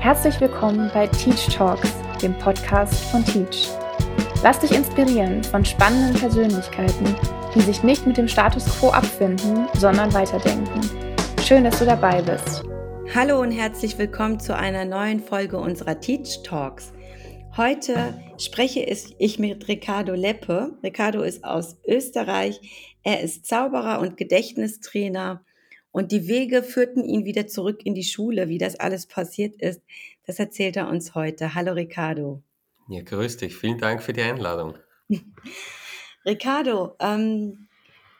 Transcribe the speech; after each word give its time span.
Herzlich 0.00 0.40
willkommen 0.40 0.90
bei 0.94 1.06
Teach 1.08 1.54
Talks, 1.54 1.92
dem 2.22 2.32
Podcast 2.38 3.04
von 3.10 3.22
Teach. 3.22 3.68
Lass 4.42 4.58
dich 4.60 4.72
inspirieren 4.72 5.44
von 5.44 5.62
spannenden 5.62 6.18
Persönlichkeiten, 6.18 7.14
die 7.54 7.60
sich 7.60 7.82
nicht 7.82 8.06
mit 8.06 8.16
dem 8.16 8.26
Status 8.26 8.64
quo 8.78 8.88
abfinden, 8.88 9.68
sondern 9.74 10.10
weiterdenken. 10.14 10.80
Schön, 11.44 11.64
dass 11.64 11.80
du 11.80 11.84
dabei 11.84 12.22
bist. 12.22 12.64
Hallo 13.14 13.42
und 13.42 13.50
herzlich 13.50 13.98
willkommen 13.98 14.40
zu 14.40 14.56
einer 14.56 14.86
neuen 14.86 15.20
Folge 15.20 15.58
unserer 15.58 16.00
Teach 16.00 16.42
Talks. 16.44 16.94
Heute 17.58 18.18
spreche 18.38 18.80
ich 18.80 19.38
mit 19.38 19.68
Ricardo 19.68 20.14
Leppe. 20.14 20.78
Ricardo 20.82 21.20
ist 21.20 21.44
aus 21.44 21.76
Österreich. 21.86 22.58
Er 23.02 23.20
ist 23.20 23.44
Zauberer 23.44 24.00
und 24.00 24.16
Gedächtnistrainer 24.16 25.44
und 25.92 26.12
die 26.12 26.28
Wege 26.28 26.62
führten 26.62 27.04
ihn 27.04 27.24
wieder 27.24 27.46
zurück 27.46 27.80
in 27.84 27.94
die 27.94 28.04
Schule. 28.04 28.48
Wie 28.48 28.58
das 28.58 28.76
alles 28.76 29.06
passiert 29.06 29.60
ist, 29.60 29.82
das 30.26 30.38
erzählt 30.38 30.76
er 30.76 30.88
uns 30.88 31.14
heute. 31.14 31.54
Hallo 31.54 31.72
Ricardo. 31.72 32.42
Ja, 32.88 33.02
grüß 33.02 33.38
dich. 33.38 33.56
Vielen 33.56 33.78
Dank 33.78 34.02
für 34.02 34.12
die 34.12 34.22
Einladung. 34.22 34.76
Ricardo, 36.26 36.96
ähm, 37.00 37.68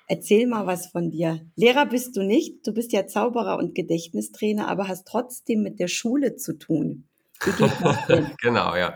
erzähl 0.07 0.47
mal 0.47 0.67
was 0.67 0.87
von 0.87 1.11
dir. 1.11 1.47
Lehrer 1.57 1.87
bist 1.87 2.17
du 2.17 2.23
nicht. 2.23 2.67
Du 2.67 2.73
bist 2.73 2.93
ja 2.93 3.07
Zauberer 3.07 3.59
und 3.59 3.75
Gedächtnistrainer, 3.75 4.69
aber 4.69 4.89
hast 4.89 5.07
trotzdem 5.07 5.63
mit 5.63 5.79
der 5.79 5.89
Schule 5.89 6.37
zu 6.37 6.59
tun. 6.59 7.10
genau, 8.41 8.77
ja. 8.77 8.95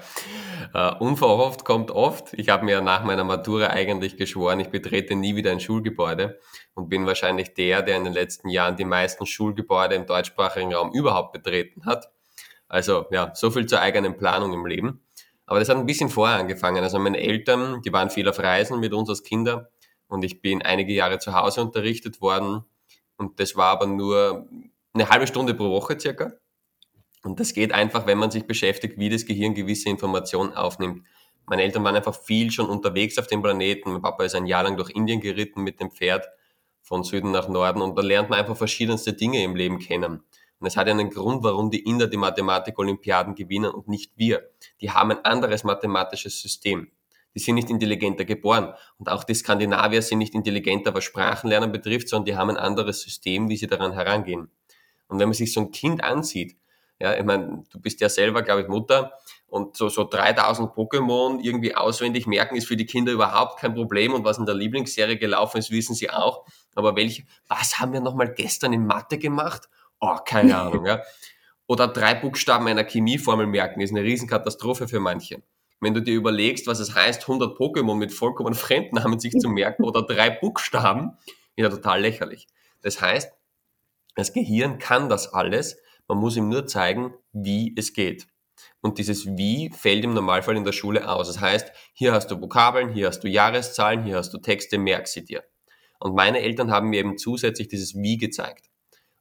Uh, 0.75 1.03
unverhofft 1.03 1.65
kommt 1.65 1.91
oft. 1.91 2.35
Ich 2.35 2.51
habe 2.51 2.65
mir 2.65 2.81
nach 2.83 3.05
meiner 3.05 3.25
Matura 3.25 3.69
eigentlich 3.69 4.17
geschworen, 4.17 4.61
ich 4.61 4.69
betrete 4.69 5.15
nie 5.15 5.35
wieder 5.35 5.51
ein 5.51 5.61
Schulgebäude 5.61 6.39
und 6.75 6.89
bin 6.89 7.07
wahrscheinlich 7.07 7.55
der, 7.55 7.83
der 7.83 7.97
in 7.97 8.05
den 8.05 8.13
letzten 8.13 8.49
Jahren 8.49 8.77
die 8.77 8.85
meisten 8.85 9.25
Schulgebäude 9.25 9.95
im 9.95 10.07
deutschsprachigen 10.07 10.75
Raum 10.75 10.93
überhaupt 10.93 11.33
betreten 11.33 11.87
hat. 11.87 12.11
Also 12.69 13.07
ja, 13.11 13.33
so 13.35 13.51
viel 13.51 13.67
zur 13.67 13.81
eigenen 13.81 14.17
Planung 14.17 14.53
im 14.53 14.67
Leben. 14.67 15.01
Aber 15.47 15.59
das 15.59 15.69
hat 15.69 15.77
ein 15.77 15.87
bisschen 15.87 16.11
vorher 16.11 16.39
angefangen. 16.39 16.83
Also 16.83 16.99
meine 16.99 17.19
Eltern, 17.19 17.81
die 17.83 17.93
waren 17.93 18.11
viel 18.11 18.29
auf 18.29 18.39
Reisen 18.39 18.81
mit 18.81 18.93
uns 18.93 19.09
als 19.09 19.23
Kinder 19.23 19.71
und 20.09 20.25
ich 20.25 20.43
bin 20.43 20.61
einige 20.63 20.93
Jahre 20.93 21.19
zu 21.19 21.35
Hause 21.35 21.63
unterrichtet 21.63 22.21
worden 22.21 22.65
und 23.17 23.41
das 23.41 23.57
war 23.57 23.71
aber 23.71 23.87
nur 23.87 24.49
eine 24.93 25.09
halbe 25.09 25.27
Stunde 25.27 25.55
pro 25.55 25.71
Woche 25.71 25.99
circa. 25.99 26.33
Und 27.25 27.41
das 27.41 27.55
geht 27.55 27.73
einfach, 27.73 28.07
wenn 28.07 28.19
man 28.19 28.31
sich 28.31 28.47
beschäftigt, 28.47 28.99
wie 28.99 29.09
das 29.09 29.25
Gehirn 29.25 29.55
gewisse 29.55 29.89
Informationen 29.89 30.53
aufnimmt. 30.53 31.07
Meine 31.47 31.63
Eltern 31.63 31.83
waren 31.83 31.97
einfach 31.97 32.15
viel 32.15 32.51
schon 32.51 32.69
unterwegs 32.69 33.19
auf 33.19 33.27
dem 33.27 33.43
Planeten. 33.43 33.93
Mein 33.93 34.03
Papa 34.03 34.25
ist 34.25 34.35
ein 34.35 34.47
Jahr 34.47 34.63
lang 34.63 34.77
durch 34.77 34.91
Indien 34.91 35.21
geritten 35.21 35.63
mit 35.63 35.81
dem 35.81 35.91
Pferd 35.91 36.27
von 36.83 37.03
Süden 37.03 37.31
nach 37.31 37.49
Norden 37.49 37.81
und 37.81 37.97
da 37.97 38.03
lernt 38.03 38.29
man 38.29 38.39
einfach 38.39 38.57
verschiedenste 38.57 39.15
Dinge 39.15 39.43
im 39.43 39.57
Leben 39.57 39.79
kennen. 39.79 40.23
Und 40.61 40.67
es 40.67 40.77
hat 40.77 40.87
einen 40.87 41.11
Grund, 41.11 41.43
warum 41.43 41.71
die 41.71 41.81
Inder 41.81 42.07
die 42.07 42.19
Mathematik-Olympiaden 42.19 43.35
gewinnen 43.35 43.71
und 43.71 43.89
nicht 43.89 44.13
wir. 44.17 44.51
Die 44.83 44.91
haben 44.91 45.11
ein 45.11 45.25
anderes 45.25 45.65
mathematisches 45.65 46.41
System. 46.41 46.89
Die 47.35 47.39
sind 47.39 47.57
nicht 47.57 47.71
intelligenter 47.71 48.25
geboren. 48.25 48.75
Und 48.99 49.09
auch 49.09 49.25
die 49.25 49.35
Skandinavier 49.35 50.03
sind 50.03 50.19
nicht 50.19 50.35
intelligenter, 50.35 50.95
was 50.95 51.05
Sprachenlernen 51.05 51.73
betrifft, 51.73 52.09
sondern 52.09 52.27
die 52.27 52.37
haben 52.37 52.51
ein 52.51 52.57
anderes 52.59 53.01
System, 53.01 53.49
wie 53.49 53.57
sie 53.57 53.67
daran 53.67 53.93
herangehen. 53.93 54.51
Und 55.09 55.19
wenn 55.19 55.29
man 55.29 55.35
sich 55.35 55.53
so 55.53 55.61
ein 55.61 55.71
Kind 55.71 56.05
ansieht, 56.05 56.57
ja, 57.01 57.15
ich 57.15 57.25
meine, 57.25 57.65
du 57.71 57.81
bist 57.81 58.01
ja 58.01 58.09
selber, 58.09 58.43
glaube 58.43 58.63
ich, 58.63 58.69
Mutter 58.69 59.13
und 59.49 59.77
so, 59.77 59.89
so 59.89 60.05
3000 60.05 60.71
Pokémon 60.73 61.41
irgendwie 61.43 61.75
auswendig 61.75 62.27
merken 62.27 62.57
ist 62.57 62.67
für 62.67 62.77
die 62.77 62.87
Kinder 62.87 63.13
überhaupt 63.13 63.61
kein 63.61 63.75
Problem 63.75 64.13
und 64.15 64.25
was 64.25 64.39
in 64.39 64.47
der 64.47 64.55
Lieblingsserie 64.55 65.19
gelaufen 65.19 65.59
ist, 65.59 65.71
wissen 65.71 65.95
sie 65.95 66.11
auch. 66.11 66.45
Aber 66.75 66.97
welche, 66.97 67.25
was 67.49 67.79
haben 67.79 67.93
wir 67.93 68.01
nochmal 68.01 68.33
gestern 68.33 68.73
in 68.73 68.87
Mathe 68.87 69.19
gemacht? 69.19 69.69
Oh, 70.01 70.17
keine 70.25 70.59
Ahnung, 70.61 70.87
ja. 70.87 71.03
Oder 71.67 71.89
drei 71.89 72.15
Buchstaben 72.15 72.67
einer 72.69 72.85
Chemieformel 72.85 73.47
merken 73.47 73.81
ist 73.81 73.91
eine 73.91 74.03
Riesenkatastrophe 74.03 74.87
für 74.87 75.01
manche. 75.01 75.43
Wenn 75.81 75.95
du 75.95 76.01
dir 76.01 76.15
überlegst, 76.15 76.67
was 76.67 76.79
es 76.79 76.95
heißt, 76.95 77.23
100 77.23 77.59
Pokémon 77.59 77.95
mit 77.95 78.13
vollkommen 78.13 78.55
Fremdnamen 78.55 79.19
sich 79.19 79.33
zu 79.39 79.49
merken 79.49 79.85
oder 79.85 80.03
drei 80.03 80.31
Buchstaben, 80.31 81.19
ist 81.57 81.63
ja 81.63 81.69
total 81.69 82.01
lächerlich. 82.01 82.47
Das 82.83 83.01
heißt, 83.01 83.33
das 84.15 84.33
Gehirn 84.33 84.79
kann 84.79 85.09
das 85.09 85.33
alles, 85.33 85.79
man 86.09 86.19
muss 86.19 86.37
ihm 86.37 86.49
nur 86.49 86.67
zeigen, 86.67 87.15
wie 87.33 87.75
es 87.77 87.93
geht. 87.93 88.27
Und 88.81 88.99
dieses 88.99 89.27
Wie 89.27 89.71
fällt 89.71 90.05
im 90.05 90.15
Normalfall 90.15 90.57
in 90.57 90.65
der 90.65 90.73
Schule 90.73 91.09
aus. 91.09 91.29
Das 91.29 91.41
heißt, 91.41 91.73
hier 91.95 92.13
hast 92.13 92.31
du 92.31 92.41
Vokabeln, 92.41 92.91
hier 92.91 93.09
hast 93.09 93.21
du 93.21 93.29
Jahreszahlen, 93.29 94.05
hier 94.05 94.17
hast 94.17 94.33
du 94.33 94.39
Texte, 94.39 94.79
merk 94.79 95.09
sie 95.09 95.25
dir. 95.25 95.43
Und 95.99 96.15
meine 96.15 96.41
Eltern 96.41 96.71
haben 96.71 96.91
mir 96.91 97.01
eben 97.01 97.17
zusätzlich 97.17 97.69
dieses 97.69 97.95
Wie 97.95 98.19
gezeigt. 98.19 98.69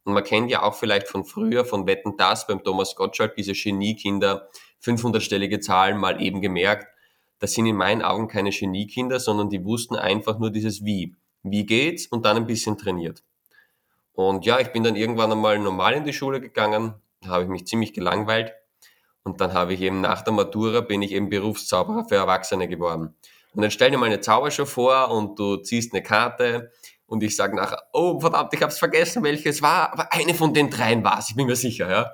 Und 0.03 0.13
man 0.13 0.23
kennt 0.23 0.51
ja 0.51 0.63
auch 0.63 0.75
vielleicht 0.75 1.07
von 1.07 1.23
früher, 1.23 1.63
von 1.63 1.87
Wetten 1.87 2.17
das 2.17 2.45
beim 2.45 2.63
Thomas 2.63 2.95
Gottschalk, 2.95 3.35
diese 3.35 3.53
Geniekinder, 3.53 4.49
500-stellige 4.83 5.61
Zahlen 5.61 5.97
mal 5.97 6.21
eben 6.21 6.41
gemerkt. 6.41 6.87
Das 7.39 7.53
sind 7.53 7.65
in 7.65 7.77
meinen 7.77 8.01
Augen 8.01 8.27
keine 8.27 8.49
Geniekinder, 8.49 9.19
sondern 9.19 9.49
die 9.49 9.63
wussten 9.63 9.95
einfach 9.95 10.39
nur 10.39 10.51
dieses 10.51 10.83
Wie. 10.83 11.15
Wie 11.41 11.65
geht's? 11.65 12.07
Und 12.07 12.25
dann 12.25 12.37
ein 12.37 12.47
bisschen 12.47 12.77
trainiert. 12.77 13.23
Und 14.13 14.45
ja, 14.45 14.59
ich 14.59 14.71
bin 14.71 14.83
dann 14.83 14.95
irgendwann 14.95 15.31
einmal 15.31 15.59
normal 15.59 15.93
in 15.93 16.03
die 16.03 16.13
Schule 16.13 16.39
gegangen, 16.39 16.93
da 17.21 17.29
habe 17.29 17.43
ich 17.43 17.49
mich 17.49 17.65
ziemlich 17.67 17.93
gelangweilt. 17.93 18.53
Und 19.23 19.41
dann 19.41 19.53
habe 19.53 19.73
ich 19.73 19.81
eben 19.81 20.01
nach 20.01 20.21
der 20.21 20.33
Matura 20.33 20.81
bin 20.81 21.01
ich 21.01 21.11
eben 21.13 21.29
Berufszauberer 21.29 22.05
für 22.07 22.15
Erwachsene 22.15 22.67
geworden. 22.67 23.15
Und 23.53 23.61
dann 23.61 23.71
stell 23.71 23.91
dir 23.91 23.97
mal 23.97 24.07
eine 24.07 24.19
Zaubershow 24.19 24.65
vor 24.65 25.11
und 25.11 25.39
du 25.39 25.57
ziehst 25.57 25.93
eine 25.93 26.03
Karte 26.03 26.71
und 27.05 27.23
ich 27.23 27.35
sage 27.35 27.55
nachher, 27.55 27.83
oh 27.93 28.19
verdammt, 28.19 28.53
ich 28.53 28.61
habe 28.61 28.71
es 28.71 28.79
vergessen, 28.79 29.23
welches 29.23 29.61
war, 29.61 29.93
aber 29.93 30.11
eine 30.11 30.33
von 30.33 30.53
den 30.53 30.69
dreien 30.69 31.03
war 31.03 31.19
es, 31.19 31.29
ich 31.29 31.35
bin 31.35 31.47
mir 31.47 31.55
sicher, 31.55 31.89
ja. 31.89 32.11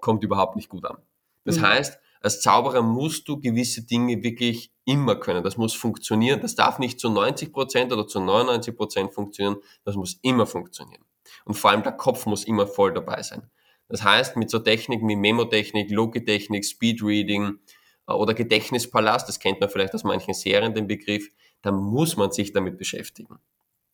Kommt 0.00 0.22
überhaupt 0.22 0.56
nicht 0.56 0.68
gut 0.68 0.84
an. 0.84 0.98
Das 1.44 1.56
mhm. 1.56 1.62
heißt, 1.62 1.98
als 2.20 2.40
Zauberer 2.40 2.82
musst 2.82 3.28
du 3.28 3.40
gewisse 3.40 3.82
Dinge 3.82 4.22
wirklich 4.22 4.72
immer 4.84 5.16
können. 5.16 5.42
Das 5.42 5.56
muss 5.56 5.74
funktionieren. 5.74 6.40
Das 6.40 6.54
darf 6.54 6.78
nicht 6.78 7.00
zu 7.00 7.08
90 7.08 7.52
Prozent 7.52 7.92
oder 7.92 8.06
zu 8.06 8.20
99 8.20 8.76
Prozent 8.76 9.14
funktionieren. 9.14 9.56
Das 9.84 9.96
muss 9.96 10.18
immer 10.22 10.46
funktionieren. 10.46 11.05
Und 11.46 11.54
vor 11.54 11.70
allem 11.70 11.84
der 11.84 11.92
Kopf 11.92 12.26
muss 12.26 12.44
immer 12.44 12.66
voll 12.66 12.92
dabei 12.92 13.22
sein. 13.22 13.48
Das 13.88 14.02
heißt, 14.02 14.36
mit 14.36 14.50
so 14.50 14.58
Techniken 14.58 15.08
wie 15.08 15.16
Memotechnik, 15.16 15.90
Logitechnik, 15.90 16.64
Speedreading 16.64 17.60
äh, 18.08 18.12
oder 18.12 18.34
Gedächtnispalast, 18.34 19.28
das 19.28 19.38
kennt 19.38 19.60
man 19.60 19.70
vielleicht 19.70 19.94
aus 19.94 20.04
manchen 20.04 20.34
Serien 20.34 20.74
den 20.74 20.88
Begriff, 20.88 21.28
da 21.62 21.70
muss 21.70 22.16
man 22.16 22.32
sich 22.32 22.52
damit 22.52 22.78
beschäftigen. 22.78 23.38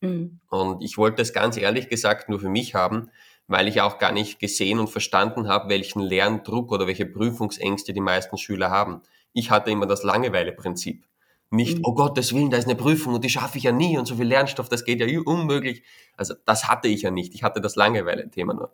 Mhm. 0.01 0.39
Und 0.49 0.83
ich 0.83 0.97
wollte 0.97 1.21
es 1.21 1.31
ganz 1.31 1.55
ehrlich 1.55 1.89
gesagt 1.89 2.27
nur 2.27 2.39
für 2.39 2.49
mich 2.49 2.73
haben, 2.73 3.11
weil 3.47 3.67
ich 3.67 3.81
auch 3.81 3.99
gar 3.99 4.11
nicht 4.11 4.39
gesehen 4.39 4.79
und 4.79 4.89
verstanden 4.89 5.47
habe, 5.47 5.69
welchen 5.69 6.01
Lerndruck 6.01 6.71
oder 6.71 6.87
welche 6.87 7.05
Prüfungsängste 7.05 7.93
die 7.93 8.01
meisten 8.01 8.37
Schüler 8.37 8.71
haben. 8.71 9.01
Ich 9.31 9.51
hatte 9.51 9.69
immer 9.69 9.85
das 9.85 10.03
Langeweile-Prinzip. 10.03 11.05
Nicht, 11.49 11.77
mhm. 11.77 11.85
oh 11.85 11.93
Gottes 11.93 12.33
Willen, 12.33 12.49
da 12.49 12.57
ist 12.57 12.65
eine 12.65 12.75
Prüfung 12.75 13.13
und 13.13 13.23
die 13.23 13.29
schaffe 13.29 13.57
ich 13.57 13.65
ja 13.65 13.71
nie 13.71 13.97
und 13.97 14.05
so 14.05 14.15
viel 14.15 14.25
Lernstoff, 14.25 14.69
das 14.69 14.85
geht 14.85 14.99
ja 14.99 15.19
unmöglich. 15.21 15.83
Also 16.17 16.33
das 16.45 16.67
hatte 16.67 16.87
ich 16.87 17.03
ja 17.03 17.11
nicht. 17.11 17.35
Ich 17.35 17.43
hatte 17.43 17.61
das 17.61 17.75
Langeweile-Thema 17.75 18.53
nur. 18.53 18.71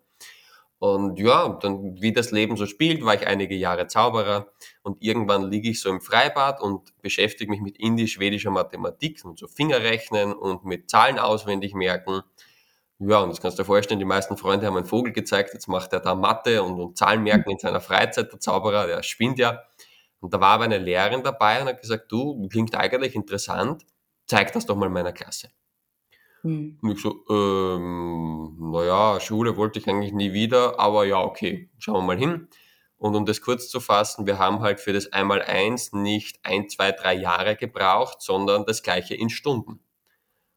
Und 0.79 1.19
ja, 1.19 1.49
dann 1.61 2.01
wie 2.01 2.13
das 2.13 2.31
Leben 2.31 2.55
so 2.55 2.65
spielt, 2.65 3.03
war 3.03 3.13
ich 3.13 3.27
einige 3.27 3.53
Jahre 3.53 3.87
Zauberer 3.87 4.47
und 4.81 5.03
irgendwann 5.03 5.51
liege 5.51 5.69
ich 5.69 5.81
so 5.81 5.89
im 5.89 5.99
Freibad 5.99 6.61
und 6.61 6.97
beschäftige 7.01 7.51
mich 7.51 7.59
mit 7.59 7.77
indisch-schwedischer 7.77 8.49
Mathematik 8.49 9.25
und 9.25 9.37
so 9.37 9.47
Fingerrechnen 9.47 10.31
und 10.31 10.63
mit 10.63 10.89
Zahlen 10.89 11.19
auswendig 11.19 11.73
merken. 11.73 12.21
Ja, 12.99 13.19
und 13.19 13.29
das 13.29 13.41
kannst 13.41 13.59
du 13.59 13.63
dir 13.63 13.67
vorstellen, 13.67 13.99
die 13.99 14.05
meisten 14.05 14.37
Freunde 14.37 14.67
haben 14.67 14.77
einen 14.77 14.85
Vogel 14.85 15.11
gezeigt, 15.11 15.53
jetzt 15.53 15.67
macht 15.67 15.91
er 15.91 15.99
da 15.99 16.15
Mathe 16.15 16.63
und, 16.63 16.79
und 16.79 16.97
Zahlen 16.97 17.23
merken 17.23 17.51
in 17.51 17.59
seiner 17.59 17.81
Freizeit, 17.81 18.31
der 18.31 18.39
Zauberer, 18.39 18.87
der 18.87 19.03
spinnt 19.03 19.37
ja. 19.37 19.61
Und 20.19 20.33
da 20.33 20.39
war 20.39 20.49
aber 20.49 20.65
eine 20.65 20.77
Lehrerin 20.77 21.23
dabei 21.23 21.61
und 21.61 21.67
hat 21.67 21.81
gesagt, 21.81 22.11
du, 22.11 22.47
klingt 22.49 22.75
eigentlich 22.75 23.15
interessant, 23.15 23.85
zeig 24.25 24.51
das 24.53 24.65
doch 24.65 24.75
mal 24.75 24.89
meiner 24.89 25.13
Klasse. 25.13 25.49
Hm. 26.41 26.77
Und 26.81 26.91
ich 26.91 27.01
so, 27.01 27.25
ähm, 27.29 28.57
naja, 28.71 29.19
Schule 29.19 29.57
wollte 29.57 29.79
ich 29.79 29.87
eigentlich 29.87 30.13
nie 30.13 30.33
wieder, 30.33 30.79
aber 30.79 31.05
ja, 31.05 31.21
okay, 31.21 31.69
schauen 31.77 31.95
wir 31.95 32.15
mal 32.15 32.17
hin. 32.17 32.47
Und 32.97 33.15
um 33.15 33.25
das 33.25 33.41
kurz 33.41 33.69
zu 33.69 33.79
fassen, 33.79 34.27
wir 34.27 34.39
haben 34.39 34.59
halt 34.59 34.81
für 34.81 34.91
das 34.91 35.13
Einmaleins 35.13 35.93
nicht 35.93 36.39
ein, 36.43 36.67
zwei, 36.67 36.91
drei 36.91 37.13
Jahre 37.13 37.55
gebraucht, 37.55 38.21
sondern 38.21 38.65
das 38.65 38.83
gleiche 38.83 39.15
in 39.15 39.29
Stunden. 39.29 39.79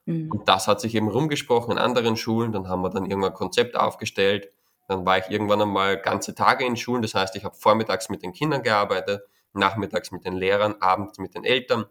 Mhm. 0.07 0.31
Und 0.31 0.49
das 0.49 0.67
hat 0.67 0.81
sich 0.81 0.95
eben 0.97 1.09
rumgesprochen 1.09 1.73
in 1.73 1.79
anderen 1.79 2.17
Schulen, 2.17 2.53
dann 2.53 2.69
haben 2.69 2.83
wir 2.83 2.91
dann 2.91 3.07
irgendwann 3.07 3.31
ein 3.31 3.37
Konzept 3.37 3.77
aufgestellt, 3.77 4.53
dann 4.89 5.07
war 5.07 5.19
ich 5.19 5.31
irgendwann 5.31 5.63
einmal 5.63 6.01
ganze 6.01 6.35
Tage 6.35 6.67
in 6.67 6.77
Schulen, 6.77 7.03
das 7.03 7.15
heißt, 7.15 7.37
ich 7.37 7.45
habe 7.45 7.55
vormittags 7.55 8.09
mit 8.09 8.23
den 8.23 8.33
Kindern 8.33 8.65
gearbeitet, 8.65 9.23
nachmittags 9.55 10.11
mit 10.11 10.25
den 10.25 10.35
Lehrern, 10.35 10.77
abends 10.81 11.19
mit 11.19 11.35
den 11.35 11.45
Eltern. 11.45 11.87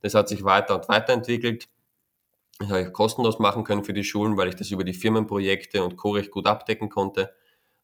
Das 0.00 0.14
hat 0.14 0.28
sich 0.28 0.44
weiter 0.44 0.74
und 0.74 0.88
weiter 0.88 1.12
entwickelt. 1.12 1.68
Das 2.58 2.68
habe 2.68 2.82
ich 2.82 2.92
kostenlos 2.92 3.38
machen 3.38 3.64
können 3.64 3.84
für 3.84 3.92
die 3.92 4.04
Schulen, 4.04 4.36
weil 4.36 4.48
ich 4.48 4.56
das 4.56 4.70
über 4.70 4.84
die 4.84 4.94
Firmenprojekte 4.94 5.82
und 5.82 5.96
Co. 5.96 6.10
recht 6.10 6.30
gut 6.30 6.46
abdecken 6.46 6.88
konnte. 6.88 7.34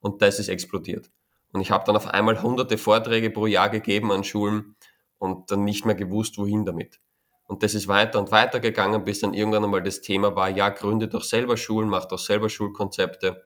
Und 0.00 0.22
das 0.22 0.38
ist 0.38 0.48
explodiert. 0.48 1.10
Und 1.52 1.60
ich 1.60 1.70
habe 1.70 1.84
dann 1.84 1.96
auf 1.96 2.06
einmal 2.06 2.40
hunderte 2.42 2.78
Vorträge 2.78 3.30
pro 3.30 3.46
Jahr 3.46 3.68
gegeben 3.68 4.12
an 4.12 4.24
Schulen 4.24 4.76
und 5.18 5.50
dann 5.50 5.64
nicht 5.64 5.84
mehr 5.84 5.96
gewusst, 5.96 6.38
wohin 6.38 6.64
damit. 6.64 7.00
Und 7.46 7.64
das 7.64 7.74
ist 7.74 7.88
weiter 7.88 8.20
und 8.20 8.30
weiter 8.30 8.60
gegangen, 8.60 9.02
bis 9.04 9.20
dann 9.20 9.34
irgendwann 9.34 9.64
einmal 9.64 9.82
das 9.82 10.00
Thema 10.00 10.36
war, 10.36 10.48
ja, 10.48 10.68
gründe 10.68 11.08
doch 11.08 11.24
selber 11.24 11.56
Schulen, 11.56 11.88
mach 11.88 12.04
doch 12.04 12.20
selber 12.20 12.48
Schulkonzepte. 12.48 13.44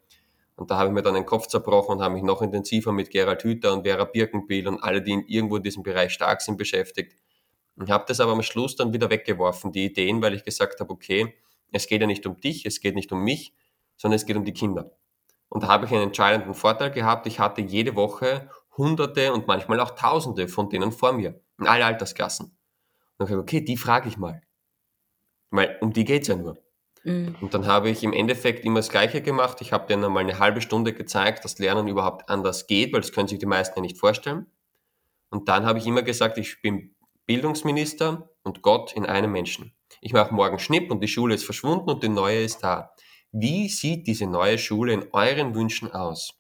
Und 0.57 0.71
da 0.71 0.79
habe 0.79 0.89
ich 0.89 0.95
mir 0.95 1.03
dann 1.03 1.15
den 1.15 1.27
Kopf 1.27 1.49
zerbrochen 1.49 1.97
und 1.97 2.03
habe 2.03 2.15
mich 2.15 2.23
noch 2.23 2.41
intensiver 2.41 2.93
mit 2.93 3.11
Gerald 3.11 3.43
Hüther 3.43 3.73
und 3.73 3.83
Vera 3.85 4.05
Birkenbiel 4.05 4.69
und 4.69 4.83
alle, 4.83 5.03
die 5.03 5.25
irgendwo 5.27 5.57
in 5.57 5.63
diesem 5.63 5.83
Bereich 5.83 6.13
stark 6.13 6.43
sind, 6.43 6.57
beschäftigt. 6.57 7.17
Und 7.77 7.91
habe 7.91 8.05
das 8.07 8.21
aber 8.21 8.33
am 8.33 8.43
Schluss 8.43 8.77
dann 8.77 8.93
wieder 8.93 9.11
weggeworfen, 9.11 9.73
die 9.73 9.87
Ideen, 9.87 10.23
weil 10.23 10.35
ich 10.35 10.45
gesagt 10.45 10.79
habe, 10.79 10.93
okay, 10.93 11.35
es 11.73 11.89
geht 11.89 12.01
ja 12.01 12.07
nicht 12.07 12.25
um 12.27 12.41
dich, 12.41 12.67
es 12.67 12.81
geht 12.81 12.95
nicht 12.95 13.11
um 13.11 13.25
mich, 13.25 13.53
sondern 13.97 14.17
es 14.17 14.27
geht 14.27 14.37
um 14.37 14.45
die 14.45 14.53
Kinder. 14.53 14.93
Und 15.49 15.65
da 15.65 15.69
habe 15.69 15.87
ich 15.87 15.93
einen 15.93 16.03
entscheidenden 16.05 16.55
Vorteil 16.55 16.93
gehabt. 16.93 17.27
Ich 17.27 17.41
hatte 17.41 17.61
jede 17.61 17.97
Woche 17.97 18.49
Hunderte 18.77 19.33
und 19.33 19.47
manchmal 19.47 19.81
auch 19.81 19.91
Tausende 19.91 20.49
von 20.49 20.69
denen 20.69 20.93
vor 20.93 21.13
mir, 21.13 21.41
in 21.59 21.67
alle 21.67 21.85
Altersklassen. 21.85 22.57
Und 23.19 23.27
ich 23.27 23.31
habe 23.31 23.43
okay, 23.43 23.61
die 23.61 23.77
frage 23.77 24.09
ich 24.09 24.19
mal. 24.19 24.43
Weil 25.51 25.79
um 25.81 25.93
die 25.93 26.05
geht's 26.05 26.29
ja 26.29 26.37
nur. 26.37 26.64
Mhm. 27.05 27.37
Und 27.41 27.55
dann 27.55 27.67
habe 27.67 27.91
ich 27.91 28.03
im 28.03 28.13
Endeffekt 28.13 28.65
immer 28.65 28.81
das 28.81 28.89
Gleiche 28.89 29.23
gemacht. 29.23 29.61
Ich 29.61 29.73
habe 29.73 29.87
denen 29.87 30.05
einmal 30.05 30.23
eine 30.23 30.39
halbe 30.39 30.61
Stunde 30.61 30.93
gezeigt, 30.93 31.45
dass 31.45 31.59
Lernen 31.59 31.87
überhaupt 31.87 32.29
anders 32.29 32.67
geht, 32.67 32.93
weil 32.93 33.03
das 33.03 33.13
können 33.13 33.29
sich 33.29 33.39
die 33.39 33.47
meisten 33.47 33.79
ja 33.79 33.83
nicht 33.83 33.99
vorstellen. 33.99 34.47
Und 35.31 35.49
dann 35.49 35.67
habe 35.67 35.79
ich 35.79 35.87
immer 35.87 36.03
gesagt, 36.03 36.39
ich 36.39 36.61
bin 36.63 36.95
Bildungsminister 37.27 38.31
und 38.43 38.63
Gott 38.63 38.93
in 38.95 39.07
einem 39.07 39.33
Menschen. 39.33 39.75
Ich 40.01 40.13
mache 40.13 40.35
morgen 40.35 40.59
Schnipp 40.59 40.91
und 40.91 41.01
die 41.01 41.09
Schule 41.09 41.35
ist 41.35 41.45
verschwunden 41.45 41.91
und 41.91 42.03
die 42.03 42.09
neue 42.09 42.43
ist 42.43 42.65
da. 42.65 42.95
Wie 43.33 43.69
sieht 43.69 44.07
diese 44.07 44.27
neue 44.27 44.59
Schule 44.59 44.93
in 44.93 45.07
euren 45.13 45.55
Wünschen 45.55 45.93
aus? 45.93 46.35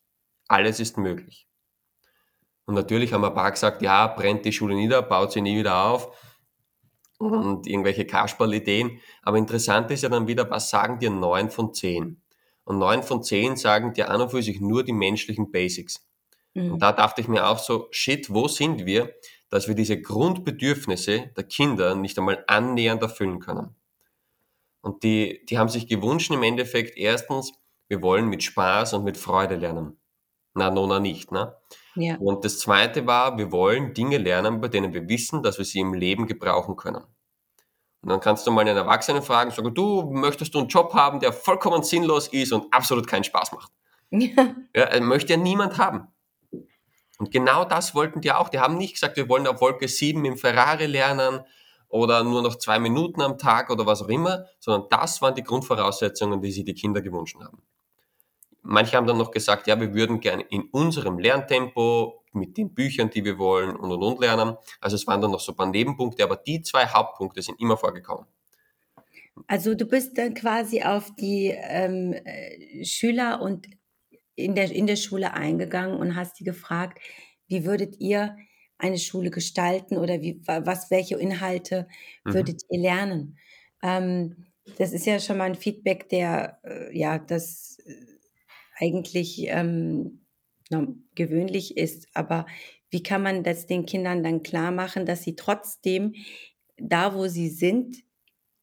Alles 0.48 0.80
ist 0.80 0.96
möglich. 0.96 1.46
Und 2.66 2.74
natürlich 2.74 3.12
haben 3.12 3.24
ein 3.24 3.34
paar 3.34 3.50
gesagt, 3.50 3.82
ja, 3.82 4.06
brennt 4.06 4.44
die 4.44 4.52
Schule 4.52 4.74
nieder, 4.74 5.02
baut 5.02 5.32
sie 5.32 5.42
nie 5.42 5.58
wieder 5.58 5.84
auf 5.84 6.16
und 7.32 7.66
irgendwelche 7.66 8.06
Kasperl-Ideen. 8.06 9.00
Aber 9.22 9.38
interessant 9.38 9.90
ist 9.90 10.02
ja 10.02 10.08
dann 10.08 10.26
wieder, 10.26 10.50
was 10.50 10.70
sagen 10.70 10.98
dir 10.98 11.10
neun 11.10 11.50
von 11.50 11.72
zehn? 11.74 12.20
Und 12.64 12.78
neun 12.78 13.02
von 13.02 13.22
zehn 13.22 13.56
sagen 13.56 13.92
dir 13.92 14.10
an 14.10 14.20
und 14.20 14.30
für 14.30 14.42
sich 14.42 14.60
nur 14.60 14.84
die 14.84 14.92
menschlichen 14.92 15.50
Basics. 15.50 16.06
Mhm. 16.54 16.72
Und 16.72 16.82
da 16.82 16.92
dachte 16.92 17.20
ich 17.20 17.28
mir 17.28 17.46
auch 17.48 17.58
so, 17.58 17.88
shit, 17.90 18.32
wo 18.32 18.48
sind 18.48 18.86
wir, 18.86 19.12
dass 19.50 19.68
wir 19.68 19.74
diese 19.74 20.00
Grundbedürfnisse 20.00 21.30
der 21.36 21.44
Kinder 21.44 21.94
nicht 21.94 22.18
einmal 22.18 22.44
annähernd 22.46 23.02
erfüllen 23.02 23.40
können? 23.40 23.74
Und 24.80 25.02
die, 25.02 25.44
die 25.48 25.58
haben 25.58 25.68
sich 25.68 25.88
gewünscht 25.88 26.30
im 26.30 26.42
Endeffekt 26.42 26.96
erstens, 26.96 27.52
wir 27.88 28.02
wollen 28.02 28.28
mit 28.28 28.42
Spaß 28.42 28.94
und 28.94 29.04
mit 29.04 29.16
Freude 29.16 29.56
lernen. 29.56 29.98
Na, 30.54 30.70
nona 30.70 31.00
nicht, 31.00 31.32
ne? 31.32 31.56
Ja. 31.96 32.16
Und 32.16 32.44
das 32.44 32.58
zweite 32.58 33.06
war, 33.06 33.38
wir 33.38 33.50
wollen 33.52 33.94
Dinge 33.94 34.18
lernen, 34.18 34.60
bei 34.60 34.68
denen 34.68 34.92
wir 34.92 35.08
wissen, 35.08 35.42
dass 35.42 35.58
wir 35.58 35.64
sie 35.64 35.80
im 35.80 35.94
Leben 35.94 36.26
gebrauchen 36.26 36.76
können. 36.76 37.04
Und 38.04 38.10
dann 38.10 38.20
kannst 38.20 38.46
du 38.46 38.50
mal 38.50 38.60
einen 38.60 38.76
Erwachsenen 38.76 39.22
fragen, 39.22 39.50
sag, 39.50 39.74
du, 39.74 40.10
möchtest 40.12 40.54
du 40.54 40.58
einen 40.58 40.68
Job 40.68 40.92
haben, 40.92 41.20
der 41.20 41.32
vollkommen 41.32 41.82
sinnlos 41.82 42.28
ist 42.28 42.52
und 42.52 42.66
absolut 42.70 43.06
keinen 43.06 43.24
Spaß 43.24 43.52
macht? 43.52 43.72
Ja. 44.10 44.54
ja 44.76 45.00
möchte 45.00 45.32
ja 45.32 45.38
niemand 45.38 45.78
haben. 45.78 46.06
Und 47.18 47.32
genau 47.32 47.64
das 47.64 47.94
wollten 47.94 48.20
die 48.20 48.30
auch. 48.30 48.50
Die 48.50 48.60
haben 48.60 48.76
nicht 48.76 48.92
gesagt, 48.92 49.16
wir 49.16 49.28
wollen 49.28 49.46
auf 49.46 49.60
Wolke 49.62 49.88
7 49.88 50.22
im 50.24 50.36
Ferrari 50.36 50.84
lernen 50.84 51.40
oder 51.88 52.22
nur 52.22 52.42
noch 52.42 52.56
zwei 52.56 52.78
Minuten 52.78 53.22
am 53.22 53.38
Tag 53.38 53.70
oder 53.70 53.86
was 53.86 54.02
auch 54.02 54.08
immer, 54.08 54.44
sondern 54.60 54.88
das 54.90 55.22
waren 55.22 55.34
die 55.34 55.42
Grundvoraussetzungen, 55.42 56.42
die 56.42 56.52
sich 56.52 56.64
die 56.64 56.74
Kinder 56.74 57.00
gewünscht 57.00 57.38
haben. 57.40 57.62
Manche 58.60 58.96
haben 58.96 59.06
dann 59.06 59.18
noch 59.18 59.30
gesagt, 59.30 59.66
ja, 59.66 59.80
wir 59.80 59.94
würden 59.94 60.20
gerne 60.20 60.42
in 60.42 60.68
unserem 60.70 61.18
Lerntempo 61.18 62.22
mit 62.34 62.56
den 62.56 62.74
Büchern, 62.74 63.10
die 63.10 63.24
wir 63.24 63.38
wollen 63.38 63.76
und 63.76 63.90
und 63.90 64.02
und 64.02 64.20
lernen. 64.20 64.56
Also 64.80 64.96
es 64.96 65.06
waren 65.06 65.20
dann 65.20 65.30
noch 65.30 65.40
so 65.40 65.52
ein 65.52 65.56
paar 65.56 65.66
Nebenpunkte, 65.66 66.24
aber 66.24 66.36
die 66.36 66.62
zwei 66.62 66.86
Hauptpunkte 66.86 67.42
sind 67.42 67.60
immer 67.60 67.76
vorgekommen. 67.76 68.26
Also 69.46 69.74
du 69.74 69.86
bist 69.86 70.16
dann 70.16 70.34
quasi 70.34 70.82
auf 70.82 71.14
die 71.16 71.52
ähm, 71.56 72.12
äh, 72.12 72.84
Schüler 72.84 73.40
und 73.42 73.66
in 74.36 74.54
der, 74.54 74.70
in 74.70 74.86
der 74.86 74.96
Schule 74.96 75.32
eingegangen 75.32 75.98
und 75.98 76.16
hast 76.16 76.38
die 76.40 76.44
gefragt, 76.44 76.98
wie 77.46 77.64
würdet 77.64 78.00
ihr 78.00 78.36
eine 78.78 78.98
Schule 78.98 79.30
gestalten 79.30 79.96
oder 79.96 80.20
wie, 80.22 80.40
was, 80.46 80.90
welche 80.90 81.18
Inhalte 81.18 81.88
mhm. 82.24 82.34
würdet 82.34 82.62
mhm. 82.62 82.76
ihr 82.76 82.80
lernen? 82.80 83.38
Ähm, 83.82 84.46
das 84.78 84.92
ist 84.92 85.06
ja 85.06 85.20
schon 85.20 85.38
mal 85.38 85.44
ein 85.44 85.54
Feedback, 85.54 86.08
der, 86.08 86.58
äh, 86.64 86.96
ja, 86.96 87.18
das 87.18 87.78
eigentlich 88.78 89.46
ähm, 89.48 90.23
gewöhnlich 91.14 91.76
ist. 91.76 92.08
Aber 92.14 92.46
wie 92.90 93.02
kann 93.02 93.22
man 93.22 93.42
das 93.42 93.66
den 93.66 93.86
Kindern 93.86 94.22
dann 94.22 94.42
klar 94.42 94.70
machen, 94.70 95.06
dass 95.06 95.22
sie 95.22 95.36
trotzdem 95.36 96.14
da, 96.76 97.14
wo 97.14 97.26
sie 97.28 97.48
sind, 97.48 97.98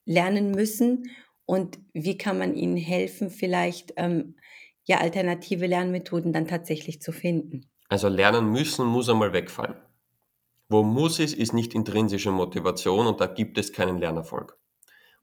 lernen 0.05 0.51
müssen? 0.51 1.09
Und 1.45 1.79
wie 1.93 2.17
kann 2.17 2.37
man 2.37 2.55
ihnen 2.55 2.77
helfen, 2.77 3.29
vielleicht 3.29 3.93
ähm, 3.97 4.35
ja 4.85 4.99
alternative 4.99 5.67
Lernmethoden 5.67 6.33
dann 6.33 6.47
tatsächlich 6.47 7.01
zu 7.01 7.11
finden? 7.11 7.69
Also 7.89 8.07
lernen 8.07 8.51
müssen 8.51 8.85
muss 8.85 9.09
einmal 9.09 9.33
wegfallen. 9.33 9.75
Wo 10.69 10.83
muss 10.83 11.19
es, 11.19 11.33
ist 11.33 11.53
nicht 11.53 11.73
intrinsische 11.73 12.31
Motivation 12.31 13.05
und 13.05 13.19
da 13.19 13.27
gibt 13.27 13.57
es 13.57 13.73
keinen 13.73 13.97
Lernerfolg. 13.97 14.57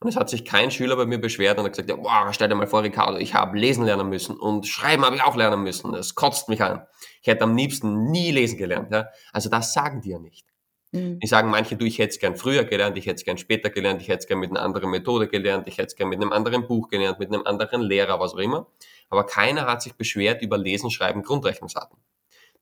Und 0.01 0.09
es 0.09 0.17
hat 0.17 0.31
sich 0.31 0.45
kein 0.45 0.71
Schüler 0.71 0.95
bei 0.95 1.07
mir 1.07 1.21
beschwert 1.21 1.59
und 1.59 1.65
hat 1.65 1.73
gesagt, 1.73 1.91
ja, 1.91 1.97
boah, 1.97 2.33
stell 2.33 2.49
dir 2.49 2.55
mal 2.55 2.69
vor, 2.69 2.85
Ricardo, 2.85 3.19
ich 3.19 3.35
habe 3.35 3.59
lesen 3.59 3.85
lernen 3.85 4.09
müssen 4.09 4.37
und 4.37 4.67
schreiben 4.67 5.05
habe 5.05 5.17
ich 5.17 5.23
auch 5.23 5.35
lernen 5.35 5.63
müssen. 5.63 5.93
Das 5.93 6.15
kotzt 6.15 6.49
mich 6.49 6.63
an. 6.63 6.87
Ich 7.21 7.27
hätte 7.27 7.43
am 7.43 7.57
liebsten 7.57 8.11
nie 8.11 8.31
lesen 8.31 8.59
gelernt. 8.59 8.93
Ja? 8.93 9.09
Also 9.33 9.49
das 9.49 9.73
sagen 9.73 10.01
die 10.01 10.11
ja 10.11 10.21
nicht. 10.21 10.47
Mhm. 10.93 11.19
Die 11.19 11.27
sagen 11.27 11.51
manche, 11.51 11.77
du, 11.77 11.85
ich 11.85 11.99
hätte 11.99 12.11
es 12.11 12.21
gern 12.21 12.37
früher 12.37 12.63
gelernt, 12.63 12.97
ich 12.97 13.07
hätte 13.07 13.17
es 13.17 13.25
gern 13.25 13.39
später 13.39 13.71
gelernt, 13.71 14.01
ich 14.01 14.09
hätte 14.09 14.21
es 14.21 14.27
gern 14.29 14.39
mit 14.39 14.51
einer 14.51 14.63
anderen 14.63 14.91
Methode 14.91 15.27
gelernt, 15.27 15.67
ich 15.67 15.79
hätte 15.79 15.89
es 15.89 15.97
gern 15.97 16.09
mit 16.09 16.23
einem 16.23 16.33
anderen 16.33 16.69
Buch 16.69 16.89
gelernt, 16.89 17.19
mit 17.19 17.33
einem 17.33 17.43
anderen 17.45 17.83
Lehrer, 17.83 18.21
was 18.21 18.35
auch 18.35 18.39
immer. 18.39 18.69
Aber 19.11 19.27
keiner 19.27 19.67
hat 19.67 19.83
sich 19.83 19.95
beschwert 19.95 20.43
über 20.43 20.59
Lesen, 20.59 20.93
Schreiben, 20.93 21.25
Grundrechnungsarten. 21.25 21.99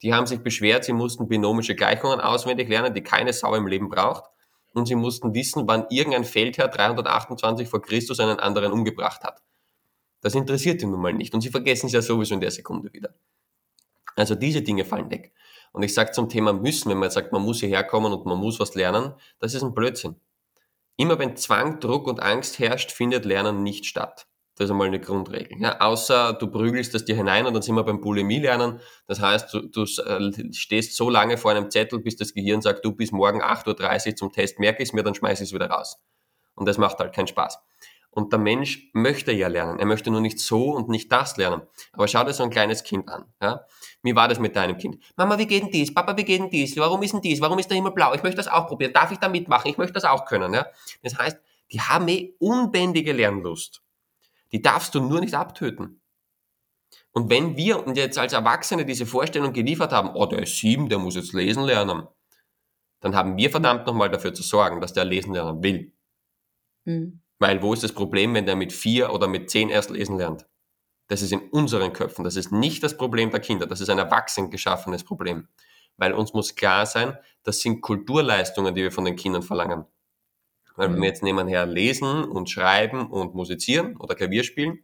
Die 0.03 0.15
haben 0.15 0.27
sich 0.27 0.41
beschwert, 0.41 0.85
sie 0.85 0.95
mussten 0.95 1.29
binomische 1.29 1.75
Gleichungen 1.75 2.21
auswendig 2.21 2.69
lernen, 2.69 2.95
die 2.95 3.03
keine 3.03 3.35
Sau 3.35 3.55
im 3.55 3.67
Leben 3.67 3.91
braucht 3.91 4.25
und 4.77 4.87
sie 4.87 4.95
mussten 4.95 5.35
wissen, 5.35 5.67
wann 5.67 5.87
irgendein 5.91 6.25
Feldherr 6.25 6.69
328 6.69 7.69
vor 7.69 7.83
Christus 7.83 8.21
einen 8.21 8.39
anderen 8.39 8.73
umgebracht 8.73 9.25
hat. 9.25 9.43
Das 10.21 10.35
interessiert 10.35 10.83
ihn 10.83 10.91
nun 10.91 11.01
mal 11.01 11.13
nicht 11.13 11.35
und 11.35 11.41
sie 11.41 11.51
vergessen 11.51 11.87
es 11.87 11.93
ja 11.93 12.03
sowieso 12.03 12.35
in 12.35 12.41
der 12.41 12.51
Sekunde 12.51 12.93
wieder. 12.93 13.15
Also 14.17 14.35
diese 14.35 14.63
Dinge 14.63 14.85
fallen 14.85 15.11
weg. 15.11 15.33
Und 15.73 15.83
ich 15.83 15.93
sage 15.93 16.13
zum 16.13 16.29
Thema 16.29 16.53
müssen, 16.53 16.91
wenn 16.91 16.99
man 16.99 17.11
sagt, 17.11 17.33
man 17.33 17.43
muss 17.43 17.61
hierher 17.61 17.85
kommen 17.85 18.13
und 18.13 18.25
man 18.25 18.39
muss 18.39 18.59
was 18.59 18.75
lernen, 18.75 19.15
das 19.41 19.55
ist 19.55 19.63
ein 19.63 19.75
Blödsinn. 19.75 20.17
Immer 20.97 21.19
wenn 21.19 21.37
Zwang, 21.37 21.81
Druck 21.81 22.07
und 22.07 22.21
Angst 22.21 22.59
herrscht, 22.59 22.93
findet 22.93 23.27
Lernen 23.27 23.63
nicht 23.63 23.85
statt. 23.85 24.27
Das 24.57 24.65
ist 24.65 24.71
einmal 24.71 24.87
eine 24.87 25.01
Grundregel. 25.01 25.61
Ja, 25.61 25.81
außer 25.81 26.33
du 26.33 26.47
prügelst 26.47 26.95
das 26.95 27.05
dir 27.05 27.15
hinein 27.15 27.47
und 27.47 27.53
dann 27.53 27.63
sind 27.63 27.75
wir 27.75 27.85
beim 27.85 28.01
Bulimie-Lernen. 28.01 28.81
Das 29.07 29.21
heißt, 29.21 29.53
du, 29.53 29.69
du 29.69 29.83
äh, 29.83 30.53
stehst 30.55 30.97
so 30.97 31.11
lange 31.11 31.37
vor 31.37 31.51
einem 31.51 31.71
Zettel, 31.71 32.01
bis 32.01 32.17
das 32.17 32.33
Gehirn 32.33 32.63
sagt, 32.63 32.83
du 32.83 32.93
bis 32.93 33.13
morgen 33.13 33.43
8.30 33.43 34.09
Uhr 34.09 34.17
zum 34.17 34.33
Test, 34.33 34.59
merke 34.59 34.83
ich 34.83 34.89
es 34.89 34.93
mir, 34.95 35.03
dann 35.03 35.15
schmeiße 35.15 35.43
ich 35.43 35.51
es 35.51 35.55
wieder 35.55 35.69
raus. 35.69 35.99
Und 36.55 36.67
das 36.67 36.79
macht 36.79 36.99
halt 36.99 37.15
keinen 37.15 37.27
Spaß. 37.27 37.59
Und 38.17 38.33
der 38.33 38.39
Mensch 38.39 38.89
möchte 38.95 39.31
ja 39.31 39.49
lernen. 39.49 39.79
Er 39.79 39.85
möchte 39.85 40.11
nur 40.11 40.23
nicht 40.23 40.39
so 40.39 40.71
und 40.71 40.89
nicht 40.89 41.13
das 41.13 41.37
lernen. 41.37 41.61
Aber 41.93 42.09
schau 42.09 42.25
dir 42.25 42.33
so 42.33 42.45
ein 42.45 42.49
kleines 42.49 42.83
Kind 42.83 43.11
an. 43.11 43.27
Ja? 43.43 43.67
Wie 44.03 44.17
war 44.17 44.27
das 44.27 44.39
mit 44.39 44.57
deinem 44.57 44.79
Kind? 44.79 44.97
Mama, 45.17 45.37
wie 45.37 45.47
geht 45.47 45.65
denn 45.65 45.71
dies? 45.71 45.93
Papa, 45.93 46.17
wie 46.17 46.25
geht 46.25 46.41
denn 46.41 46.49
dies? 46.49 46.79
Warum 46.79 47.03
ist 47.03 47.13
denn 47.13 47.21
dies? 47.21 47.43
Warum 47.43 47.59
ist 47.59 47.69
der 47.69 47.75
Himmel 47.75 47.93
blau? 47.93 48.15
Ich 48.15 48.23
möchte 48.23 48.39
das 48.39 48.49
auch 48.49 48.69
probieren. 48.69 48.95
Darf 48.95 49.13
ich 49.13 49.19
da 49.19 49.29
mitmachen? 49.29 49.71
Ich 49.71 49.77
möchte 49.77 49.93
das 49.93 50.07
auch 50.07 50.25
können. 50.25 50.55
Ja? 50.55 50.67
Das 51.03 51.19
heißt, 51.19 51.37
die 51.73 51.81
haben 51.83 52.09
eh 52.09 52.33
unbändige 52.39 53.13
Lernlust. 53.13 53.83
Die 54.53 54.63
darfst 54.63 54.95
du 54.95 55.01
nur 55.01 55.21
nicht 55.21 55.35
abtöten. 55.35 56.01
Und 57.13 57.31
wenn 57.31 57.57
wir 57.57 57.85
uns 57.85 57.99
jetzt 57.99 58.19
als 58.19 58.33
Erwachsene 58.33 58.85
diese 58.85 59.07
Vorstellung 59.07 59.53
geliefert 59.53 59.93
haben, 59.93 60.11
oh, 60.15 60.27
der 60.27 60.43
ist 60.43 60.59
sieben, 60.59 60.89
der 60.89 60.99
muss 60.99 61.17
jetzt 61.17 61.33
lesen 61.33 61.65
lernen, 61.65 62.07
dann 63.01 63.15
haben 63.15 63.37
wir 63.37 63.51
verdammt 63.51 63.87
nochmal 63.87 64.11
dafür 64.11 64.35
zu 64.35 64.43
sorgen, 64.43 64.81
dass 64.81 64.93
der 64.93 65.05
lesen 65.05 65.33
lernen 65.33 65.63
will. 65.63 65.93
Mhm. 66.85 67.23
Weil 67.39 67.63
wo 67.63 67.73
ist 67.73 67.83
das 67.83 67.93
Problem, 67.93 68.35
wenn 68.35 68.47
der 68.47 68.57
mit 68.57 68.73
vier 68.73 69.13
oder 69.13 69.29
mit 69.29 69.51
zehn 69.51 69.69
erst 69.69 69.91
lesen 69.91 70.17
lernt? 70.17 70.47
Das 71.09 71.23
ist 71.23 71.33
in 71.33 71.49
unseren 71.51 71.93
Köpfen. 71.93 72.25
Das 72.25 72.37
ist 72.37 72.51
nicht 72.53 72.83
das 72.83 72.97
Problem 72.97 73.31
der 73.31 73.41
Kinder. 73.41 73.67
Das 73.67 73.81
ist 73.81 73.91
ein 73.91 73.99
erwachsen 73.99 74.51
geschaffenes 74.51 75.05
Problem. 75.05 75.49
Weil 75.97 76.13
uns 76.13 76.33
muss 76.33 76.55
klar 76.55 76.87
sein, 76.87 77.17
das 77.43 77.61
sind 77.61 77.81
Kulturleistungen, 77.81 78.75
die 78.75 78.83
wir 78.83 78.93
von 78.93 79.05
den 79.05 79.17
Kindern 79.17 79.43
verlangen. 79.43 79.87
Weil 80.77 80.93
wenn 80.93 81.01
wir 81.01 81.09
jetzt 81.09 81.23
nebenher 81.23 81.67
lesen 81.67 82.25
und 82.25 82.51
schreiben 82.51 83.11
und 83.11 83.35
musizieren 83.35 83.97
oder 83.97 84.15
Klavier 84.15 84.45
spielen, 84.45 84.81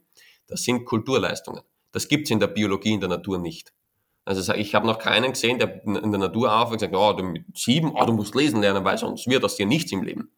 das 0.47 0.63
sind 0.63 0.85
Kulturleistungen. 0.85 1.61
Das 1.91 2.07
gibt's 2.07 2.31
in 2.31 2.39
der 2.39 2.47
Biologie, 2.47 2.93
in 2.93 2.99
der 2.99 3.09
Natur 3.09 3.37
nicht. 3.37 3.73
Also 4.25 4.53
ich 4.53 4.73
habe 4.73 4.87
noch 4.87 4.99
keinen 4.99 5.31
gesehen, 5.33 5.59
der 5.59 5.83
in 5.83 6.11
der 6.11 6.19
Natur 6.19 6.53
aufwächst 6.53 6.83
und 6.85 6.91
sagt, 6.91 6.95
oh, 6.95 7.13
du 7.13 7.23
mit 7.23 7.57
sieben, 7.57 7.91
oh, 7.93 8.05
du 8.05 8.13
musst 8.13 8.35
lesen 8.35 8.61
lernen, 8.61 8.83
weil 8.83 8.97
sonst 8.97 9.27
wird 9.27 9.43
aus 9.43 9.57
dir 9.57 9.65
nichts 9.65 9.91
im 9.91 10.03
Leben. 10.03 10.31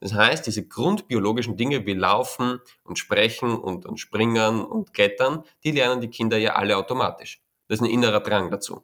Das 0.00 0.14
heißt, 0.14 0.44
diese 0.46 0.66
grundbiologischen 0.66 1.56
Dinge 1.56 1.86
wie 1.86 1.94
Laufen 1.94 2.58
und 2.82 2.98
Sprechen 2.98 3.56
und, 3.56 3.86
und 3.86 3.98
Springen 3.98 4.60
und 4.64 4.92
Klettern, 4.92 5.44
die 5.62 5.70
lernen 5.70 6.00
die 6.00 6.08
Kinder 6.08 6.36
ja 6.36 6.54
alle 6.54 6.76
automatisch. 6.76 7.40
Das 7.68 7.78
ist 7.78 7.84
ein 7.84 7.90
innerer 7.90 8.20
Drang 8.20 8.50
dazu. 8.50 8.82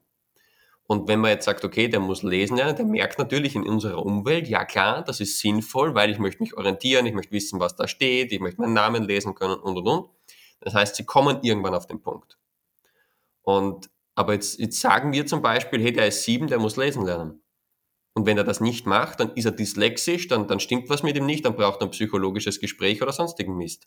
Und 0.90 1.06
wenn 1.06 1.20
man 1.20 1.32
jetzt 1.32 1.44
sagt, 1.44 1.66
okay, 1.66 1.88
der 1.88 2.00
muss 2.00 2.22
lesen 2.22 2.56
lernen, 2.56 2.74
der 2.74 2.86
merkt 2.86 3.18
natürlich 3.18 3.54
in 3.54 3.68
unserer 3.68 4.04
Umwelt, 4.06 4.48
ja 4.48 4.64
klar, 4.64 5.04
das 5.04 5.20
ist 5.20 5.38
sinnvoll, 5.38 5.94
weil 5.94 6.10
ich 6.10 6.18
möchte 6.18 6.42
mich 6.42 6.56
orientieren, 6.56 7.04
ich 7.04 7.12
möchte 7.12 7.32
wissen, 7.32 7.60
was 7.60 7.76
da 7.76 7.86
steht, 7.86 8.32
ich 8.32 8.40
möchte 8.40 8.62
meinen 8.62 8.72
Namen 8.72 9.04
lesen 9.04 9.34
können 9.34 9.60
und 9.60 9.76
und 9.76 9.86
und. 9.86 10.08
Das 10.60 10.72
heißt, 10.72 10.96
sie 10.96 11.04
kommen 11.04 11.40
irgendwann 11.42 11.74
auf 11.74 11.86
den 11.86 12.00
Punkt. 12.00 12.38
Und, 13.42 13.90
aber 14.14 14.32
jetzt, 14.32 14.58
jetzt 14.58 14.80
sagen 14.80 15.12
wir 15.12 15.26
zum 15.26 15.42
Beispiel, 15.42 15.82
hey, 15.82 15.92
der 15.92 16.06
ist 16.06 16.22
sieben, 16.22 16.46
der 16.46 16.58
muss 16.58 16.76
lesen 16.78 17.04
lernen. 17.04 17.42
Und 18.14 18.24
wenn 18.24 18.38
er 18.38 18.44
das 18.44 18.62
nicht 18.62 18.86
macht, 18.86 19.20
dann 19.20 19.34
ist 19.34 19.44
er 19.44 19.52
dyslexisch, 19.52 20.26
dann, 20.26 20.48
dann 20.48 20.58
stimmt 20.58 20.88
was 20.88 21.02
mit 21.02 21.18
ihm 21.18 21.26
nicht, 21.26 21.44
dann 21.44 21.54
braucht 21.54 21.82
er 21.82 21.88
ein 21.88 21.90
psychologisches 21.90 22.60
Gespräch 22.60 23.02
oder 23.02 23.12
sonstigen 23.12 23.58
Mist. 23.58 23.86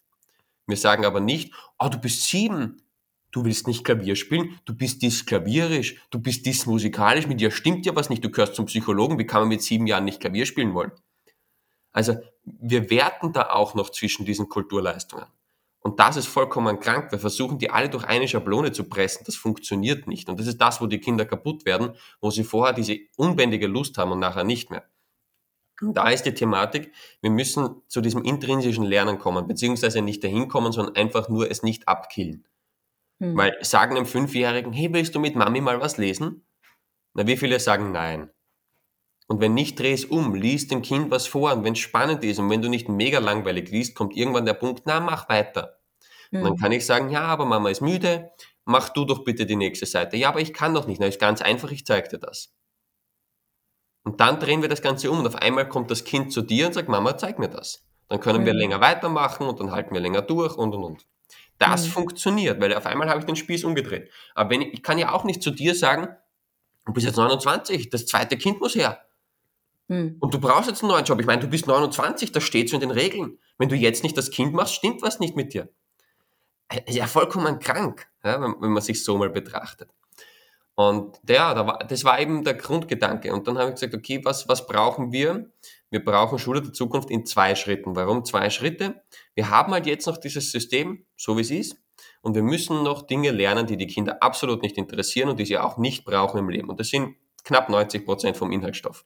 Wir 0.68 0.78
sagen 0.78 1.04
aber 1.04 1.20
nicht, 1.20 1.52
oh, 1.80 1.90
du 1.90 1.98
bist 1.98 2.26
sieben, 2.28 2.78
du 3.32 3.46
willst 3.46 3.68
nicht 3.68 3.84
Klavier 3.84 4.16
spielen, 4.16 4.60
du 4.66 4.76
bist 4.76 5.02
dysklavierisch, 5.02 6.02
du 6.10 6.20
bist 6.20 6.46
dysmusikalisch, 6.46 7.28
mit 7.28 7.40
dir 7.40 7.52
stimmt 7.52 7.86
ja 7.86 7.96
was 7.96 8.10
nicht, 8.10 8.24
du 8.24 8.30
gehörst 8.30 8.56
zum 8.56 8.66
Psychologen, 8.66 9.18
wie 9.18 9.26
kann 9.26 9.42
man 9.42 9.50
mit 9.50 9.62
sieben 9.62 9.88
Jahren 9.88 10.06
nicht 10.06 10.20
Klavier 10.20 10.46
spielen 10.46 10.74
wollen? 10.74 10.92
Also 11.92 12.16
wir 12.44 12.90
werten 12.90 13.34
da 13.34 13.50
auch 13.50 13.76
noch 13.76 13.90
zwischen 13.90 14.26
diesen 14.26 14.50
Kulturleistungen. 14.50 15.26
Und 15.84 16.00
das 16.00 16.16
ist 16.16 16.28
vollkommen 16.28 16.80
krank. 16.80 17.12
Wir 17.12 17.20
versuchen 17.20 17.58
die 17.58 17.72
alle 17.72 17.90
durch 17.90 18.04
eine 18.04 18.28
Schablone 18.28 18.72
zu 18.72 18.84
pressen. 18.84 19.24
Das 19.26 19.36
funktioniert 19.36 20.08
nicht. 20.08 20.30
Und 20.30 20.40
das 20.40 20.46
ist 20.46 20.62
das, 20.62 20.80
wo 20.80 20.86
die 20.86 21.00
Kinder 21.00 21.26
kaputt 21.26 21.66
werden, 21.66 21.96
wo 22.22 22.30
sie 22.30 22.44
vorher 22.44 22.74
diese 22.74 23.00
unbändige 23.18 23.66
Lust 23.66 23.98
haben 23.98 24.12
und 24.12 24.20
nachher 24.20 24.44
nicht 24.44 24.70
mehr. 24.70 24.86
Und 25.82 25.96
da 25.96 26.10
ist 26.10 26.24
die 26.24 26.36
Thematik, 26.36 26.94
wir 27.22 27.32
müssen 27.32 27.82
zu 27.88 28.02
diesem 28.02 28.24
intrinsischen 28.24 28.84
Lernen 28.84 29.18
kommen, 29.18 29.48
beziehungsweise 29.48 30.04
nicht 30.04 30.24
dahin 30.24 30.48
kommen, 30.48 30.72
sondern 30.72 30.96
einfach 30.96 31.28
nur 31.28 31.50
es 31.50 31.64
nicht 31.64 31.88
abkillen. 31.88 32.46
Hm. 33.22 33.38
Weil 33.38 33.56
sagen 33.62 33.96
einem 33.96 34.08
Fünfjährigen, 34.08 34.74
hey, 34.74 34.92
willst 34.92 35.14
du 35.14 35.20
mit 35.20 35.36
Mami 35.36 35.62
mal 35.62 35.80
was 35.80 35.98
lesen? 35.98 36.44
Na, 37.14 37.28
wie 37.28 37.38
viele 37.38 37.60
sagen 37.60 37.92
nein? 37.92 38.32
Und 39.28 39.40
wenn 39.40 39.54
nicht, 39.54 39.80
dreh 39.80 39.94
es 39.94 40.06
um, 40.06 40.34
lies 40.34 40.68
dem 40.68 40.82
Kind 40.82 41.12
was 41.12 41.28
vor 41.28 41.54
und 41.54 41.64
wenn 41.64 41.74
es 41.74 41.80
spannend 41.80 42.24
ist 42.24 42.40
und 42.40 42.50
wenn 42.50 42.64
du 42.64 42.68
nicht 42.68 42.90
mega 42.90 43.20
langweilig 43.20 43.70
liest, 43.70 43.96
kommt 43.96 44.18
irgendwann 44.18 44.46
der 44.46 44.56
Punkt, 44.56 44.84
na, 44.86 45.00
mach 45.00 45.30
weiter. 45.30 45.80
Mhm. 46.32 46.40
Und 46.40 46.44
dann 46.46 46.54
hm. 46.54 46.60
kann 46.60 46.72
ich 46.72 46.86
sagen, 46.86 47.12
ja, 47.12 47.22
aber 47.22 47.46
Mama 47.46 47.70
ist 47.70 47.82
müde, 47.82 48.32
mach 48.66 48.90
du 48.90 49.06
doch 49.06 49.24
bitte 49.24 49.46
die 49.46 49.56
nächste 49.56 49.86
Seite. 49.86 50.18
Ja, 50.18 50.30
aber 50.30 50.42
ich 50.42 50.52
kann 50.52 50.74
doch 50.74 50.88
nicht. 50.88 51.00
Na, 51.00 51.06
ist 51.06 51.20
ganz 51.20 51.44
einfach, 51.44 51.72
ich 51.72 51.86
zeig 51.86 52.10
dir 52.10 52.18
das. 52.18 52.52
Und 54.04 54.20
dann 54.20 54.40
drehen 54.40 54.64
wir 54.64 54.70
das 54.70 54.82
Ganze 54.82 55.12
um 55.12 55.20
und 55.20 55.28
auf 55.28 55.36
einmal 55.36 55.70
kommt 55.70 55.92
das 55.92 56.06
Kind 56.06 56.34
zu 56.34 56.42
dir 56.42 56.66
und 56.66 56.74
sagt, 56.74 56.90
Mama, 56.90 57.16
zeig 57.18 57.38
mir 57.38 57.50
das. 57.50 57.86
Dann 58.08 58.20
können 58.20 58.42
mhm. 58.42 58.46
wir 58.46 58.54
hm. 58.54 58.60
länger 58.60 58.82
weitermachen 58.82 59.48
und 59.48 59.60
dann 59.60 59.72
halten 59.72 59.94
wir 59.94 60.02
länger 60.02 60.24
durch 60.24 60.58
und 60.58 60.74
und 60.74 60.84
und. 60.84 61.06
Das 61.62 61.86
mhm. 61.86 61.92
funktioniert, 61.92 62.60
weil 62.60 62.74
auf 62.74 62.88
einmal 62.88 63.08
habe 63.08 63.20
ich 63.20 63.26
den 63.28 63.36
Spieß 63.36 63.66
umgedreht. 63.66 64.10
Aber 64.34 64.50
wenn 64.50 64.62
ich, 64.62 64.74
ich 64.74 64.84
kann 64.84 64.98
ja 64.98 65.12
auch 65.12 65.24
nicht 65.24 65.44
zu 65.44 65.52
dir 65.52 65.76
sagen, 65.76 66.08
du 66.88 66.94
bist 66.94 67.06
jetzt 67.06 67.18
29, 67.18 67.92
das 67.92 68.08
zweite 68.08 68.36
Kind 68.36 68.60
muss 68.60 68.74
her. 68.74 69.06
Hm. 69.88 70.18
Und 70.20 70.34
du 70.34 70.40
brauchst 70.40 70.70
jetzt 70.70 70.82
einen 70.82 70.92
neuen 70.92 71.06
Job. 71.06 71.20
Ich 71.20 71.28
meine, 71.28 71.40
du 71.40 71.48
bist 71.48 71.68
29, 71.68 72.32
das 72.32 72.44
steht 72.44 72.70
so 72.70 72.78
in 72.78 72.80
den 72.80 72.90
Regeln. 72.90 73.38
Wenn 73.60 73.70
du 73.70 73.76
jetzt 73.76 74.02
nicht 74.02 74.18
das 74.18 74.32
Kind 74.32 74.54
machst, 74.54 74.74
stimmt 74.74 75.04
was 75.04 75.20
nicht 75.20 75.36
mit 75.36 75.54
dir. 75.54 75.70
Ist 76.88 76.96
ja 76.96 77.06
vollkommen 77.06 77.60
krank, 77.60 78.08
ja, 78.24 78.42
wenn, 78.42 78.56
wenn, 78.60 78.72
man 78.72 78.82
sich 78.82 79.04
so 79.04 79.20
mal 79.20 79.30
betrachtet. 79.30 79.90
Und 80.74 81.20
ja, 81.30 81.54
da 81.54 81.68
war, 81.68 81.80
das 81.80 82.04
war 82.04 82.20
eben 82.20 82.44
der 82.44 82.56
Grundgedanke. 82.56 83.32
Und 83.32 83.48
dann 83.48 83.60
habe 83.60 83.70
ich 83.70 83.76
gesagt, 83.76 83.94
okay, 83.94 84.22
was, 84.24 84.48
was 84.48 84.66
brauchen 84.66 85.12
wir? 85.12 85.52
Wir 85.92 86.04
brauchen 86.04 86.40
Schule 86.40 86.62
der 86.62 86.72
Zukunft 86.72 87.12
in 87.12 87.26
zwei 87.26 87.54
Schritten. 87.54 87.98
Warum 87.98 88.24
zwei 88.24 88.50
Schritte? 88.50 89.04
Wir 89.36 89.50
haben 89.50 89.74
halt 89.74 89.86
jetzt 89.86 90.08
noch 90.08 90.18
dieses 90.18 90.50
System, 90.50 91.06
so 91.18 91.38
wie 91.38 91.42
es 91.42 91.52
ist. 91.52 91.76
Und 92.22 92.34
wir 92.34 92.44
müssen 92.44 92.82
noch 92.82 93.06
Dinge 93.06 93.32
lernen, 93.32 93.68
die 93.68 93.76
die 93.76 93.88
Kinder 93.88 94.24
absolut 94.24 94.62
nicht 94.62 94.78
interessieren 94.78 95.30
und 95.30 95.38
die 95.38 95.46
sie 95.46 95.58
auch 95.58 95.78
nicht 95.78 96.06
brauchen 96.06 96.38
im 96.38 96.50
Leben. 96.50 96.70
Und 96.70 96.80
das 96.80 96.88
sind 96.88 97.18
knapp 97.44 97.68
90 97.68 98.06
Prozent 98.06 98.38
vom 98.38 98.54
Inhaltsstoff. 98.54 99.06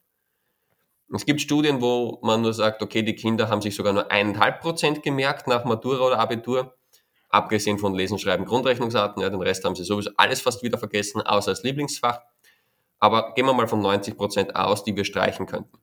Es 1.11 1.25
gibt 1.25 1.41
Studien, 1.41 1.81
wo 1.81 2.19
man 2.21 2.43
nur 2.43 2.53
sagt, 2.53 2.83
okay, 2.83 3.01
die 3.01 3.15
Kinder 3.15 3.49
haben 3.49 3.61
sich 3.61 3.75
sogar 3.75 3.91
nur 3.91 4.11
eineinhalb 4.11 4.61
Prozent 4.61 5.01
gemerkt 5.01 5.47
nach 5.47 5.65
Matura 5.65 6.05
oder 6.05 6.19
Abitur, 6.19 6.75
abgesehen 7.29 7.79
von 7.79 7.95
Lesen, 7.95 8.19
Schreiben, 8.19 8.45
Grundrechnungsarten. 8.45 9.23
Ja, 9.23 9.29
den 9.31 9.41
Rest 9.41 9.65
haben 9.65 9.75
sie 9.75 9.83
sowieso 9.83 10.11
alles 10.17 10.41
fast 10.41 10.61
wieder 10.61 10.77
vergessen, 10.77 11.21
außer 11.21 11.49
als 11.49 11.63
Lieblingsfach. 11.63 12.21
Aber 12.99 13.33
gehen 13.33 13.45
wir 13.47 13.53
mal 13.53 13.67
von 13.67 13.81
90 13.81 14.15
Prozent 14.15 14.55
aus, 14.55 14.83
die 14.83 14.95
wir 14.95 15.03
streichen 15.03 15.47
könnten. 15.47 15.79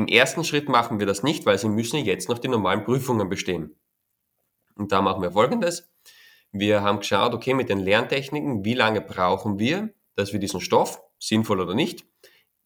Im 0.00 0.08
ersten 0.08 0.44
Schritt 0.44 0.70
machen 0.70 0.98
wir 0.98 1.04
das 1.04 1.22
nicht, 1.22 1.44
weil 1.44 1.58
sie 1.58 1.68
müssen 1.68 2.02
jetzt 2.02 2.30
noch 2.30 2.38
die 2.38 2.48
normalen 2.48 2.84
Prüfungen 2.84 3.28
bestehen. 3.28 3.78
Und 4.74 4.92
da 4.92 5.02
machen 5.02 5.20
wir 5.20 5.32
Folgendes. 5.32 5.92
Wir 6.52 6.80
haben 6.80 7.00
geschaut, 7.00 7.34
okay, 7.34 7.52
mit 7.52 7.68
den 7.68 7.80
Lerntechniken, 7.80 8.64
wie 8.64 8.72
lange 8.72 9.02
brauchen 9.02 9.58
wir, 9.58 9.92
dass 10.16 10.32
wir 10.32 10.40
diesen 10.40 10.62
Stoff, 10.62 11.02
sinnvoll 11.18 11.60
oder 11.60 11.74
nicht, 11.74 12.06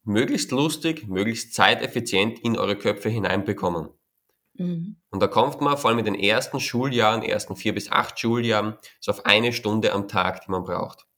möglichst 0.04 0.52
lustig, 0.52 1.08
möglichst 1.08 1.54
zeiteffizient 1.54 2.38
in 2.38 2.56
eure 2.56 2.78
Köpfe 2.78 3.08
hineinbekommen. 3.08 3.88
Mhm. 4.52 4.98
Und 5.10 5.20
da 5.20 5.26
kommt 5.26 5.60
man 5.60 5.76
vor 5.76 5.90
allem 5.90 5.98
in 5.98 6.04
den 6.04 6.14
ersten 6.14 6.60
Schuljahren, 6.60 7.24
ersten 7.24 7.56
vier 7.56 7.74
bis 7.74 7.90
acht 7.90 8.16
Schuljahren, 8.20 8.78
so 9.00 9.10
auf 9.10 9.26
eine 9.26 9.52
Stunde 9.52 9.92
am 9.92 10.06
Tag, 10.06 10.44
die 10.44 10.52
man 10.52 10.62
braucht. 10.62 11.08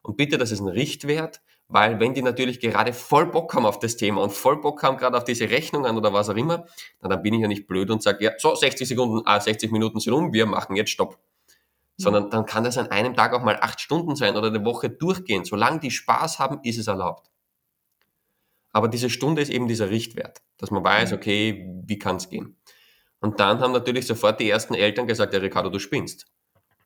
Und 0.00 0.16
bitte, 0.16 0.38
das 0.38 0.50
ist 0.50 0.60
ein 0.60 0.68
Richtwert, 0.68 1.42
weil 1.68 1.98
wenn 1.98 2.14
die 2.14 2.22
natürlich 2.22 2.60
gerade 2.60 2.92
voll 2.92 3.26
Bock 3.26 3.54
haben 3.54 3.66
auf 3.66 3.78
das 3.78 3.96
Thema 3.96 4.22
und 4.22 4.32
voll 4.32 4.60
Bock 4.60 4.82
haben 4.82 4.96
gerade 4.96 5.16
auf 5.16 5.24
diese 5.24 5.50
Rechnungen 5.50 5.96
oder 5.96 6.12
was 6.12 6.28
auch 6.28 6.36
immer, 6.36 6.66
dann 7.00 7.22
bin 7.22 7.34
ich 7.34 7.40
ja 7.40 7.48
nicht 7.48 7.66
blöd 7.66 7.90
und 7.90 8.02
sage, 8.02 8.24
ja, 8.24 8.32
so 8.38 8.54
60 8.54 8.86
Sekunden, 8.86 9.22
ah, 9.24 9.40
60 9.40 9.72
Minuten 9.72 9.98
sind 9.98 10.12
um, 10.12 10.32
wir 10.32 10.46
machen 10.46 10.76
jetzt 10.76 10.90
Stopp. 10.90 11.18
Sondern 11.98 12.30
dann 12.30 12.44
kann 12.44 12.62
das 12.62 12.76
an 12.76 12.88
einem 12.88 13.14
Tag 13.14 13.32
auch 13.32 13.42
mal 13.42 13.56
acht 13.56 13.80
Stunden 13.80 14.16
sein 14.16 14.36
oder 14.36 14.48
eine 14.48 14.64
Woche 14.64 14.90
durchgehen. 14.90 15.44
Solange 15.44 15.80
die 15.80 15.90
Spaß 15.90 16.38
haben, 16.38 16.60
ist 16.62 16.78
es 16.78 16.88
erlaubt. 16.88 17.30
Aber 18.70 18.88
diese 18.88 19.08
Stunde 19.08 19.40
ist 19.40 19.48
eben 19.48 19.66
dieser 19.66 19.88
Richtwert, 19.88 20.42
dass 20.58 20.70
man 20.70 20.84
weiß, 20.84 21.14
okay, 21.14 21.66
wie 21.86 21.98
kann 21.98 22.16
es 22.16 22.28
gehen. 22.28 22.58
Und 23.20 23.40
dann 23.40 23.60
haben 23.60 23.72
natürlich 23.72 24.06
sofort 24.06 24.38
die 24.38 24.50
ersten 24.50 24.74
Eltern 24.74 25.06
gesagt, 25.06 25.32
ja 25.32 25.40
Ricardo, 25.40 25.70
du 25.70 25.78
spinnst. 25.78 26.26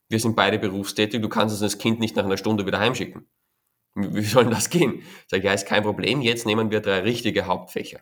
Wir 0.07 0.19
sind 0.19 0.35
beide 0.35 0.57
berufstätig, 0.57 1.21
du 1.21 1.27
kannst 1.27 1.61
das 1.61 1.77
Kind 1.77 1.99
nicht 1.99 2.15
nach 2.15 2.23
einer 2.23 2.37
Stunde 2.37 2.65
wieder 2.65 2.79
heimschicken. 2.79 3.27
Wie 3.95 4.23
soll 4.23 4.49
das 4.49 4.69
gehen? 4.69 5.03
Sag 5.27 5.39
ich, 5.39 5.45
ja, 5.45 5.53
ist 5.53 5.67
kein 5.67 5.83
Problem, 5.83 6.21
jetzt 6.21 6.45
nehmen 6.45 6.71
wir 6.71 6.79
drei 6.79 6.99
richtige 6.99 7.45
Hauptfächer. 7.45 7.99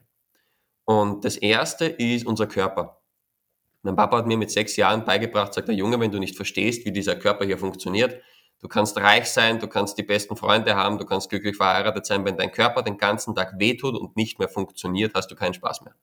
Und 0.85 1.25
das 1.25 1.37
erste 1.37 1.85
ist 1.85 2.25
unser 2.25 2.47
Körper. 2.47 3.01
Mein 3.81 3.95
Papa 3.95 4.17
hat 4.17 4.27
mir 4.27 4.37
mit 4.37 4.51
sechs 4.51 4.75
Jahren 4.75 5.05
beigebracht, 5.05 5.53
sagt 5.53 5.67
der 5.67 5.75
Junge, 5.75 5.99
wenn 5.99 6.11
du 6.11 6.19
nicht 6.19 6.35
verstehst, 6.35 6.85
wie 6.85 6.91
dieser 6.91 7.15
Körper 7.15 7.45
hier 7.45 7.57
funktioniert, 7.57 8.21
Du 8.61 8.67
kannst 8.67 8.97
reich 8.97 9.29
sein, 9.29 9.59
du 9.59 9.67
kannst 9.67 9.97
die 9.97 10.03
besten 10.03 10.35
Freunde 10.35 10.75
haben, 10.75 10.97
du 10.97 11.05
kannst 11.05 11.29
glücklich 11.29 11.55
verheiratet 11.55 12.05
sein. 12.05 12.25
Wenn 12.25 12.35
dein 12.35 12.51
Körper 12.51 12.83
den 12.83 12.97
ganzen 12.97 13.33
Tag 13.33 13.53
wehtut 13.57 13.95
und 13.95 14.17
nicht 14.17 14.37
mehr 14.37 14.49
funktioniert, 14.49 15.13
hast 15.15 15.31
du 15.31 15.35
keinen 15.35 15.53
Spaß 15.53 15.81
mehr. 15.81 15.95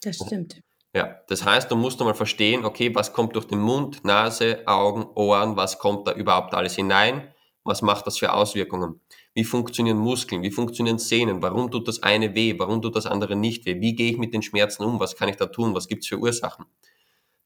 Das 0.00 0.16
stimmt. 0.16 0.62
Ja, 0.94 1.20
das 1.26 1.44
heißt, 1.44 1.70
du 1.70 1.76
musst 1.76 1.98
mal 2.00 2.14
verstehen, 2.14 2.64
okay, 2.64 2.94
was 2.94 3.12
kommt 3.12 3.34
durch 3.34 3.46
den 3.46 3.58
Mund, 3.58 4.04
Nase, 4.04 4.62
Augen, 4.66 5.06
Ohren, 5.14 5.56
was 5.56 5.78
kommt 5.78 6.06
da 6.06 6.12
überhaupt 6.12 6.54
alles 6.54 6.76
hinein? 6.76 7.34
Was 7.66 7.82
macht 7.82 8.06
das 8.06 8.16
für 8.16 8.32
Auswirkungen? 8.32 9.00
Wie 9.34 9.42
funktionieren 9.42 9.98
Muskeln? 9.98 10.42
Wie 10.42 10.52
funktionieren 10.52 10.98
Sehnen? 10.98 11.42
Warum 11.42 11.68
tut 11.68 11.88
das 11.88 12.00
eine 12.00 12.34
weh? 12.36 12.56
Warum 12.58 12.80
tut 12.80 12.94
das 12.94 13.06
andere 13.06 13.34
nicht 13.34 13.66
weh? 13.66 13.80
Wie 13.80 13.96
gehe 13.96 14.12
ich 14.12 14.18
mit 14.18 14.32
den 14.32 14.42
Schmerzen 14.42 14.84
um? 14.84 15.00
Was 15.00 15.16
kann 15.16 15.28
ich 15.28 15.36
da 15.36 15.46
tun? 15.46 15.74
Was 15.74 15.88
gibt's 15.88 16.06
für 16.06 16.18
Ursachen? 16.18 16.66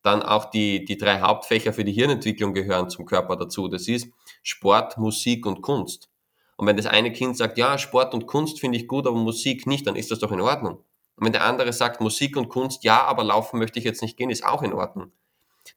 Dann 0.03 0.23
auch 0.23 0.51
die, 0.51 0.85
die 0.85 0.99
drei 0.99 1.21
Hauptfächer 1.21 1.73
für 1.73 1.85
die 1.85 1.93
Hirnentwicklung 1.93 2.53
gehören 2.53 2.91
zum 2.91 3.07
Körper 3.07 3.37
dazu. 3.37 3.69
Das 3.69 3.89
ist 3.89 4.09
Sport, 4.43 4.99
Musik 4.99 5.47
und 5.47 5.63
Kunst. 5.63 6.11
Und 6.59 6.67
wenn 6.67 6.77
das 6.77 6.85
eine 6.85 7.13
Kind 7.13 7.39
sagt, 7.39 7.57
ja, 7.57 7.79
Sport 7.79 8.13
und 8.13 8.27
Kunst 8.27 8.61
finde 8.61 8.77
ich 8.77 8.87
gut, 8.87 9.07
aber 9.07 9.17
Musik 9.17 9.67
nicht, 9.67 9.87
dann 9.87 9.97
ist 9.97 10.11
das 10.11 10.19
doch 10.19 10.33
in 10.33 10.43
Ordnung. 10.43 10.85
Und 11.17 11.25
wenn 11.25 11.33
der 11.33 11.45
andere 11.45 11.73
sagt, 11.73 12.03
Musik 12.03 12.37
und 12.37 12.51
Kunst, 12.51 12.85
ja, 12.85 13.05
aber 13.05 13.25
laufen 13.25 13.59
möchte 13.59 13.79
ich 13.79 13.87
jetzt 13.87 14.03
nicht 14.03 14.19
gehen, 14.19 14.29
ist 14.29 14.45
auch 14.45 14.63
in 14.63 14.75
Ordnung. 14.75 15.13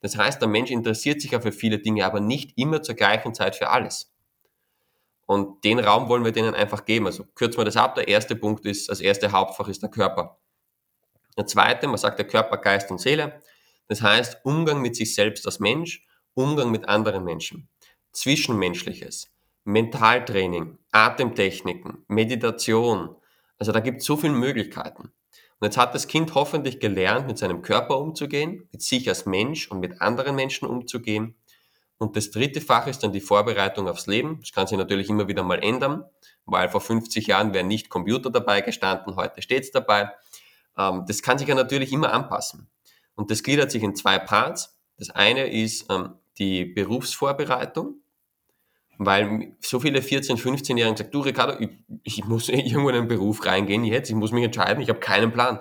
Das 0.01 0.17
heißt, 0.17 0.41
der 0.41 0.50
Mensch 0.50 0.69
interessiert 0.71 1.21
sich 1.21 1.31
ja 1.31 1.39
für 1.39 1.53
viele 1.53 1.79
Dinge, 1.79 2.05
aber 2.05 2.19
nicht 2.19 2.57
immer 2.57 2.81
zur 2.81 2.95
gleichen 2.95 3.33
Zeit 3.33 3.55
für 3.55 3.69
alles. 3.69 4.12
Und 5.33 5.63
den 5.63 5.79
Raum 5.79 6.09
wollen 6.09 6.23
wir 6.23 6.31
denen 6.31 6.53
einfach 6.53 6.85
geben. 6.85 7.07
Also 7.07 7.23
kürzen 7.33 7.57
wir 7.57 7.65
das 7.65 7.75
ab. 7.75 7.95
Der 7.95 8.07
erste 8.07 8.35
Punkt 8.35 8.67
ist, 8.67 8.87
das 8.87 9.01
erste 9.01 9.31
Hauptfach 9.31 9.67
ist 9.67 9.81
der 9.81 9.89
Körper. 9.89 10.37
Der 11.35 11.47
zweite, 11.47 11.87
man 11.87 11.97
sagt 11.97 12.19
der 12.19 12.27
Körper, 12.27 12.57
Geist 12.57 12.91
und 12.91 13.01
Seele. 13.01 13.41
Das 13.87 14.03
heißt, 14.03 14.41
Umgang 14.43 14.79
mit 14.79 14.95
sich 14.95 15.15
selbst 15.15 15.47
als 15.47 15.59
Mensch, 15.59 16.05
Umgang 16.35 16.69
mit 16.69 16.87
anderen 16.87 17.23
Menschen, 17.23 17.67
Zwischenmenschliches, 18.11 19.33
Mentaltraining, 19.63 20.77
Atemtechniken, 20.91 22.05
Meditation. 22.07 23.15
Also 23.57 23.71
da 23.71 23.79
gibt 23.79 24.01
es 24.01 24.05
so 24.05 24.15
viele 24.15 24.33
Möglichkeiten. 24.33 25.11
Und 25.59 25.65
jetzt 25.65 25.77
hat 25.77 25.95
das 25.95 26.07
Kind 26.07 26.35
hoffentlich 26.35 26.79
gelernt, 26.79 27.25
mit 27.25 27.39
seinem 27.39 27.63
Körper 27.63 27.97
umzugehen, 27.97 28.69
mit 28.71 28.83
sich 28.83 29.09
als 29.09 29.25
Mensch 29.25 29.71
und 29.71 29.79
mit 29.79 29.99
anderen 29.99 30.35
Menschen 30.35 30.67
umzugehen. 30.67 31.35
Und 31.97 32.15
das 32.15 32.31
dritte 32.31 32.59
Fach 32.59 32.88
ist 32.88 33.03
dann 33.03 33.12
die 33.12 33.21
Vorbereitung 33.21 33.88
aufs 33.88 34.07
Leben. 34.07 34.39
Das 34.41 34.51
kann 34.51 34.67
sich 34.67 34.77
natürlich 34.77 35.09
immer 35.09 35.27
wieder 35.27 35.43
mal 35.43 35.63
ändern, 35.63 36.03
weil 36.45 36.69
vor 36.69 36.81
50 36.81 37.27
Jahren 37.27 37.53
wäre 37.53 37.63
nicht 37.63 37.89
Computer 37.89 38.29
dabei 38.29 38.62
gestanden, 38.62 39.15
heute 39.15 39.41
steht 39.41 39.63
es 39.63 39.71
dabei. 39.71 40.12
Ähm, 40.77 41.05
das 41.07 41.21
kann 41.21 41.38
sich 41.38 41.47
ja 41.47 41.55
natürlich 41.55 41.91
immer 41.93 42.12
anpassen. 42.12 42.69
Und 43.15 43.31
das 43.31 43.43
gliedert 43.43 43.71
sich 43.71 43.83
in 43.83 43.95
zwei 43.95 44.19
Parts. 44.19 44.77
Das 44.97 45.09
eine 45.12 45.47
ist 45.47 45.85
ähm, 45.89 46.15
die 46.38 46.65
Berufsvorbereitung, 46.65 48.01
weil 48.97 49.55
so 49.59 49.79
viele 49.79 50.00
14-, 50.00 50.38
15-Jährige 50.38 50.97
sagen, 50.97 51.12
du 51.12 51.19
Ricardo, 51.21 51.59
ich, 51.59 51.69
ich, 52.03 52.25
muss 52.25 52.50
irgendwo 52.50 52.89
in 52.89 52.95
einen 52.95 53.07
Beruf 53.07 53.45
reingehen 53.45 53.83
jetzt, 53.83 54.09
ich 54.09 54.15
muss 54.15 54.31
mich 54.31 54.43
entscheiden, 54.43 54.81
ich 54.81 54.89
habe 54.89 55.00
keinen 55.00 55.31
Plan. 55.31 55.59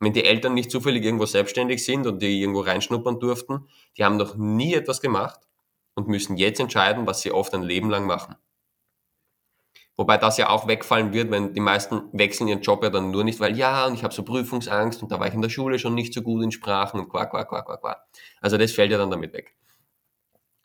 Wenn 0.00 0.12
die 0.12 0.24
Eltern 0.24 0.54
nicht 0.54 0.70
zufällig 0.70 1.04
irgendwo 1.04 1.26
selbstständig 1.26 1.84
sind 1.84 2.06
und 2.06 2.20
die 2.20 2.40
irgendwo 2.40 2.60
reinschnuppern 2.60 3.18
durften, 3.18 3.68
die 3.96 4.04
haben 4.04 4.16
noch 4.16 4.36
nie 4.36 4.74
etwas 4.74 5.00
gemacht, 5.00 5.40
und 5.96 6.08
müssen 6.08 6.36
jetzt 6.36 6.60
entscheiden, 6.60 7.06
was 7.06 7.22
sie 7.22 7.32
oft 7.32 7.52
ein 7.54 7.62
Leben 7.62 7.90
lang 7.90 8.06
machen. 8.06 8.36
Wobei 9.96 10.18
das 10.18 10.36
ja 10.36 10.50
auch 10.50 10.68
wegfallen 10.68 11.14
wird, 11.14 11.30
wenn 11.30 11.54
die 11.54 11.60
meisten 11.60 12.02
wechseln 12.12 12.48
ihren 12.48 12.60
Job 12.60 12.84
ja 12.84 12.90
dann 12.90 13.10
nur 13.10 13.24
nicht, 13.24 13.40
weil 13.40 13.56
ja, 13.56 13.86
und 13.86 13.94
ich 13.94 14.04
habe 14.04 14.12
so 14.12 14.22
Prüfungsangst 14.22 15.02
und 15.02 15.10
da 15.10 15.18
war 15.18 15.26
ich 15.26 15.32
in 15.32 15.40
der 15.40 15.48
Schule 15.48 15.78
schon 15.78 15.94
nicht 15.94 16.12
so 16.12 16.20
gut 16.20 16.44
in 16.44 16.52
Sprachen 16.52 17.00
und 17.00 17.08
quack, 17.08 17.30
quack, 17.30 17.48
quack, 17.48 17.64
quack, 17.64 17.80
quack. 17.80 18.02
Also 18.42 18.58
das 18.58 18.72
fällt 18.72 18.92
ja 18.92 18.98
dann 18.98 19.10
damit 19.10 19.32
weg. 19.32 19.56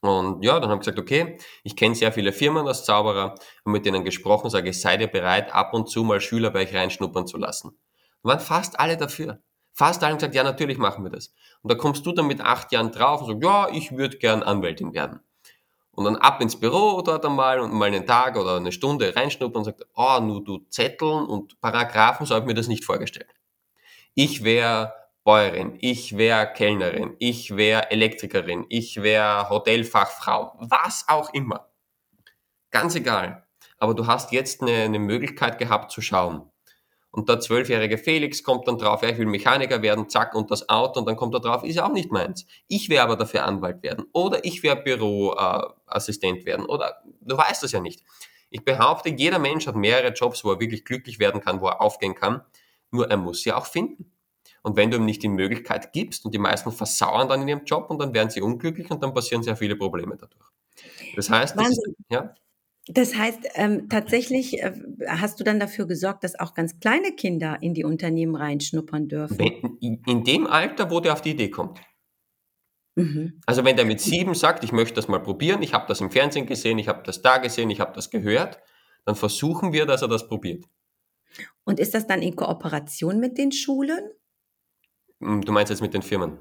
Und 0.01 0.43
ja, 0.43 0.59
dann 0.59 0.69
haben 0.69 0.77
wir 0.77 0.79
gesagt, 0.79 0.99
okay, 0.99 1.37
ich 1.63 1.77
kenne 1.77 1.95
sehr 1.95 2.11
viele 2.11 2.33
Firmen 2.33 2.67
als 2.67 2.83
Zauberer 2.83 3.35
und 3.63 3.71
mit 3.71 3.85
denen 3.85 4.03
gesprochen, 4.03 4.49
sage 4.49 4.71
ich, 4.71 4.81
seid 4.81 4.99
ihr 4.99 5.07
bereit, 5.07 5.53
ab 5.53 5.73
und 5.73 5.89
zu 5.89 6.03
mal 6.03 6.19
Schüler 6.19 6.49
bei 6.49 6.63
euch 6.63 6.73
reinschnuppern 6.75 7.25
zu 7.25 7.37
lassen? 7.37 7.77
Waren 8.23 8.39
fast 8.39 8.79
alle 8.79 8.97
dafür. 8.97 9.41
Fast 9.73 10.03
alle 10.03 10.11
haben 10.11 10.17
gesagt, 10.19 10.35
ja, 10.35 10.43
natürlich 10.43 10.77
machen 10.77 11.03
wir 11.03 11.11
das. 11.11 11.33
Und 11.61 11.71
da 11.71 11.75
kommst 11.75 12.05
du 12.05 12.11
dann 12.11 12.27
mit 12.27 12.41
acht 12.41 12.71
Jahren 12.71 12.91
drauf 12.91 13.21
und 13.21 13.27
sagst, 13.27 13.43
ja, 13.43 13.69
ich 13.73 13.91
würde 13.95 14.17
gern 14.17 14.43
Anwältin 14.43 14.93
werden. 14.93 15.21
Und 15.91 16.05
dann 16.05 16.15
ab 16.15 16.41
ins 16.41 16.59
Büro 16.59 17.01
dort 17.01 17.25
einmal 17.25 17.59
und 17.59 17.73
mal 17.73 17.85
einen 17.85 18.05
Tag 18.05 18.37
oder 18.37 18.55
eine 18.55 18.71
Stunde 18.71 19.15
reinschnuppern 19.15 19.59
und 19.59 19.65
sagt, 19.65 19.85
oh, 19.95 20.19
nur 20.21 20.43
du 20.43 20.59
Zetteln 20.69 21.25
und 21.25 21.59
Paragraphen, 21.59 22.25
so 22.25 22.35
habe 22.35 22.45
ich 22.45 22.47
mir 22.47 22.53
das 22.53 22.67
nicht 22.67 22.85
vorgestellt. 22.85 23.29
Ich 24.13 24.43
wäre 24.43 24.93
Bäuerin, 25.23 25.77
ich 25.79 26.17
wäre 26.17 26.51
Kellnerin, 26.51 27.15
ich 27.19 27.55
wäre 27.55 27.91
Elektrikerin, 27.91 28.65
ich 28.69 29.01
wäre 29.01 29.49
Hotelfachfrau, 29.49 30.55
was 30.59 31.05
auch 31.07 31.33
immer. 31.33 31.69
Ganz 32.71 32.95
egal. 32.95 33.45
Aber 33.77 33.93
du 33.93 34.07
hast 34.07 34.31
jetzt 34.31 34.61
eine, 34.61 34.83
eine 34.83 34.99
Möglichkeit 34.99 35.59
gehabt 35.59 35.91
zu 35.91 36.01
schauen. 36.01 36.50
Und 37.11 37.27
der 37.27 37.41
zwölfjährige 37.41 37.97
Felix 37.97 38.41
kommt 38.41 38.67
dann 38.67 38.77
drauf, 38.77 39.03
ja, 39.03 39.09
ich 39.09 39.17
will 39.17 39.25
Mechaniker 39.25 39.81
werden, 39.81 40.07
zack, 40.07 40.33
und 40.33 40.49
das 40.49 40.69
Auto, 40.69 41.01
und 41.01 41.05
dann 41.05 41.17
kommt 41.17 41.33
er 41.33 41.41
drauf, 41.41 41.63
ist 41.63 41.75
ja 41.75 41.85
auch 41.85 41.91
nicht 41.91 42.11
meins. 42.11 42.45
Ich 42.67 42.87
wäre 42.89 43.03
aber 43.03 43.17
dafür 43.17 43.43
Anwalt 43.43 43.83
werden. 43.83 44.05
Oder 44.13 44.45
ich 44.45 44.63
wäre 44.63 44.77
Büroassistent 44.77 46.43
äh, 46.43 46.45
werden. 46.45 46.65
Oder 46.65 47.03
du 47.19 47.37
weißt 47.37 47.63
das 47.63 47.73
ja 47.73 47.81
nicht. 47.81 48.01
Ich 48.49 48.63
behaupte, 48.63 49.09
jeder 49.09 49.39
Mensch 49.39 49.67
hat 49.67 49.75
mehrere 49.75 50.13
Jobs, 50.13 50.43
wo 50.45 50.51
er 50.51 50.59
wirklich 50.59 50.85
glücklich 50.85 51.19
werden 51.19 51.41
kann, 51.41 51.61
wo 51.61 51.67
er 51.67 51.81
aufgehen 51.81 52.15
kann. 52.15 52.41
Nur 52.91 53.09
er 53.09 53.17
muss 53.17 53.41
sie 53.41 53.51
auch 53.51 53.65
finden. 53.65 54.11
Und 54.63 54.77
wenn 54.77 54.91
du 54.91 54.97
ihm 54.97 55.05
nicht 55.05 55.23
die 55.23 55.29
Möglichkeit 55.29 55.91
gibst, 55.91 56.25
und 56.25 56.33
die 56.33 56.39
meisten 56.39 56.71
versauern 56.71 57.27
dann 57.27 57.41
in 57.41 57.47
ihrem 57.47 57.65
Job 57.65 57.89
und 57.89 57.99
dann 57.99 58.13
werden 58.13 58.29
sie 58.29 58.41
unglücklich 58.41 58.89
und 58.91 59.01
dann 59.01 59.13
passieren 59.13 59.43
sehr 59.43 59.57
viele 59.57 59.75
Probleme 59.75 60.15
dadurch. 60.15 60.45
Das 61.15 61.29
heißt, 61.29 61.57
das 61.57 61.69
ist, 61.69 61.89
ja. 62.09 62.33
Das 62.87 63.15
heißt, 63.15 63.39
ähm, 63.55 63.89
tatsächlich 63.89 64.61
äh, 64.61 64.73
hast 65.07 65.39
du 65.39 65.43
dann 65.43 65.59
dafür 65.59 65.87
gesorgt, 65.87 66.23
dass 66.23 66.39
auch 66.39 66.55
ganz 66.55 66.79
kleine 66.79 67.11
Kinder 67.11 67.57
in 67.61 67.73
die 67.73 67.83
Unternehmen 67.83 68.35
reinschnuppern 68.35 69.07
dürfen? 69.07 69.37
Wenn, 69.37 69.99
in 70.05 70.23
dem 70.23 70.47
Alter, 70.47 70.89
wo 70.89 70.99
der 70.99 71.13
auf 71.13 71.21
die 71.21 71.31
Idee 71.31 71.49
kommt. 71.49 71.79
Mhm. 72.95 73.39
Also 73.45 73.63
wenn 73.63 73.75
der 73.75 73.85
mit 73.85 74.01
sieben 74.01 74.33
sagt, 74.35 74.63
ich 74.63 74.71
möchte 74.71 74.95
das 74.95 75.07
mal 75.07 75.19
probieren, 75.19 75.61
ich 75.61 75.73
habe 75.73 75.85
das 75.87 76.01
im 76.01 76.11
Fernsehen 76.11 76.45
gesehen, 76.45 76.79
ich 76.79 76.87
habe 76.87 77.03
das 77.03 77.21
da 77.21 77.37
gesehen, 77.37 77.69
ich 77.69 77.79
habe 77.79 77.93
das 77.93 78.09
gehört, 78.09 78.59
dann 79.05 79.15
versuchen 79.15 79.73
wir, 79.73 79.85
dass 79.85 80.01
er 80.01 80.07
das 80.07 80.27
probiert. 80.27 80.65
Und 81.63 81.79
ist 81.79 81.93
das 81.93 82.07
dann 82.07 82.21
in 82.21 82.35
Kooperation 82.35 83.19
mit 83.19 83.37
den 83.37 83.51
Schulen? 83.51 84.11
Hm, 85.21 85.41
du 85.41 85.51
meinst 85.51 85.69
jetzt 85.69 85.81
mit 85.81 85.93
den 85.93 86.01
Firmen? 86.01 86.39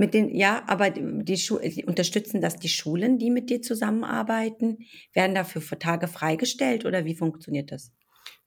Mit 0.00 0.14
den, 0.14 0.34
ja, 0.34 0.62
aber 0.68 0.90
die, 0.90 1.24
die 1.24 1.84
unterstützen 1.84 2.40
das 2.40 2.56
die 2.56 2.68
Schulen, 2.68 3.18
die 3.18 3.30
mit 3.30 3.50
dir 3.50 3.60
zusammenarbeiten? 3.62 4.78
Werden 5.12 5.34
dafür 5.34 5.60
für 5.60 5.76
Tage 5.76 6.06
freigestellt 6.06 6.86
oder 6.86 7.04
wie 7.04 7.16
funktioniert 7.16 7.72
das? 7.72 7.92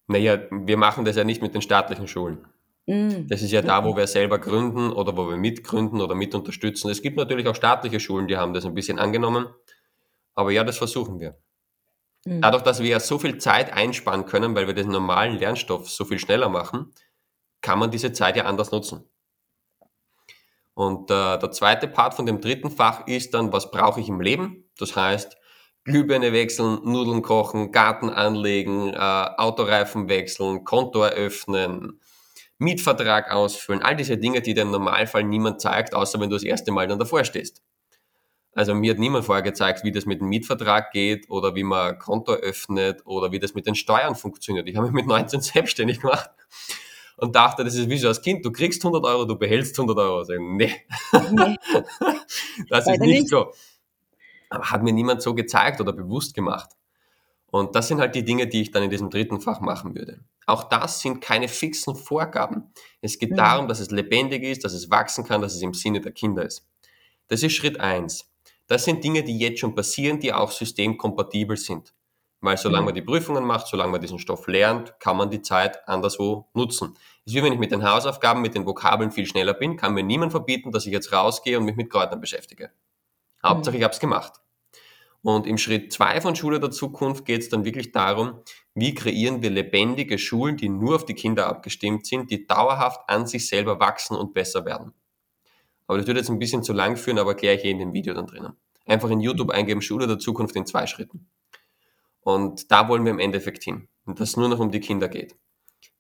Naja, 0.07 0.39
wir 0.49 0.77
machen 0.77 1.03
das 1.03 1.17
ja 1.17 1.25
nicht 1.25 1.41
mit 1.41 1.53
den 1.53 1.61
staatlichen 1.61 2.07
Schulen. 2.07 2.45
Mm. 2.87 3.27
Das 3.27 3.41
ist 3.41 3.51
ja 3.51 3.61
da, 3.61 3.83
wo 3.83 3.97
wir 3.97 4.07
selber 4.07 4.39
gründen 4.39 4.93
oder 4.93 5.15
wo 5.17 5.29
wir 5.29 5.35
mitgründen 5.35 5.99
oder 5.99 6.15
mit 6.15 6.33
unterstützen. 6.33 6.89
Es 6.89 7.01
gibt 7.01 7.17
natürlich 7.17 7.47
auch 7.47 7.55
staatliche 7.55 7.99
Schulen, 7.99 8.27
die 8.27 8.37
haben 8.37 8.53
das 8.53 8.65
ein 8.65 8.73
bisschen 8.73 8.97
angenommen. 8.97 9.47
Aber 10.33 10.51
ja, 10.51 10.63
das 10.63 10.77
versuchen 10.77 11.19
wir. 11.19 11.37
Mm. 12.25 12.39
Dadurch, 12.39 12.63
dass 12.63 12.81
wir 12.81 12.89
ja 12.89 13.01
so 13.01 13.19
viel 13.19 13.39
Zeit 13.39 13.73
einsparen 13.73 14.25
können, 14.25 14.55
weil 14.55 14.67
wir 14.67 14.73
den 14.73 14.87
normalen 14.87 15.37
Lernstoff 15.37 15.89
so 15.89 16.05
viel 16.05 16.17
schneller 16.17 16.47
machen, 16.47 16.93
kann 17.61 17.77
man 17.77 17.91
diese 17.91 18.13
Zeit 18.13 18.37
ja 18.37 18.45
anders 18.45 18.71
nutzen. 18.71 19.03
Und 20.73 21.11
äh, 21.11 21.37
der 21.37 21.51
zweite 21.51 21.87
Part 21.87 22.13
von 22.13 22.25
dem 22.25 22.41
dritten 22.41 22.71
Fach 22.71 23.07
ist 23.07 23.33
dann, 23.33 23.51
was 23.51 23.71
brauche 23.71 23.99
ich 23.99 24.07
im 24.07 24.21
Leben? 24.21 24.69
Das 24.77 24.95
heißt, 24.95 25.37
Glühbirne 25.83 26.31
wechseln, 26.31 26.79
Nudeln 26.83 27.21
kochen, 27.21 27.71
Garten 27.71 28.09
anlegen, 28.09 28.93
äh, 28.93 28.97
Autoreifen 28.97 30.07
wechseln, 30.09 30.63
Konto 30.63 31.01
eröffnen, 31.01 31.99
Mietvertrag 32.57 33.31
ausfüllen, 33.31 33.81
all 33.81 33.95
diese 33.95 34.17
Dinge, 34.17 34.41
die 34.41 34.53
dir 34.53 34.61
im 34.61 34.71
Normalfall 34.71 35.23
niemand 35.23 35.59
zeigt, 35.59 35.95
außer 35.95 36.19
wenn 36.19 36.29
du 36.29 36.35
das 36.35 36.43
erste 36.43 36.71
Mal 36.71 36.87
dann 36.87 36.99
davor 36.99 37.23
stehst. 37.23 37.63
Also 38.53 38.75
mir 38.75 38.91
hat 38.91 38.99
niemand 38.99 39.25
vorher 39.25 39.41
gezeigt, 39.41 39.83
wie 39.83 39.91
das 39.91 40.05
mit 40.05 40.19
dem 40.19 40.27
Mietvertrag 40.27 40.91
geht 40.91 41.29
oder 41.29 41.55
wie 41.55 41.63
man 41.63 41.97
Konto 41.97 42.33
öffnet 42.33 43.01
oder 43.05 43.31
wie 43.31 43.39
das 43.39 43.55
mit 43.55 43.65
den 43.65 43.75
Steuern 43.75 44.15
funktioniert. 44.15 44.67
Ich 44.67 44.75
habe 44.75 44.87
mich 44.87 44.93
mit 44.93 45.07
19 45.07 45.41
selbstständig 45.41 46.01
gemacht 46.01 46.29
und 47.21 47.35
dachte, 47.35 47.63
das 47.63 47.75
ist 47.75 47.87
wie 47.87 47.97
so 47.97 48.07
als 48.07 48.21
Kind, 48.21 48.43
du 48.43 48.51
kriegst 48.51 48.83
100 48.83 49.03
Euro, 49.05 49.25
du 49.25 49.37
behältst 49.37 49.77
100 49.77 49.97
Euro. 49.97 50.17
Also, 50.17 50.33
nee, 50.39 50.73
nee. 51.31 51.55
das 52.69 52.87
ist 52.87 52.99
nicht, 52.99 53.01
nicht 53.01 53.29
so. 53.29 53.53
Aber 54.49 54.65
hat 54.65 54.81
mir 54.81 54.91
niemand 54.91 55.21
so 55.21 55.35
gezeigt 55.35 55.79
oder 55.79 55.93
bewusst 55.93 56.33
gemacht. 56.33 56.71
Und 57.51 57.75
das 57.75 57.89
sind 57.89 57.99
halt 57.99 58.15
die 58.15 58.25
Dinge, 58.25 58.47
die 58.47 58.61
ich 58.61 58.71
dann 58.71 58.83
in 58.83 58.89
diesem 58.89 59.09
dritten 59.09 59.39
Fach 59.39 59.59
machen 59.61 59.93
würde. 59.93 60.21
Auch 60.47 60.63
das 60.63 61.01
sind 61.01 61.21
keine 61.21 61.47
fixen 61.47 61.95
Vorgaben. 61.95 62.73
Es 63.01 63.19
geht 63.19 63.31
mhm. 63.31 63.35
darum, 63.35 63.67
dass 63.67 63.79
es 63.79 63.91
lebendig 63.91 64.41
ist, 64.41 64.63
dass 64.63 64.73
es 64.73 64.89
wachsen 64.89 65.23
kann, 65.23 65.41
dass 65.41 65.53
es 65.53 65.61
im 65.61 65.75
Sinne 65.75 66.01
der 66.01 66.13
Kinder 66.13 66.43
ist. 66.43 66.67
Das 67.27 67.43
ist 67.43 67.53
Schritt 67.53 67.79
eins. 67.79 68.31
Das 68.65 68.85
sind 68.85 69.03
Dinge, 69.03 69.23
die 69.23 69.37
jetzt 69.37 69.59
schon 69.59 69.75
passieren, 69.75 70.19
die 70.19 70.33
auch 70.33 70.51
systemkompatibel 70.51 71.55
sind. 71.55 71.93
Weil 72.39 72.57
solange 72.57 72.81
mhm. 72.81 72.85
man 72.85 72.95
die 72.95 73.01
Prüfungen 73.03 73.45
macht, 73.45 73.67
solange 73.67 73.91
man 73.91 74.01
diesen 74.01 74.17
Stoff 74.17 74.47
lernt, 74.47 74.99
kann 74.99 75.17
man 75.17 75.29
die 75.29 75.43
Zeit 75.43 75.87
anderswo 75.87 76.47
nutzen. 76.53 76.97
Ist 77.25 77.35
wie 77.35 77.43
wenn 77.43 77.53
ich 77.53 77.59
mit 77.59 77.71
den 77.71 77.83
Hausaufgaben, 77.83 78.41
mit 78.41 78.55
den 78.55 78.65
Vokabeln 78.65 79.11
viel 79.11 79.25
schneller 79.25 79.53
bin, 79.53 79.77
kann 79.77 79.93
mir 79.93 80.03
niemand 80.03 80.31
verbieten, 80.31 80.71
dass 80.71 80.85
ich 80.85 80.91
jetzt 80.91 81.13
rausgehe 81.13 81.57
und 81.57 81.65
mich 81.65 81.75
mit 81.75 81.89
Kräutern 81.89 82.19
beschäftige. 82.19 82.71
Hauptsache, 83.43 83.77
ich 83.77 83.83
habe 83.83 83.93
es 83.93 83.99
gemacht. 83.99 84.41
Und 85.23 85.45
im 85.45 85.59
Schritt 85.59 85.93
zwei 85.93 86.19
von 86.19 86.35
Schule 86.35 86.59
der 86.59 86.71
Zukunft 86.71 87.25
geht 87.25 87.41
es 87.41 87.49
dann 87.49 87.63
wirklich 87.63 87.91
darum, 87.91 88.39
wie 88.73 88.95
kreieren 88.95 89.43
wir 89.43 89.51
lebendige 89.51 90.17
Schulen, 90.17 90.57
die 90.57 90.69
nur 90.69 90.95
auf 90.95 91.05
die 91.05 91.13
Kinder 91.13 91.47
abgestimmt 91.47 92.07
sind, 92.07 92.31
die 92.31 92.47
dauerhaft 92.47 93.01
an 93.07 93.27
sich 93.27 93.47
selber 93.47 93.79
wachsen 93.79 94.17
und 94.17 94.33
besser 94.33 94.65
werden. 94.65 94.93
Aber 95.85 95.99
das 95.99 96.07
würde 96.07 96.21
jetzt 96.21 96.29
ein 96.29 96.39
bisschen 96.39 96.63
zu 96.63 96.73
lang 96.73 96.97
führen, 96.97 97.19
aber 97.19 97.31
erkläre 97.31 97.55
ich 97.55 97.65
eh 97.65 97.71
in 97.71 97.79
dem 97.79 97.93
Video 97.93 98.13
dann 98.13 98.25
drinnen. 98.25 98.53
Einfach 98.85 99.11
in 99.11 99.19
YouTube 99.19 99.51
eingeben, 99.51 99.81
Schule 99.81 100.07
der 100.07 100.17
Zukunft 100.17 100.55
in 100.55 100.65
zwei 100.65 100.87
Schritten. 100.87 101.29
Und 102.21 102.71
da 102.71 102.87
wollen 102.87 103.03
wir 103.03 103.11
im 103.11 103.19
Endeffekt 103.19 103.63
hin. 103.63 103.89
Und 104.05 104.19
dass 104.19 104.29
es 104.29 104.37
nur 104.37 104.49
noch 104.49 104.59
um 104.59 104.71
die 104.71 104.79
Kinder 104.79 105.07
geht. 105.07 105.35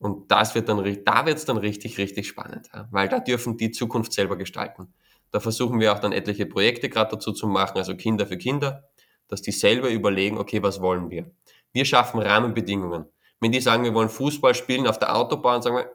Und 0.01 0.31
das 0.31 0.55
wird 0.55 0.67
dann, 0.67 0.77
da 1.05 1.25
wird 1.27 1.37
es 1.37 1.45
dann 1.45 1.57
richtig, 1.57 1.99
richtig 1.99 2.27
spannend, 2.27 2.69
weil 2.89 3.07
da 3.07 3.19
dürfen 3.19 3.57
die 3.57 3.69
Zukunft 3.69 4.13
selber 4.13 4.35
gestalten. 4.35 4.91
Da 5.29 5.39
versuchen 5.39 5.79
wir 5.79 5.93
auch 5.93 5.99
dann 5.99 6.11
etliche 6.11 6.47
Projekte 6.47 6.89
gerade 6.89 7.11
dazu 7.11 7.31
zu 7.33 7.45
machen, 7.45 7.77
also 7.77 7.95
Kinder 7.95 8.25
für 8.25 8.39
Kinder, 8.39 8.89
dass 9.27 9.43
die 9.43 9.51
selber 9.51 9.89
überlegen, 9.91 10.39
okay, 10.39 10.63
was 10.63 10.81
wollen 10.81 11.11
wir? 11.11 11.29
Wir 11.71 11.85
schaffen 11.85 12.19
Rahmenbedingungen. 12.19 13.05
Wenn 13.39 13.51
die 13.51 13.61
sagen, 13.61 13.83
wir 13.83 13.93
wollen 13.93 14.09
Fußball 14.09 14.55
spielen 14.55 14.87
auf 14.87 14.97
der 14.97 15.15
Autobahn, 15.15 15.61
sagen 15.61 15.75
wir, 15.75 15.91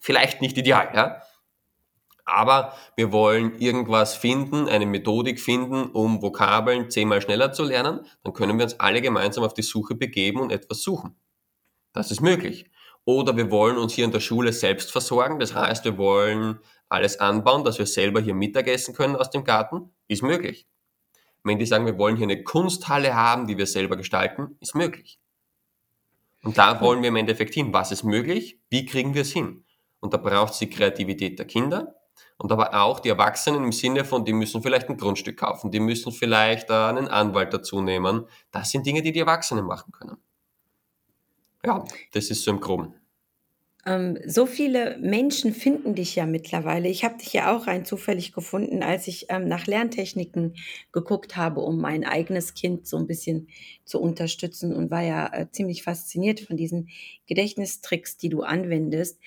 vielleicht 0.00 0.40
nicht 0.40 0.58
ideal, 0.58 0.90
ja. 0.92 1.22
Aber 2.24 2.74
wir 2.96 3.12
wollen 3.12 3.58
irgendwas 3.60 4.16
finden, 4.16 4.68
eine 4.68 4.86
Methodik 4.86 5.38
finden, 5.38 5.84
um 5.92 6.20
Vokabeln 6.20 6.90
zehnmal 6.90 7.22
schneller 7.22 7.52
zu 7.52 7.62
lernen. 7.62 8.00
Dann 8.24 8.32
können 8.32 8.58
wir 8.58 8.64
uns 8.64 8.80
alle 8.80 9.00
gemeinsam 9.00 9.44
auf 9.44 9.54
die 9.54 9.62
Suche 9.62 9.94
begeben 9.94 10.40
und 10.40 10.50
etwas 10.50 10.82
suchen. 10.82 11.14
Das 11.92 12.10
ist 12.10 12.20
möglich. 12.20 12.68
Oder 13.08 13.38
wir 13.38 13.50
wollen 13.50 13.78
uns 13.78 13.94
hier 13.94 14.04
in 14.04 14.12
der 14.12 14.20
Schule 14.20 14.52
selbst 14.52 14.92
versorgen. 14.92 15.38
Das 15.38 15.54
heißt, 15.54 15.82
wir 15.86 15.96
wollen 15.96 16.58
alles 16.90 17.18
anbauen, 17.18 17.64
dass 17.64 17.78
wir 17.78 17.86
selber 17.86 18.20
hier 18.20 18.34
Mittagessen 18.34 18.94
können 18.94 19.16
aus 19.16 19.30
dem 19.30 19.44
Garten. 19.44 19.94
Ist 20.08 20.22
möglich. 20.22 20.66
Wenn 21.42 21.58
die 21.58 21.64
sagen, 21.64 21.86
wir 21.86 21.96
wollen 21.96 22.16
hier 22.16 22.26
eine 22.26 22.44
Kunsthalle 22.44 23.14
haben, 23.14 23.46
die 23.46 23.56
wir 23.56 23.66
selber 23.66 23.96
gestalten, 23.96 24.58
ist 24.60 24.74
möglich. 24.74 25.18
Und 26.42 26.58
da 26.58 26.82
wollen 26.82 27.00
wir 27.00 27.08
im 27.08 27.16
Endeffekt 27.16 27.54
hin. 27.54 27.72
Was 27.72 27.92
ist 27.92 28.04
möglich? 28.04 28.60
Wie 28.68 28.84
kriegen 28.84 29.14
wir 29.14 29.22
es 29.22 29.32
hin? 29.32 29.64
Und 30.00 30.12
da 30.12 30.18
braucht 30.18 30.52
es 30.52 30.58
die 30.58 30.68
Kreativität 30.68 31.38
der 31.38 31.46
Kinder, 31.46 31.94
und 32.36 32.52
aber 32.52 32.74
auch 32.74 33.00
die 33.00 33.08
Erwachsenen 33.08 33.64
im 33.64 33.72
Sinne 33.72 34.04
von, 34.04 34.26
die 34.26 34.34
müssen 34.34 34.62
vielleicht 34.62 34.90
ein 34.90 34.98
Grundstück 34.98 35.38
kaufen, 35.38 35.70
die 35.70 35.80
müssen 35.80 36.12
vielleicht 36.12 36.68
äh, 36.68 36.74
einen 36.74 37.08
Anwalt 37.08 37.54
dazu 37.54 37.80
nehmen. 37.80 38.26
Das 38.50 38.70
sind 38.70 38.84
Dinge, 38.84 39.00
die 39.00 39.12
die 39.12 39.20
Erwachsenen 39.20 39.64
machen 39.64 39.92
können. 39.92 40.18
Ja, 41.64 41.84
das 42.12 42.30
ist 42.30 42.44
so 42.44 42.50
im 42.50 42.60
Groben. 42.60 42.97
Ähm, 43.88 44.18
so 44.26 44.44
viele 44.44 44.98
Menschen 44.98 45.54
finden 45.54 45.94
dich 45.94 46.14
ja 46.14 46.26
mittlerweile. 46.26 46.88
Ich 46.88 47.04
habe 47.04 47.16
dich 47.16 47.32
ja 47.32 47.56
auch 47.56 47.66
rein 47.66 47.86
zufällig 47.86 48.32
gefunden, 48.32 48.82
als 48.82 49.08
ich 49.08 49.26
ähm, 49.30 49.48
nach 49.48 49.66
Lerntechniken 49.66 50.56
geguckt 50.92 51.36
habe, 51.36 51.60
um 51.60 51.80
mein 51.80 52.04
eigenes 52.04 52.52
Kind 52.52 52.86
so 52.86 52.98
ein 52.98 53.06
bisschen 53.06 53.48
zu 53.86 53.98
unterstützen 53.98 54.74
und 54.74 54.90
war 54.90 55.02
ja 55.02 55.32
äh, 55.32 55.50
ziemlich 55.50 55.84
fasziniert 55.84 56.40
von 56.40 56.58
diesen 56.58 56.90
Gedächtnistricks, 57.26 58.18
die 58.18 58.28
du 58.28 58.42
anwendest. 58.42 59.20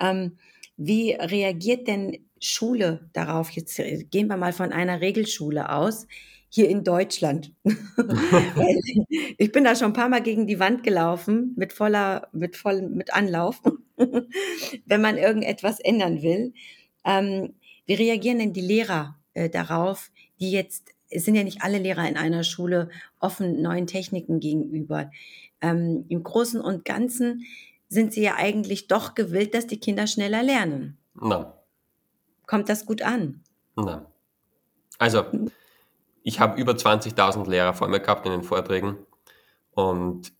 Ähm, 0.00 0.38
wie 0.76 1.12
reagiert 1.12 1.86
denn 1.86 2.18
Schule 2.40 3.08
darauf? 3.12 3.50
Jetzt 3.50 3.78
äh, 3.78 4.02
gehen 4.10 4.26
wir 4.26 4.36
mal 4.36 4.52
von 4.52 4.72
einer 4.72 5.00
Regelschule 5.00 5.70
aus. 5.70 6.08
hier 6.52 6.68
in 6.68 6.82
Deutschland. 6.82 7.52
ich 9.38 9.52
bin 9.52 9.62
da 9.62 9.76
schon 9.76 9.88
ein 9.88 9.92
paar 9.92 10.08
Mal 10.08 10.22
gegen 10.22 10.48
die 10.48 10.58
Wand 10.58 10.82
gelaufen 10.82 11.54
mit 11.56 11.72
voller, 11.72 12.26
mit 12.32 12.56
voll, 12.56 12.82
mit 12.82 13.14
Anlauf, 13.14 13.62
wenn 14.86 15.00
man 15.00 15.18
irgendetwas 15.18 15.80
ändern 15.80 16.22
will. 16.22 16.52
Ähm, 17.04 17.54
wie 17.86 17.94
reagieren 17.94 18.38
denn 18.38 18.52
die 18.52 18.60
Lehrer 18.60 19.16
äh, 19.34 19.48
darauf, 19.48 20.10
die 20.38 20.50
jetzt, 20.50 20.90
es 21.10 21.24
sind 21.24 21.34
ja 21.34 21.44
nicht 21.44 21.62
alle 21.62 21.78
Lehrer 21.78 22.08
in 22.08 22.16
einer 22.16 22.44
Schule 22.44 22.88
offen 23.18 23.62
neuen 23.62 23.86
Techniken 23.86 24.40
gegenüber. 24.40 25.10
Ähm, 25.60 26.04
Im 26.08 26.22
Großen 26.22 26.60
und 26.60 26.84
Ganzen 26.84 27.44
sind 27.88 28.12
sie 28.12 28.22
ja 28.22 28.36
eigentlich 28.36 28.86
doch 28.86 29.14
gewillt, 29.14 29.54
dass 29.54 29.66
die 29.66 29.80
Kinder 29.80 30.06
schneller 30.06 30.42
lernen. 30.42 30.98
Nein. 31.14 31.46
Kommt 32.46 32.68
das 32.68 32.86
gut 32.86 33.02
an? 33.02 33.42
Nein. 33.76 34.06
Also, 34.98 35.24
ich 36.22 36.40
habe 36.40 36.60
über 36.60 36.72
20.000 36.72 37.48
Lehrer 37.48 37.74
vor 37.74 37.88
mir 37.88 38.00
gehabt 38.00 38.26
in 38.26 38.32
den 38.32 38.42
Vorträgen 38.42 38.98
und 39.72 40.32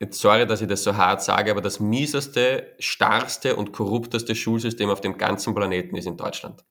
jetzt 0.00 0.20
sorry, 0.20 0.46
dass 0.46 0.60
ich 0.60 0.68
das 0.68 0.82
so 0.82 0.96
hart 0.96 1.22
sage, 1.22 1.50
aber 1.50 1.60
das 1.60 1.80
mieseste, 1.80 2.74
starrste 2.78 3.56
und 3.56 3.72
korrupteste 3.72 4.34
Schulsystem 4.34 4.90
auf 4.90 5.00
dem 5.00 5.16
ganzen 5.18 5.54
Planeten 5.54 5.96
ist 5.96 6.06
in 6.06 6.16
Deutschland. 6.16 6.64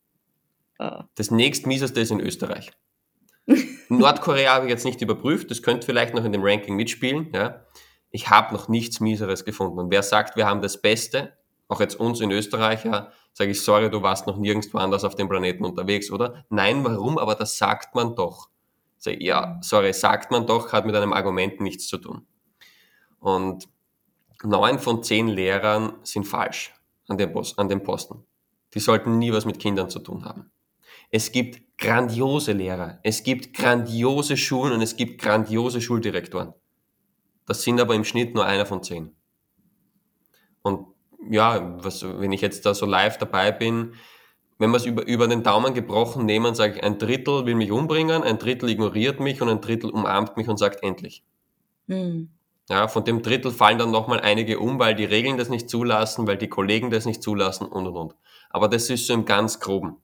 Oh. 0.80 1.02
Das 1.16 1.32
nächstmieseste 1.32 2.00
ist 2.02 2.12
in 2.12 2.20
Österreich. 2.20 2.72
Nordkorea 3.90 4.56
habe 4.56 4.66
ich 4.66 4.72
jetzt 4.72 4.86
nicht 4.86 5.02
überprüft, 5.02 5.52
das 5.52 5.62
könnte 5.62 5.86
vielleicht 5.86 6.14
noch 6.14 6.26
in 6.26 6.32
dem 6.32 6.44
Ranking 6.44 6.76
mitspielen. 6.76 7.32
Ja. 7.34 7.66
Ich 8.12 8.30
habe 8.30 8.54
noch 8.54 8.68
nichts 8.68 9.00
Mieseres 9.00 9.46
gefunden. 9.46 9.80
Und 9.80 9.92
wer 9.92 10.04
sagt, 10.04 10.36
wir 10.36 10.46
haben 10.46 10.62
das 10.62 10.82
Beste, 10.82 11.34
auch 11.68 11.80
jetzt 11.80 12.00
uns 12.00 12.22
in 12.22 12.32
Österreich, 12.32 12.86
ja, 12.86 13.12
sage 13.34 13.52
ich, 13.52 13.62
sorry, 13.62 13.90
du 13.90 14.02
warst 14.02 14.28
noch 14.28 14.38
nirgendwo 14.38 14.78
anders 14.78 15.04
auf 15.04 15.16
dem 15.16 15.28
Planeten 15.28 15.66
unterwegs, 15.66 16.12
oder? 16.12 16.46
Nein, 16.50 16.84
warum? 16.84 17.18
Aber 17.18 17.36
das 17.36 17.58
sagt 17.58 17.96
man 17.96 18.16
doch. 18.16 18.50
Sag, 18.98 19.22
ja, 19.22 19.60
sorry, 19.62 19.94
sagt 19.94 20.32
man 20.32 20.48
doch, 20.48 20.72
hat 20.72 20.86
mit 20.86 20.96
einem 20.96 21.14
Argument 21.14 21.60
nichts 21.60 21.88
zu 21.88 21.98
tun. 21.98 22.26
Und 23.26 23.68
neun 24.44 24.78
von 24.78 25.02
zehn 25.02 25.28
Lehrern 25.28 25.94
sind 26.04 26.26
falsch 26.26 26.76
an 27.08 27.18
dem, 27.18 27.34
Post, 27.34 27.58
an 27.58 27.68
dem 27.68 27.82
Posten. 27.82 28.24
Die 28.76 28.80
sollten 28.80 29.18
nie 29.18 29.32
was 29.32 29.46
mit 29.46 29.58
Kindern 29.58 29.90
zu 29.90 29.98
tun 29.98 30.26
haben. 30.26 30.52
Es 31.10 31.32
gibt 31.32 31.76
grandiose 31.80 32.52
Lehrer, 32.52 33.00
es 33.02 33.24
gibt 33.24 33.56
grandiose 33.56 34.38
Schulen 34.38 34.74
und 34.74 34.82
es 34.82 34.96
gibt 34.96 35.20
grandiose 35.20 35.82
Schuldirektoren. 35.82 36.54
Das 37.48 37.64
sind 37.64 37.82
aber 37.82 37.96
im 37.96 38.04
Schnitt 38.04 38.36
nur 38.36 38.46
einer 38.46 38.68
von 38.68 38.84
zehn. 38.84 39.16
Und 40.62 40.86
ja, 41.28 41.84
was, 41.84 42.04
wenn 42.04 42.32
ich 42.32 42.42
jetzt 42.42 42.64
da 42.68 42.76
so 42.76 42.86
live 42.86 43.18
dabei 43.18 43.52
bin, 43.52 43.96
wenn 44.60 44.70
wir 44.70 44.78
es 44.78 44.86
über, 44.86 45.04
über 45.08 45.28
den 45.28 45.42
Daumen 45.42 45.74
gebrochen 45.74 46.28
nehmen, 46.28 46.54
sage 46.54 46.76
ich, 46.76 46.84
ein 46.84 47.00
Drittel 47.00 47.48
will 47.48 47.56
mich 47.56 47.72
umbringen, 47.72 48.22
ein 48.22 48.38
Drittel 48.38 48.70
ignoriert 48.70 49.20
mich 49.20 49.42
und 49.42 49.50
ein 49.50 49.62
Drittel 49.62 49.90
umarmt 49.90 50.38
mich 50.38 50.48
und 50.48 50.58
sagt 50.58 50.84
endlich. 50.84 51.24
Mhm. 51.88 52.30
Ja, 52.70 52.88
von 52.88 53.04
dem 53.04 53.22
Drittel 53.22 53.52
fallen 53.52 53.78
dann 53.78 53.92
nochmal 53.92 54.22
einige 54.22 54.60
um, 54.60 54.80
weil 54.80 54.96
die 54.96 55.06
Regeln 55.06 55.38
das 55.38 55.50
nicht 55.50 55.70
zulassen, 55.70 56.26
weil 56.26 56.38
die 56.38 56.50
Kollegen 56.50 56.90
das 56.90 57.06
nicht 57.06 57.22
zulassen 57.22 57.68
und 57.68 57.86
und 57.86 57.96
und. 57.96 58.16
Aber 58.50 58.68
das 58.68 58.90
ist 58.90 59.06
so 59.06 59.14
im 59.14 59.26
ganz 59.26 59.60
groben. 59.60 59.98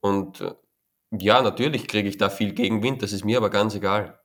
Und 0.00 0.42
äh, 0.42 0.54
ja, 1.18 1.40
natürlich 1.40 1.88
kriege 1.88 2.08
ich 2.08 2.18
da 2.18 2.28
viel 2.28 2.52
Gegenwind, 2.52 3.02
das 3.02 3.12
ist 3.12 3.24
mir 3.24 3.38
aber 3.38 3.48
ganz 3.48 3.74
egal. 3.74 4.20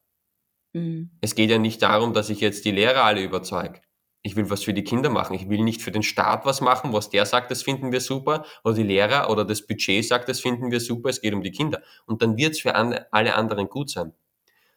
Mhm. 0.73 1.11
Es 1.21 1.35
geht 1.35 1.49
ja 1.49 1.57
nicht 1.57 1.81
darum, 1.81 2.13
dass 2.13 2.29
ich 2.29 2.41
jetzt 2.41 2.65
die 2.65 2.71
Lehrer 2.71 3.03
alle 3.03 3.23
überzeuge 3.23 3.81
ich 4.23 4.35
will 4.35 4.49
was 4.49 4.63
für 4.63 4.73
die 4.73 4.83
Kinder 4.83 5.09
machen. 5.09 5.33
Ich 5.33 5.49
will 5.49 5.63
nicht 5.63 5.81
für 5.81 5.91
den 5.91 6.03
Staat 6.03 6.45
was 6.45 6.61
machen, 6.61 6.93
was 6.93 7.09
der 7.09 7.25
sagt, 7.25 7.49
das 7.49 7.63
finden 7.63 7.91
wir 7.91 8.01
super, 8.01 8.45
oder 8.63 8.75
die 8.75 8.83
Lehrer 8.83 9.29
oder 9.29 9.45
das 9.45 9.65
Budget 9.65 10.05
sagt, 10.05 10.29
das 10.29 10.39
finden 10.39 10.71
wir 10.71 10.79
super, 10.79 11.09
es 11.09 11.21
geht 11.21 11.33
um 11.33 11.41
die 11.41 11.51
Kinder. 11.51 11.81
Und 12.05 12.21
dann 12.21 12.37
wird 12.37 12.51
es 12.51 12.61
für 12.61 12.75
alle 12.75 13.35
anderen 13.35 13.67
gut 13.67 13.89
sein. 13.89 14.13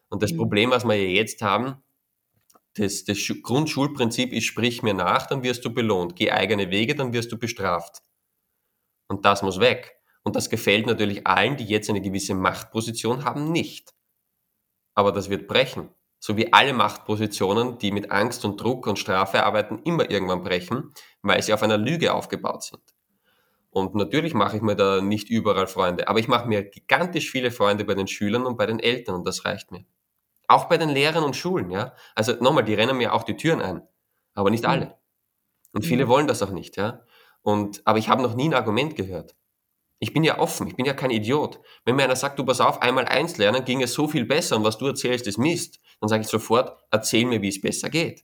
Und 0.08 0.22
das 0.22 0.32
mhm. 0.32 0.38
Problem, 0.38 0.70
was 0.70 0.84
wir 0.84 1.10
jetzt 1.10 1.42
haben, 1.42 1.82
das, 2.74 3.04
das 3.04 3.18
Grundschulprinzip 3.42 4.32
ist, 4.32 4.44
sprich 4.44 4.82
mir 4.82 4.94
nach, 4.94 5.26
dann 5.26 5.42
wirst 5.42 5.64
du 5.64 5.72
belohnt. 5.72 6.16
Geh 6.16 6.30
eigene 6.30 6.70
Wege, 6.70 6.94
dann 6.94 7.12
wirst 7.12 7.32
du 7.32 7.38
bestraft. 7.38 8.02
Und 9.08 9.24
das 9.24 9.42
muss 9.42 9.60
weg. 9.60 9.96
Und 10.22 10.37
das 10.37 10.50
gefällt 10.50 10.87
natürlich 10.87 11.26
allen, 11.26 11.56
die 11.56 11.64
jetzt 11.64 11.90
eine 11.90 12.00
gewisse 12.00 12.34
Machtposition 12.34 13.24
haben, 13.24 13.52
nicht. 13.52 13.94
Aber 14.94 15.12
das 15.12 15.28
wird 15.30 15.46
brechen 15.46 15.90
so 16.24 16.38
wie 16.38 16.54
alle 16.54 16.72
Machtpositionen, 16.72 17.76
die 17.76 17.92
mit 17.92 18.10
Angst 18.10 18.46
und 18.46 18.58
Druck 18.58 18.87
und 18.87 18.98
Strafe 18.98 19.44
arbeiten, 19.44 19.80
immer 19.84 20.10
irgendwann 20.10 20.42
brechen, 20.42 20.94
weil 21.20 21.42
sie 21.42 21.52
auf 21.52 21.62
einer 21.62 21.76
Lüge 21.76 22.14
aufgebaut 22.14 22.62
sind. 22.62 22.80
Und 23.68 23.94
natürlich 23.94 24.32
mache 24.32 24.56
ich 24.56 24.62
mir 24.62 24.74
da 24.74 25.02
nicht 25.02 25.28
überall 25.28 25.66
Freunde, 25.66 26.08
aber 26.08 26.20
ich 26.20 26.26
mache 26.26 26.48
mir 26.48 26.62
gigantisch 26.62 27.30
viele 27.30 27.50
Freunde 27.50 27.84
bei 27.84 27.94
den 27.94 28.06
Schülern 28.06 28.46
und 28.46 28.56
bei 28.56 28.64
den 28.64 28.80
Eltern 28.80 29.16
und 29.16 29.26
das 29.26 29.44
reicht 29.44 29.70
mir. 29.70 29.84
Auch 30.48 30.64
bei 30.66 30.78
den 30.78 30.90
Lehrern 30.90 31.24
und 31.24 31.37
Schulen, 31.37 31.70
ja. 31.70 31.94
Also 32.14 32.33
nochmal, 32.40 32.64
die 32.64 32.74
rennen 32.74 32.96
mir 32.96 33.14
auch 33.14 33.22
die 33.22 33.37
Türen 33.37 33.61
ein, 33.61 33.83
aber 34.35 34.50
nicht 34.50 34.66
alle. 34.66 34.98
Und 35.72 35.85
viele 35.85 36.07
wollen 36.09 36.26
das 36.26 36.42
auch 36.42 36.50
nicht, 36.50 36.76
ja. 36.76 37.02
Und, 37.42 37.83
aber 37.85 37.98
ich 37.98 38.09
habe 38.09 38.22
noch 38.22 38.35
nie 38.35 38.48
ein 38.48 38.54
Argument 38.54 38.96
gehört. 38.96 39.35
Ich 39.98 40.12
bin 40.12 40.24
ja 40.24 40.38
offen, 40.38 40.66
ich 40.66 40.76
bin 40.76 40.87
ja 40.87 40.92
kein 40.92 41.11
Idiot. 41.11 41.61
Wenn 41.85 41.96
mir 41.96 42.04
einer 42.04 42.16
sagt, 42.16 42.38
du 42.38 42.44
pass 42.44 42.61
auf, 42.61 42.83
einmal 42.83 43.07
eins 43.07 43.38
lernen, 43.38 43.64
ging 43.64 43.83
es 43.83 43.94
so 43.94 44.09
viel 44.09 44.24
besser 44.24 44.57
und 44.57 44.64
was 44.64 44.78
du 44.78 44.87
erzählst, 44.87 45.26
ist 45.26 45.38
Mist, 45.38 45.80
dann 46.00 46.09
sage 46.09 46.22
ich 46.22 46.28
sofort, 46.28 46.76
erzähl 46.90 47.24
mir, 47.26 47.42
wie 47.42 47.48
es 47.48 47.61
besser 47.61 47.90
geht. 47.90 48.22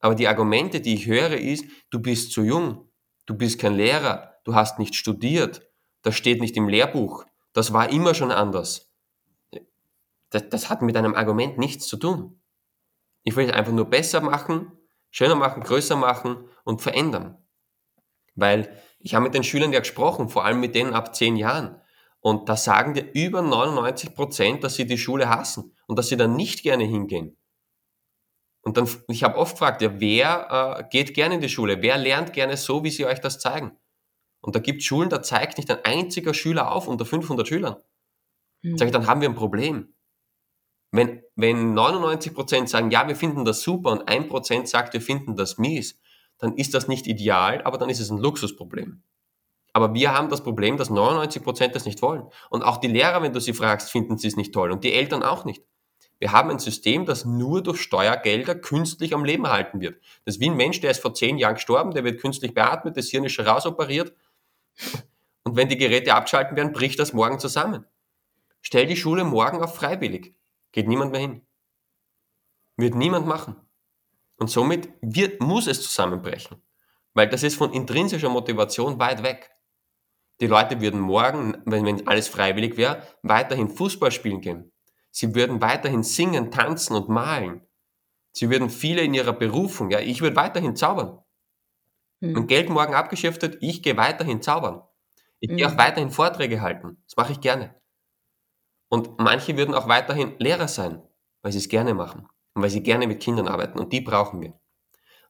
Aber 0.00 0.14
die 0.14 0.28
Argumente, 0.28 0.80
die 0.80 0.94
ich 0.94 1.06
höre, 1.06 1.36
ist, 1.36 1.64
du 1.90 2.00
bist 2.00 2.32
zu 2.32 2.42
jung, 2.42 2.88
du 3.26 3.34
bist 3.34 3.58
kein 3.58 3.74
Lehrer, 3.74 4.36
du 4.44 4.54
hast 4.54 4.78
nicht 4.78 4.94
studiert, 4.94 5.68
das 6.02 6.14
steht 6.14 6.40
nicht 6.40 6.56
im 6.56 6.68
Lehrbuch, 6.68 7.24
das 7.52 7.72
war 7.72 7.90
immer 7.90 8.14
schon 8.14 8.32
anders. 8.32 8.89
Das, 10.30 10.48
das 10.48 10.70
hat 10.70 10.82
mit 10.82 10.96
einem 10.96 11.14
Argument 11.14 11.58
nichts 11.58 11.86
zu 11.86 11.96
tun. 11.96 12.40
Ich 13.22 13.36
will 13.36 13.48
es 13.48 13.52
einfach 13.52 13.72
nur 13.72 13.86
besser 13.86 14.20
machen, 14.20 14.72
schöner 15.10 15.34
machen, 15.34 15.62
größer 15.62 15.96
machen 15.96 16.48
und 16.64 16.80
verändern. 16.80 17.38
Weil 18.34 18.76
ich 18.98 19.14
habe 19.14 19.24
mit 19.24 19.34
den 19.34 19.44
Schülern 19.44 19.72
ja 19.72 19.80
gesprochen, 19.80 20.28
vor 20.28 20.44
allem 20.44 20.60
mit 20.60 20.74
denen 20.74 20.94
ab 20.94 21.14
zehn 21.14 21.36
Jahren. 21.36 21.80
Und 22.20 22.48
da 22.48 22.56
sagen 22.56 22.94
dir 22.94 23.10
über 23.12 23.42
99 23.42 24.14
Prozent, 24.14 24.62
dass 24.62 24.74
sie 24.74 24.86
die 24.86 24.98
Schule 24.98 25.28
hassen 25.28 25.74
und 25.86 25.98
dass 25.98 26.08
sie 26.08 26.16
dann 26.16 26.36
nicht 26.36 26.62
gerne 26.62 26.84
hingehen. 26.84 27.36
Und 28.62 28.76
dann, 28.76 28.88
ich 29.08 29.24
habe 29.24 29.38
oft 29.38 29.54
gefragt, 29.54 29.80
ja, 29.80 30.00
wer 30.00 30.78
äh, 30.78 30.84
geht 30.90 31.14
gerne 31.14 31.36
in 31.36 31.40
die 31.40 31.48
Schule? 31.48 31.80
Wer 31.80 31.96
lernt 31.96 32.34
gerne 32.34 32.58
so, 32.58 32.84
wie 32.84 32.90
sie 32.90 33.06
euch 33.06 33.20
das 33.20 33.38
zeigen? 33.38 33.72
Und 34.42 34.54
da 34.54 34.60
gibt 34.60 34.82
Schulen, 34.82 35.08
da 35.08 35.22
zeigt 35.22 35.56
nicht 35.56 35.70
ein 35.70 35.84
einziger 35.84 36.34
Schüler 36.34 36.72
auf 36.72 36.86
unter 36.86 37.06
500 37.06 37.48
Schülern. 37.48 37.76
Mhm. 38.62 38.76
Sag 38.76 38.86
ich, 38.86 38.92
dann 38.92 39.06
haben 39.06 39.22
wir 39.22 39.28
ein 39.28 39.34
Problem. 39.34 39.94
Wenn, 40.92 41.22
wenn 41.36 41.74
99 41.74 42.34
Prozent 42.34 42.68
sagen, 42.68 42.90
ja, 42.90 43.06
wir 43.06 43.16
finden 43.16 43.44
das 43.44 43.62
super 43.62 43.92
und 43.92 44.08
ein 44.08 44.28
Prozent 44.28 44.68
sagt, 44.68 44.92
wir 44.92 45.00
finden 45.00 45.36
das 45.36 45.58
mies, 45.58 46.00
dann 46.38 46.56
ist 46.56 46.74
das 46.74 46.88
nicht 46.88 47.06
ideal, 47.06 47.62
aber 47.62 47.78
dann 47.78 47.90
ist 47.90 48.00
es 48.00 48.10
ein 48.10 48.18
Luxusproblem. 48.18 49.02
Aber 49.72 49.94
wir 49.94 50.12
haben 50.12 50.28
das 50.28 50.42
Problem, 50.42 50.76
dass 50.76 50.90
99 50.90 51.42
Prozent 51.44 51.76
das 51.76 51.84
nicht 51.84 52.02
wollen. 52.02 52.24
Und 52.48 52.62
auch 52.62 52.78
die 52.78 52.88
Lehrer, 52.88 53.22
wenn 53.22 53.32
du 53.32 53.40
sie 53.40 53.52
fragst, 53.52 53.90
finden 53.90 54.18
sie 54.18 54.26
es 54.26 54.36
nicht 54.36 54.52
toll. 54.52 54.72
Und 54.72 54.82
die 54.82 54.92
Eltern 54.92 55.22
auch 55.22 55.44
nicht. 55.44 55.62
Wir 56.18 56.32
haben 56.32 56.50
ein 56.50 56.58
System, 56.58 57.06
das 57.06 57.24
nur 57.24 57.62
durch 57.62 57.80
Steuergelder 57.80 58.54
künstlich 58.54 59.14
am 59.14 59.24
Leben 59.24 59.44
erhalten 59.44 59.80
wird. 59.80 60.02
Das 60.24 60.34
ist 60.34 60.40
wie 60.40 60.50
ein 60.50 60.56
Mensch, 60.56 60.80
der 60.80 60.90
ist 60.90 61.00
vor 61.00 61.14
zehn 61.14 61.38
Jahren 61.38 61.54
gestorben, 61.54 61.92
der 61.92 62.04
wird 62.04 62.20
künstlich 62.20 62.52
beatmet, 62.52 62.96
das 62.96 63.08
Hirn 63.08 63.24
ist 63.24 63.32
schon 63.32 63.46
rausoperiert. 63.46 64.12
Und 65.44 65.56
wenn 65.56 65.68
die 65.68 65.78
Geräte 65.78 66.14
abschalten 66.14 66.56
werden, 66.56 66.72
bricht 66.72 66.98
das 66.98 67.14
morgen 67.14 67.38
zusammen. 67.38 67.86
Stell 68.60 68.86
die 68.86 68.96
Schule 68.96 69.24
morgen 69.24 69.62
auf 69.62 69.74
freiwillig. 69.74 70.34
Geht 70.72 70.88
niemand 70.88 71.12
mehr 71.12 71.20
hin. 71.20 71.46
Wird 72.76 72.94
niemand 72.94 73.26
machen. 73.26 73.56
Und 74.36 74.48
somit 74.48 74.88
wird, 75.02 75.40
muss 75.40 75.66
es 75.66 75.82
zusammenbrechen. 75.82 76.62
Weil 77.14 77.28
das 77.28 77.42
ist 77.42 77.56
von 77.56 77.72
intrinsischer 77.72 78.30
Motivation 78.30 78.98
weit 78.98 79.22
weg. 79.22 79.50
Die 80.40 80.46
Leute 80.46 80.80
würden 80.80 81.00
morgen, 81.00 81.60
wenn, 81.66 81.84
wenn 81.84 82.06
alles 82.06 82.28
freiwillig 82.28 82.76
wäre, 82.76 83.06
weiterhin 83.22 83.68
Fußball 83.68 84.10
spielen 84.10 84.40
gehen. 84.40 84.72
Sie 85.10 85.34
würden 85.34 85.60
weiterhin 85.60 86.02
singen, 86.02 86.50
tanzen 86.50 86.96
und 86.96 87.08
malen. 87.08 87.66
Sie 88.32 88.48
würden 88.48 88.70
viele 88.70 89.02
in 89.02 89.12
ihrer 89.12 89.32
Berufung, 89.32 89.90
ja, 89.90 89.98
ich 89.98 90.22
würde 90.22 90.36
weiterhin 90.36 90.76
zaubern. 90.76 91.18
Mhm. 92.20 92.36
Und 92.36 92.46
Geld 92.46 92.70
morgen 92.70 92.94
abgeschäftet, 92.94 93.58
ich 93.60 93.82
gehe 93.82 93.96
weiterhin 93.96 94.40
zaubern. 94.40 94.82
Ich 95.40 95.50
mhm. 95.50 95.56
gehe 95.56 95.68
auch 95.68 95.76
weiterhin 95.76 96.10
Vorträge 96.10 96.60
halten. 96.60 97.02
Das 97.06 97.16
mache 97.16 97.32
ich 97.32 97.40
gerne. 97.40 97.79
Und 98.90 99.20
manche 99.20 99.56
würden 99.56 99.74
auch 99.74 99.88
weiterhin 99.88 100.34
Lehrer 100.38 100.66
sein, 100.66 101.00
weil 101.42 101.52
sie 101.52 101.58
es 101.58 101.68
gerne 101.68 101.94
machen 101.94 102.26
und 102.54 102.62
weil 102.62 102.70
sie 102.70 102.82
gerne 102.82 103.06
mit 103.06 103.20
Kindern 103.20 103.46
arbeiten 103.46 103.78
und 103.78 103.92
die 103.92 104.00
brauchen 104.00 104.42
wir. 104.42 104.52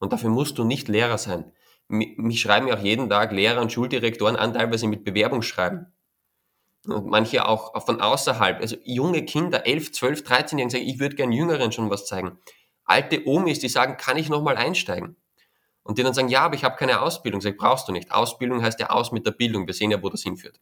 Und 0.01 0.14
dafür 0.14 0.31
musst 0.31 0.57
du 0.57 0.64
nicht 0.64 0.88
Lehrer 0.88 1.18
sein. 1.18 1.53
Mich 1.87 2.40
schreiben 2.40 2.68
ja 2.68 2.77
auch 2.77 2.83
jeden 2.83 3.11
Tag 3.11 3.33
Lehrer 3.33 3.61
und 3.61 3.70
Schuldirektoren 3.70 4.37
an, 4.37 4.55
teilweise 4.55 4.87
mit 4.87 5.05
Bewerbungsschreiben. 5.05 5.92
Und 6.87 7.07
manche 7.07 7.46
auch 7.46 7.85
von 7.85 8.01
außerhalb, 8.01 8.61
also 8.61 8.77
junge 8.83 9.27
Kinder, 9.27 9.66
11, 9.66 9.92
12, 9.92 10.25
13 10.25 10.59
Jahre, 10.59 10.70
sagen, 10.70 10.87
ich 10.87 10.99
würde 10.99 11.16
gern 11.16 11.31
Jüngeren 11.31 11.70
schon 11.70 11.90
was 11.90 12.07
zeigen. 12.07 12.38
Alte 12.85 13.27
Omis, 13.27 13.59
die 13.59 13.68
sagen, 13.68 13.99
kann 13.99 14.16
ich 14.16 14.31
nochmal 14.31 14.57
einsteigen? 14.57 15.16
Und 15.83 15.99
die 15.99 16.03
dann 16.03 16.14
sagen, 16.14 16.29
ja, 16.29 16.42
aber 16.42 16.55
ich 16.55 16.64
habe 16.64 16.77
keine 16.77 17.03
Ausbildung. 17.03 17.42
Sag, 17.42 17.59
brauchst 17.59 17.88
du 17.88 17.92
nicht. 17.92 18.11
Ausbildung 18.11 18.62
heißt 18.62 18.81
ja 18.81 18.88
aus 18.88 19.12
mit 19.12 19.27
der 19.27 19.33
Bildung. 19.33 19.66
Wir 19.66 19.75
sehen 19.75 19.90
ja, 19.90 20.03
wo 20.03 20.09
das 20.09 20.23
hinführt. 20.23 20.59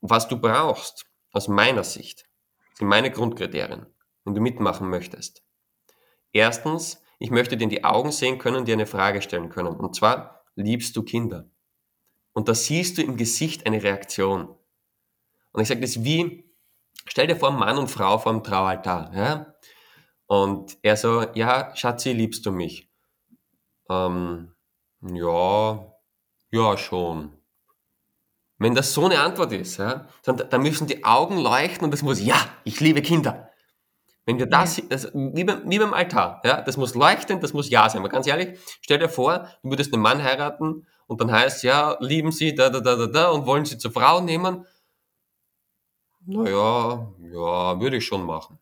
Was 0.00 0.28
du 0.28 0.38
brauchst, 0.38 1.06
aus 1.32 1.48
meiner 1.48 1.84
Sicht, 1.84 2.28
sind 2.74 2.88
meine 2.88 3.10
Grundkriterien, 3.10 3.86
wenn 4.24 4.34
du 4.34 4.40
mitmachen 4.40 4.88
möchtest. 4.88 5.42
Erstens, 6.32 7.02
ich 7.18 7.30
möchte 7.30 7.56
dir 7.56 7.64
in 7.64 7.70
die 7.70 7.84
Augen 7.84 8.12
sehen 8.12 8.38
können 8.38 8.56
und 8.56 8.68
dir 8.68 8.74
eine 8.74 8.86
Frage 8.86 9.22
stellen 9.22 9.48
können. 9.48 9.76
Und 9.76 9.94
zwar, 9.94 10.44
liebst 10.54 10.96
du 10.96 11.02
Kinder? 11.02 11.50
Und 12.32 12.48
da 12.48 12.54
siehst 12.54 12.98
du 12.98 13.02
im 13.02 13.16
Gesicht 13.16 13.66
eine 13.66 13.82
Reaktion. 13.82 14.56
Und 15.52 15.62
ich 15.62 15.68
sage 15.68 15.80
das 15.80 16.02
wie, 16.02 16.50
stell 17.06 17.26
dir 17.26 17.36
vor, 17.36 17.50
Mann 17.50 17.78
und 17.78 17.88
Frau 17.90 18.18
vor 18.18 18.32
dem 18.32 18.42
Traualtar. 18.42 19.12
Ja? 19.14 19.54
Und 20.26 20.78
er 20.82 20.96
so, 20.96 21.26
ja, 21.34 21.74
Schatzi, 21.76 22.12
liebst 22.12 22.46
du 22.46 22.52
mich? 22.52 22.90
Ähm, 23.90 24.54
ja, 25.02 25.92
ja, 26.50 26.76
schon. 26.78 27.41
Wenn 28.62 28.74
das 28.74 28.92
so 28.92 29.06
eine 29.06 29.20
Antwort 29.20 29.52
ist, 29.52 29.78
ja, 29.78 30.06
dann, 30.24 30.36
dann 30.36 30.62
müssen 30.62 30.86
die 30.86 31.04
Augen 31.04 31.38
leuchten 31.38 31.84
und 31.84 31.94
es 31.94 32.02
muss, 32.02 32.20
ja, 32.20 32.36
ich 32.64 32.80
liebe 32.80 33.02
Kinder. 33.02 33.50
Wenn 34.24 34.38
wir 34.38 34.46
das, 34.46 34.80
das 34.88 35.10
wie, 35.14 35.42
beim, 35.42 35.68
wie 35.68 35.78
beim 35.80 35.92
Altar, 35.92 36.40
ja, 36.44 36.60
das 36.60 36.76
muss 36.76 36.94
leuchten, 36.94 37.40
das 37.40 37.52
muss 37.54 37.70
Ja 37.70 37.88
sein. 37.88 38.00
Aber 38.00 38.08
ganz 38.08 38.26
ehrlich, 38.26 38.58
stell 38.80 38.98
dir 38.98 39.08
vor, 39.08 39.48
du 39.62 39.70
würdest 39.70 39.92
einen 39.92 40.02
Mann 40.02 40.22
heiraten 40.22 40.86
und 41.08 41.20
dann 41.20 41.32
heißt, 41.32 41.64
ja, 41.64 41.96
lieben 41.98 42.30
Sie 42.30 42.54
da, 42.54 42.70
da, 42.70 42.78
da, 42.78 42.94
da, 42.94 43.06
da 43.06 43.30
und 43.30 43.46
wollen 43.46 43.64
Sie 43.64 43.78
zur 43.78 43.90
Frau 43.90 44.20
nehmen. 44.20 44.64
Naja, 46.24 47.12
ja, 47.18 47.80
würde 47.80 47.96
ich 47.96 48.06
schon 48.06 48.24
machen. 48.24 48.60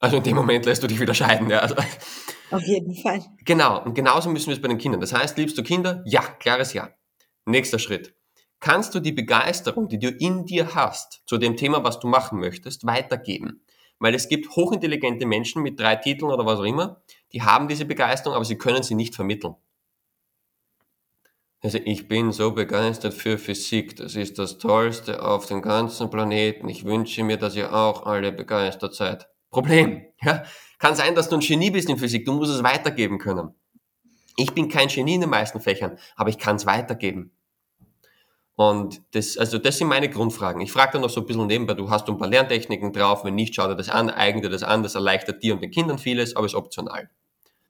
Also 0.00 0.18
in 0.18 0.22
dem 0.22 0.36
Moment 0.36 0.66
lässt 0.66 0.82
du 0.82 0.86
dich 0.86 1.00
wieder 1.00 1.14
scheiden, 1.14 1.48
ja. 1.48 1.60
Also, 1.60 1.76
Auf 2.50 2.62
jeden 2.62 2.94
Fall. 2.94 3.24
Genau, 3.44 3.82
und 3.82 3.94
genauso 3.94 4.28
müssen 4.28 4.48
wir 4.48 4.54
es 4.54 4.60
bei 4.60 4.68
den 4.68 4.78
Kindern. 4.78 5.00
Das 5.00 5.14
heißt, 5.14 5.38
liebst 5.38 5.56
du 5.56 5.62
Kinder? 5.62 6.02
Ja, 6.04 6.20
klares 6.20 6.74
Ja. 6.74 6.90
Nächster 7.46 7.78
Schritt. 7.78 8.17
Kannst 8.60 8.94
du 8.94 9.00
die 9.00 9.12
Begeisterung, 9.12 9.88
die 9.88 9.98
du 9.98 10.08
in 10.08 10.44
dir 10.44 10.74
hast, 10.74 11.22
zu 11.26 11.38
dem 11.38 11.56
Thema, 11.56 11.84
was 11.84 12.00
du 12.00 12.08
machen 12.08 12.40
möchtest, 12.40 12.84
weitergeben? 12.86 13.62
Weil 14.00 14.14
es 14.14 14.28
gibt 14.28 14.56
hochintelligente 14.56 15.26
Menschen 15.26 15.62
mit 15.62 15.78
drei 15.78 15.96
Titeln 15.96 16.30
oder 16.30 16.44
was 16.44 16.60
auch 16.60 16.64
immer, 16.64 17.00
die 17.32 17.42
haben 17.42 17.68
diese 17.68 17.84
Begeisterung, 17.84 18.34
aber 18.34 18.44
sie 18.44 18.58
können 18.58 18.82
sie 18.82 18.94
nicht 18.94 19.14
vermitteln. 19.14 19.54
Also 21.60 21.78
ich 21.84 22.06
bin 22.06 22.30
so 22.30 22.52
begeistert 22.52 23.14
für 23.14 23.36
Physik, 23.36 23.96
das 23.96 24.14
ist 24.14 24.38
das 24.38 24.58
Tollste 24.58 25.24
auf 25.24 25.46
dem 25.46 25.60
ganzen 25.60 26.08
Planeten. 26.08 26.68
Ich 26.68 26.84
wünsche 26.84 27.24
mir, 27.24 27.36
dass 27.36 27.56
ihr 27.56 27.74
auch 27.74 28.06
alle 28.06 28.30
begeistert 28.30 28.94
seid. 28.94 29.28
Problem, 29.50 30.06
ja. 30.22 30.44
Kann 30.78 30.94
sein, 30.94 31.16
dass 31.16 31.28
du 31.28 31.36
ein 31.36 31.40
Genie 31.40 31.72
bist 31.72 31.88
in 31.88 31.98
Physik, 31.98 32.24
du 32.24 32.32
musst 32.32 32.52
es 32.52 32.62
weitergeben 32.62 33.18
können. 33.18 33.54
Ich 34.36 34.54
bin 34.54 34.68
kein 34.68 34.86
Genie 34.86 35.16
in 35.16 35.22
den 35.22 35.30
meisten 35.30 35.60
Fächern, 35.60 35.98
aber 36.14 36.30
ich 36.30 36.38
kann 36.38 36.56
es 36.56 36.66
weitergeben. 36.66 37.32
Und 38.58 39.02
das, 39.12 39.38
also 39.38 39.56
das 39.56 39.78
sind 39.78 39.86
meine 39.86 40.10
Grundfragen. 40.10 40.60
Ich 40.60 40.72
frage 40.72 40.94
dann 40.94 41.02
noch 41.02 41.10
so 41.10 41.20
ein 41.20 41.26
bisschen 41.28 41.46
nebenbei, 41.46 41.74
du 41.74 41.90
hast 41.90 42.08
ein 42.08 42.18
paar 42.18 42.26
Lerntechniken 42.26 42.92
drauf, 42.92 43.24
wenn 43.24 43.36
nicht, 43.36 43.54
schau 43.54 43.68
dir 43.68 43.76
das 43.76 43.88
an, 43.88 44.10
eigne 44.10 44.42
dir 44.42 44.50
das 44.50 44.64
an, 44.64 44.82
das 44.82 44.96
erleichtert 44.96 45.44
dir 45.44 45.54
und 45.54 45.62
den 45.62 45.70
Kindern 45.70 45.96
vieles, 45.96 46.34
aber 46.34 46.44
ist 46.46 46.56
optional. 46.56 47.08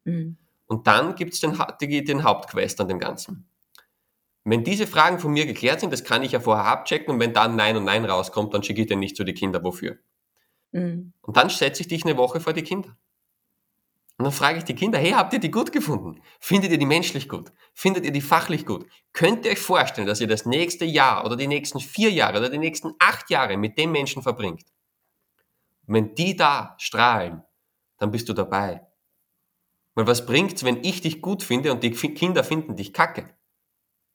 Mhm. 0.04 0.38
Und 0.66 0.86
dann 0.86 1.14
gibt's 1.14 1.40
den, 1.40 1.58
den 1.82 2.24
Hauptquest 2.24 2.80
an 2.80 2.88
dem 2.88 2.98
Ganzen. 3.00 3.46
Wenn 4.44 4.64
diese 4.64 4.86
Fragen 4.86 5.18
von 5.18 5.30
mir 5.30 5.44
geklärt 5.44 5.80
sind, 5.80 5.92
das 5.92 6.04
kann 6.04 6.22
ich 6.22 6.32
ja 6.32 6.40
vorher 6.40 6.64
abchecken 6.64 7.12
und 7.12 7.20
wenn 7.20 7.34
dann 7.34 7.54
Nein 7.54 7.76
und 7.76 7.84
Nein 7.84 8.06
rauskommt, 8.06 8.54
dann 8.54 8.62
schicke 8.62 8.80
ich 8.80 8.86
den 8.86 9.00
nicht 9.00 9.14
zu 9.14 9.24
den 9.24 9.34
Kindern. 9.34 9.64
Wofür? 9.64 9.98
Mhm. 10.72 11.12
Und 11.20 11.36
dann 11.36 11.50
setze 11.50 11.82
ich 11.82 11.88
dich 11.88 12.06
eine 12.06 12.16
Woche 12.16 12.40
vor 12.40 12.54
die 12.54 12.62
Kinder. 12.62 12.96
Und 14.18 14.24
dann 14.24 14.32
frage 14.32 14.58
ich 14.58 14.64
die 14.64 14.74
Kinder, 14.74 14.98
hey, 14.98 15.12
habt 15.12 15.32
ihr 15.32 15.38
die 15.38 15.50
gut 15.50 15.72
gefunden? 15.72 16.20
Findet 16.40 16.72
ihr 16.72 16.78
die 16.78 16.86
menschlich 16.86 17.28
gut? 17.28 17.52
Findet 17.72 18.04
ihr 18.04 18.10
die 18.10 18.20
fachlich 18.20 18.66
gut? 18.66 18.86
Könnt 19.12 19.46
ihr 19.46 19.52
euch 19.52 19.60
vorstellen, 19.60 20.08
dass 20.08 20.20
ihr 20.20 20.26
das 20.26 20.44
nächste 20.44 20.84
Jahr 20.84 21.24
oder 21.24 21.36
die 21.36 21.46
nächsten 21.46 21.78
vier 21.78 22.10
Jahre 22.10 22.38
oder 22.38 22.50
die 22.50 22.58
nächsten 22.58 22.94
acht 22.98 23.30
Jahre 23.30 23.56
mit 23.56 23.78
dem 23.78 23.92
Menschen 23.92 24.22
verbringt? 24.22 24.64
wenn 25.88 26.14
die 26.14 26.36
da 26.36 26.74
strahlen, 26.78 27.42
dann 27.96 28.10
bist 28.10 28.28
du 28.28 28.34
dabei. 28.34 28.86
Weil 29.94 30.06
was 30.06 30.26
bringt's, 30.26 30.62
wenn 30.62 30.84
ich 30.84 31.00
dich 31.00 31.22
gut 31.22 31.42
finde 31.42 31.72
und 31.72 31.82
die 31.82 31.90
Kinder 31.90 32.44
finden 32.44 32.76
dich 32.76 32.92
kacke? 32.92 33.34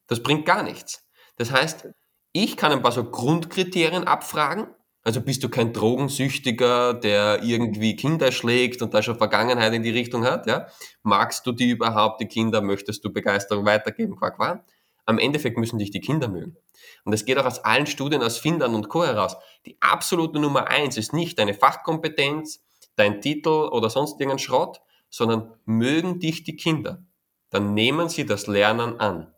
Das 0.06 0.22
bringt 0.22 0.46
gar 0.46 0.62
nichts. 0.62 1.06
Das 1.36 1.50
heißt, 1.50 1.88
ich 2.32 2.56
kann 2.56 2.72
ein 2.72 2.82
paar 2.82 2.92
so 2.92 3.10
Grundkriterien 3.10 4.04
abfragen. 4.04 4.68
Also 5.06 5.20
bist 5.20 5.44
du 5.44 5.50
kein 5.50 5.74
Drogensüchtiger, 5.74 6.94
der 6.94 7.42
irgendwie 7.42 7.94
Kinder 7.94 8.32
schlägt 8.32 8.80
und 8.80 8.94
da 8.94 9.02
schon 9.02 9.18
Vergangenheit 9.18 9.74
in 9.74 9.82
die 9.82 9.90
Richtung 9.90 10.24
hat, 10.24 10.46
ja? 10.46 10.66
Magst 11.02 11.46
du 11.46 11.52
die 11.52 11.68
überhaupt, 11.70 12.22
die 12.22 12.26
Kinder? 12.26 12.62
Möchtest 12.62 13.04
du 13.04 13.12
Begeisterung 13.12 13.66
weitergeben? 13.66 14.16
Quack, 14.16 14.36
quack. 14.36 14.64
Am 15.04 15.18
Endeffekt 15.18 15.58
müssen 15.58 15.78
dich 15.78 15.90
die 15.90 16.00
Kinder 16.00 16.28
mögen. 16.28 16.56
Und 17.04 17.12
es 17.12 17.26
geht 17.26 17.36
auch 17.36 17.44
aus 17.44 17.58
allen 17.58 17.86
Studien 17.86 18.22
aus 18.22 18.38
Findern 18.38 18.74
und 18.74 18.88
Co. 18.88 19.04
heraus. 19.04 19.36
Die 19.66 19.76
absolute 19.80 20.38
Nummer 20.38 20.68
eins 20.68 20.96
ist 20.96 21.12
nicht 21.12 21.38
deine 21.38 21.52
Fachkompetenz, 21.52 22.64
dein 22.96 23.20
Titel 23.20 23.68
oder 23.70 23.90
sonst 23.90 24.18
irgendein 24.18 24.38
Schrott, 24.38 24.80
sondern 25.10 25.52
mögen 25.66 26.18
dich 26.18 26.44
die 26.44 26.56
Kinder. 26.56 27.04
Dann 27.50 27.74
nehmen 27.74 28.08
sie 28.08 28.24
das 28.24 28.46
Lernen 28.46 28.98
an 28.98 29.34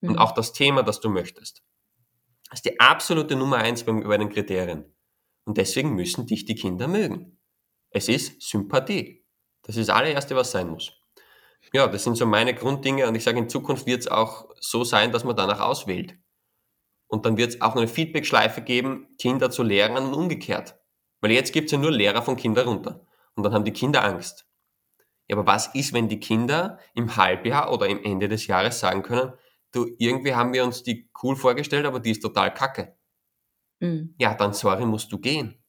mhm. 0.00 0.10
und 0.10 0.18
auch 0.18 0.32
das 0.32 0.52
Thema, 0.52 0.84
das 0.84 1.00
du 1.00 1.10
möchtest. 1.10 1.62
Das 2.54 2.60
ist 2.60 2.66
die 2.66 2.78
absolute 2.78 3.34
Nummer 3.34 3.56
eins 3.56 3.82
bei, 3.82 4.16
den 4.16 4.28
Kriterien. 4.28 4.84
Und 5.44 5.58
deswegen 5.58 5.96
müssen 5.96 6.24
dich 6.28 6.44
die 6.44 6.54
Kinder 6.54 6.86
mögen. 6.86 7.36
Es 7.90 8.08
ist 8.08 8.40
Sympathie. 8.42 9.26
Das 9.62 9.76
ist 9.76 9.88
das 9.88 9.96
allererste, 9.96 10.36
was 10.36 10.52
sein 10.52 10.68
muss. 10.68 10.92
Ja, 11.72 11.88
das 11.88 12.04
sind 12.04 12.14
so 12.14 12.26
meine 12.26 12.54
Grunddinge 12.54 13.08
und 13.08 13.16
ich 13.16 13.24
sage, 13.24 13.40
in 13.40 13.48
Zukunft 13.48 13.86
wird 13.86 14.02
es 14.02 14.06
auch 14.06 14.48
so 14.60 14.84
sein, 14.84 15.10
dass 15.10 15.24
man 15.24 15.34
danach 15.34 15.58
auswählt. 15.58 16.16
Und 17.08 17.26
dann 17.26 17.36
wird 17.36 17.54
es 17.54 17.60
auch 17.60 17.74
eine 17.74 17.88
Feedback-Schleife 17.88 18.62
geben, 18.62 19.08
Kinder 19.18 19.50
zu 19.50 19.64
Lehrern 19.64 20.06
und 20.06 20.14
umgekehrt. 20.14 20.78
Weil 21.22 21.32
jetzt 21.32 21.52
gibt 21.52 21.66
es 21.66 21.72
ja 21.72 21.78
nur 21.78 21.90
Lehrer 21.90 22.22
von 22.22 22.36
Kindern 22.36 22.68
runter. 22.68 23.04
Und 23.34 23.42
dann 23.42 23.52
haben 23.52 23.64
die 23.64 23.72
Kinder 23.72 24.04
Angst. 24.04 24.46
Ja, 25.26 25.36
aber 25.36 25.48
was 25.48 25.74
ist, 25.74 25.92
wenn 25.92 26.08
die 26.08 26.20
Kinder 26.20 26.78
im 26.94 27.16
Halbjahr 27.16 27.72
oder 27.72 27.88
im 27.88 28.04
Ende 28.04 28.28
des 28.28 28.46
Jahres 28.46 28.78
sagen 28.78 29.02
können, 29.02 29.32
du, 29.74 29.86
irgendwie 29.98 30.34
haben 30.34 30.52
wir 30.52 30.64
uns 30.64 30.82
die 30.82 31.10
cool 31.22 31.36
vorgestellt, 31.36 31.86
aber 31.86 32.00
die 32.00 32.10
ist 32.10 32.20
total 32.20 32.52
kacke. 32.52 32.96
Mhm. 33.80 34.14
Ja, 34.18 34.34
dann 34.34 34.52
sorry, 34.52 34.86
musst 34.86 35.12
du 35.12 35.18
gehen. 35.18 35.62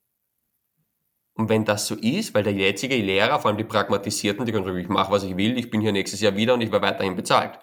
Und 1.34 1.50
wenn 1.50 1.66
das 1.66 1.88
so 1.88 1.96
ist, 1.96 2.34
weil 2.34 2.44
der 2.44 2.54
jetzige 2.54 2.96
Lehrer, 2.96 3.40
vor 3.40 3.50
allem 3.50 3.58
die 3.58 3.66
Pragmatisierten, 3.66 4.46
die 4.46 4.54
können 4.54 4.64
sagen, 4.64 4.78
ich 4.78 4.88
mache, 4.88 5.12
was 5.12 5.24
ich 5.24 5.36
will, 5.36 5.58
ich 5.58 5.70
bin 5.70 5.82
hier 5.82 5.92
nächstes 5.92 6.22
Jahr 6.22 6.36
wieder 6.38 6.54
und 6.54 6.62
ich 6.62 6.72
werde 6.72 6.88
weiterhin 6.88 7.16
bezahlt. 7.16 7.60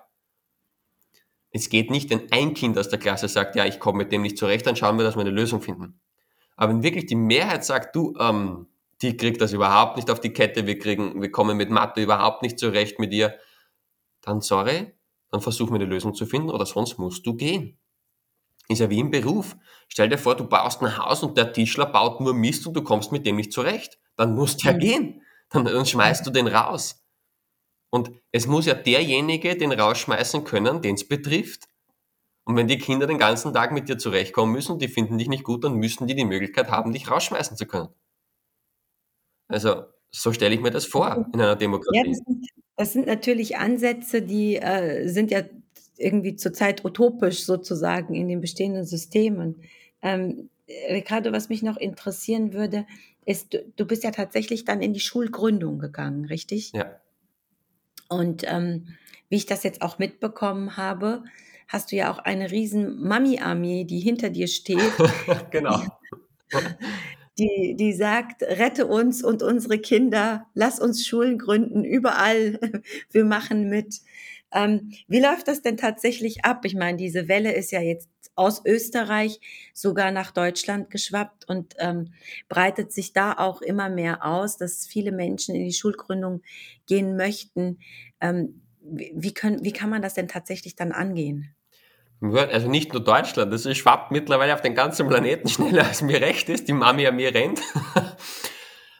Es 1.51 1.71
geht 1.71 1.91
nicht, 1.91 2.11
wenn 2.11 2.31
ein 2.33 2.55
Kind 2.55 2.79
aus 2.79 2.91
der 2.91 2.99
Klasse 2.99 3.29
sagt, 3.29 3.57
ja, 3.57 3.65
ich 3.65 3.79
komme 3.79 3.99
mit 3.99 4.13
dem 4.13 4.23
nicht 4.23 4.37
zurecht, 4.37 4.67
dann 4.67 4.77
schauen 4.77 4.99
wir, 4.99 5.05
dass 5.05 5.17
wir 5.17 5.23
eine 5.23 5.31
Lösung 5.31 5.63
finden. 5.63 6.01
Aber 6.57 6.73
wenn 6.73 6.83
wirklich 6.83 7.07
die 7.07 7.15
Mehrheit 7.15 7.65
sagt, 7.65 7.97
du, 7.97 8.15
ähm, 8.19 8.67
die 9.01 9.17
kriegt 9.17 9.41
das 9.41 9.53
überhaupt 9.53 9.97
nicht 9.97 10.11
auf 10.11 10.21
die 10.21 10.33
Kette, 10.33 10.67
wir 10.67 10.79
kriegen, 10.79 11.21
wir 11.21 11.31
kommen 11.31 11.57
mit 11.57 11.71
Mathe 11.71 12.03
überhaupt 12.03 12.43
nicht 12.43 12.59
zurecht 12.59 12.99
mit 12.99 13.13
ihr, 13.13 13.35
dann 14.21 14.41
sorry, 14.41 14.93
dann 15.33 15.41
versuch 15.41 15.71
mir 15.71 15.77
eine 15.77 15.87
Lösung 15.87 16.15
zu 16.15 16.27
finden 16.27 16.51
oder 16.51 16.67
sonst 16.67 16.99
musst 16.99 17.27
du 17.27 17.35
gehen. 17.35 17.79
Ist 18.69 18.79
ja 18.79 18.91
wie 18.91 19.01
im 19.01 19.11
Beruf. 19.11 19.57
Stell 19.89 20.09
dir 20.09 20.19
vor, 20.19 20.37
du 20.37 20.47
baust 20.47 20.83
ein 20.83 20.97
Haus 20.97 21.23
und 21.23 21.37
der 21.37 21.53
Tischler 21.53 21.87
baut 21.87 22.21
nur 22.21 22.35
Mist 22.35 22.67
und 22.67 22.75
du 22.75 22.83
kommst 22.83 23.11
mit 23.11 23.27
dem 23.27 23.37
nicht 23.37 23.53
zurecht. 23.53 23.99
Dann 24.17 24.35
musst 24.35 24.63
du 24.63 24.69
ja 24.69 24.75
mhm. 24.75 24.79
gehen. 24.79 25.23
Dann, 25.49 25.65
dann 25.65 25.87
schmeißt 25.87 26.25
du 26.27 26.31
den 26.31 26.47
raus. 26.47 27.05
Und 27.91 28.11
es 28.31 28.47
muss 28.47 28.67
ja 28.67 28.75
derjenige 28.75 29.57
den 29.57 29.73
rausschmeißen 29.73 30.45
können, 30.45 30.81
den 30.81 30.95
es 30.95 31.09
betrifft. 31.09 31.65
Und 32.45 32.57
wenn 32.57 32.69
die 32.69 32.79
Kinder 32.79 33.07
den 33.07 33.19
ganzen 33.19 33.53
Tag 33.53 33.73
mit 33.73 33.89
dir 33.89 33.99
zurechtkommen 33.99 34.53
müssen 34.53 34.73
und 34.73 34.83
die 34.83 34.89
finden 34.89 35.19
dich 35.19 35.29
nicht 35.29 35.45
gut, 35.45 35.65
dann 35.65 35.75
müssen 35.75 36.07
die 36.07 36.15
die 36.15 36.25
Möglichkeit 36.25 36.71
haben, 36.71 36.93
dich 36.93 37.11
rausschmeißen 37.11 37.57
zu 37.57 37.67
können. 37.67 37.89
Also, 39.49 39.85
so 40.13 40.33
stelle 40.33 40.55
ich 40.55 40.61
mir 40.61 40.71
das 40.71 40.85
vor 40.85 41.27
in 41.33 41.41
einer 41.41 41.57
Demokratie. 41.57 41.99
Ja, 41.99 42.05
das, 42.05 42.19
sind, 42.19 42.47
das 42.77 42.93
sind 42.93 43.07
natürlich 43.07 43.57
Ansätze, 43.57 44.23
die 44.23 44.57
äh, 44.57 45.09
sind 45.09 45.31
ja 45.31 45.43
irgendwie 45.97 46.37
zurzeit 46.37 46.85
utopisch 46.85 47.45
sozusagen 47.45 48.15
in 48.15 48.29
den 48.29 48.41
bestehenden 48.41 48.85
Systemen. 48.85 49.63
Ähm, 50.03 50.51
Ricardo, 50.91 51.33
was 51.33 51.49
mich 51.49 51.63
noch 51.63 51.77
interessieren 51.77 52.53
würde, 52.53 52.87
ist, 53.25 53.59
du, 53.77 53.87
bist 53.87 54.05
ja 54.05 54.11
tatsächlich 54.11 54.65
dann 54.65 54.83
in 54.83 54.93
die 54.93 55.01
Schulgründung 55.01 55.79
gegangen, 55.79 56.25
richtig? 56.25 56.73
Ja. 56.73 56.97
Und 58.09 58.45
ähm, 58.47 58.89
wie 59.29 59.37
ich 59.37 59.47
das 59.47 59.63
jetzt 59.63 59.81
auch 59.81 59.99
mitbekommen 59.99 60.77
habe, 60.77 61.25
hast 61.69 61.93
du 61.93 61.97
ja 61.97 62.13
auch 62.13 62.19
eine 62.19 62.51
riesen 62.51 63.01
Mami-Armee, 63.01 63.85
die 63.85 64.01
hinter 64.01 64.29
dir 64.31 64.49
steht. 64.49 64.93
genau. 65.51 65.81
die, 67.39 67.77
die 67.79 67.93
sagt, 67.93 68.43
rette 68.43 68.87
uns 68.87 69.25
und 69.25 69.43
unsere 69.43 69.79
Kinder, 69.79 70.47
lass 70.55 70.79
uns 70.81 71.07
Schulen 71.07 71.39
gründen, 71.39 71.85
überall, 71.85 72.59
wir 73.11 73.25
machen 73.25 73.69
mit. 73.69 74.01
Ähm, 74.53 74.93
wie 75.09 75.21
läuft 75.21 75.49
das 75.49 75.63
denn 75.63 75.77
tatsächlich 75.77 76.45
ab? 76.45 76.65
Ich 76.65 76.75
meine, 76.75 76.99
diese 76.99 77.29
Welle 77.29 77.53
ist 77.53 77.73
ja 77.73 77.81
jetzt 77.81 78.11
aus 78.35 78.65
Österreich 78.65 79.41
sogar 79.75 80.11
nach 80.11 80.31
Deutschland 80.31 80.91
geschwappt 80.91 81.49
und 81.49 81.75
ähm, 81.79 82.13
breitet 82.49 82.93
sich 82.93 83.13
da 83.13 83.35
auch 83.35 83.63
immer 83.63 83.89
mehr 83.89 84.25
aus, 84.25 84.57
dass 84.57 84.87
viele 84.87 85.13
Menschen 85.13 85.55
in 85.55 85.65
die 85.65 85.73
Schulgründung 85.73 86.43
gehen 86.87 87.17
möchten. 87.17 87.79
Ähm, 88.21 88.63
wie, 88.83 89.33
können, 89.35 89.65
wie 89.65 89.73
kann 89.73 89.91
man 89.91 90.03
das 90.03 90.15
denn 90.15 90.29
tatsächlich 90.29 90.77
dann 90.77 90.93
angehen? 90.93 91.55
Also 92.23 92.69
nicht 92.69 92.93
nur 92.93 93.03
Deutschland, 93.03 93.53
das 93.53 93.65
schwappt 93.77 94.13
mittlerweile 94.13 94.55
auf 94.55 94.63
den 94.63 94.77
ganzen 94.77 95.09
Planeten 95.09 95.49
schneller, 95.49 95.87
als 95.87 96.03
mir 96.03 96.21
recht 96.21 96.49
ist, 96.49 96.69
die 96.69 96.73
Mami 96.73 97.07
an 97.07 97.17
mir 97.17 97.35
rennt. 97.35 97.61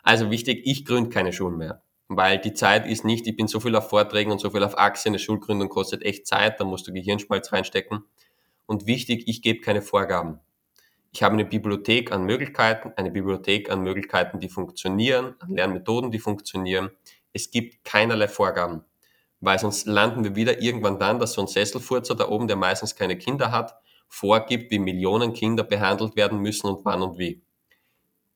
Also 0.05 0.33
wichtig, 0.33 0.63
ich 0.65 0.85
gründe 0.85 1.11
keine 1.11 1.33
Schulen 1.33 1.59
mehr. 1.59 1.85
Weil 2.09 2.41
die 2.41 2.55
Zeit 2.55 2.89
ist 2.89 3.05
nicht, 3.05 3.25
ich 3.29 3.37
bin 3.37 3.47
so 3.47 3.61
viel 3.61 3.77
auf 3.77 3.89
Vorträgen 3.89 4.33
und 4.33 4.41
so 4.41 4.51
viel 4.51 4.65
auf 4.65 4.77
Aktien, 4.77 5.13
eine 5.13 5.21
Schulgründung 5.21 5.69
kostet 5.69 6.03
echt 6.03 6.27
Zeit, 6.27 6.59
da 6.59 6.65
musst 6.65 6.89
du 6.89 6.93
Gehirnschmalz 6.93 7.53
reinstecken. 7.53 8.05
Und 8.67 8.87
wichtig, 8.87 9.29
ich 9.29 9.43
gebe 9.43 9.61
keine 9.61 9.81
Vorgaben. 9.81 10.41
Ich 11.13 11.23
habe 11.23 11.35
eine 11.35 11.45
Bibliothek 11.45 12.11
an 12.11 12.25
Möglichkeiten, 12.25 12.93
eine 12.97 13.13
Bibliothek 13.13 13.71
an 13.71 13.83
Möglichkeiten, 13.83 14.41
die 14.41 14.49
funktionieren, 14.49 15.37
an 15.39 15.55
Lernmethoden, 15.55 16.11
die 16.11 16.19
funktionieren. 16.19 16.91
Es 17.33 17.53
gibt 17.53 17.85
keinerlei 17.85 18.27
Vorgaben 18.27 18.85
weil 19.43 19.59
sonst 19.59 19.87
landen 19.87 20.23
wir 20.23 20.37
wieder 20.37 20.63
irgendwann 20.63 21.01
dann, 21.01 21.19
dass 21.19 21.33
so 21.33 21.41
ein 21.41 21.49
Sesselfurzer 21.49 22.15
da 22.15 22.29
oben, 22.29 22.47
der 22.47 22.57
meistens 22.57 22.95
keine 22.95 23.19
Kinder 23.19 23.51
hat, 23.51 23.75
vorgibt, 24.09 24.71
wie 24.71 24.79
Millionen 24.79 25.33
Kinder 25.33 25.65
behandelt 25.65 26.15
werden 26.15 26.39
müssen 26.39 26.69
und 26.69 26.85
wann 26.85 27.03
und 27.03 27.19
wie. 27.19 27.43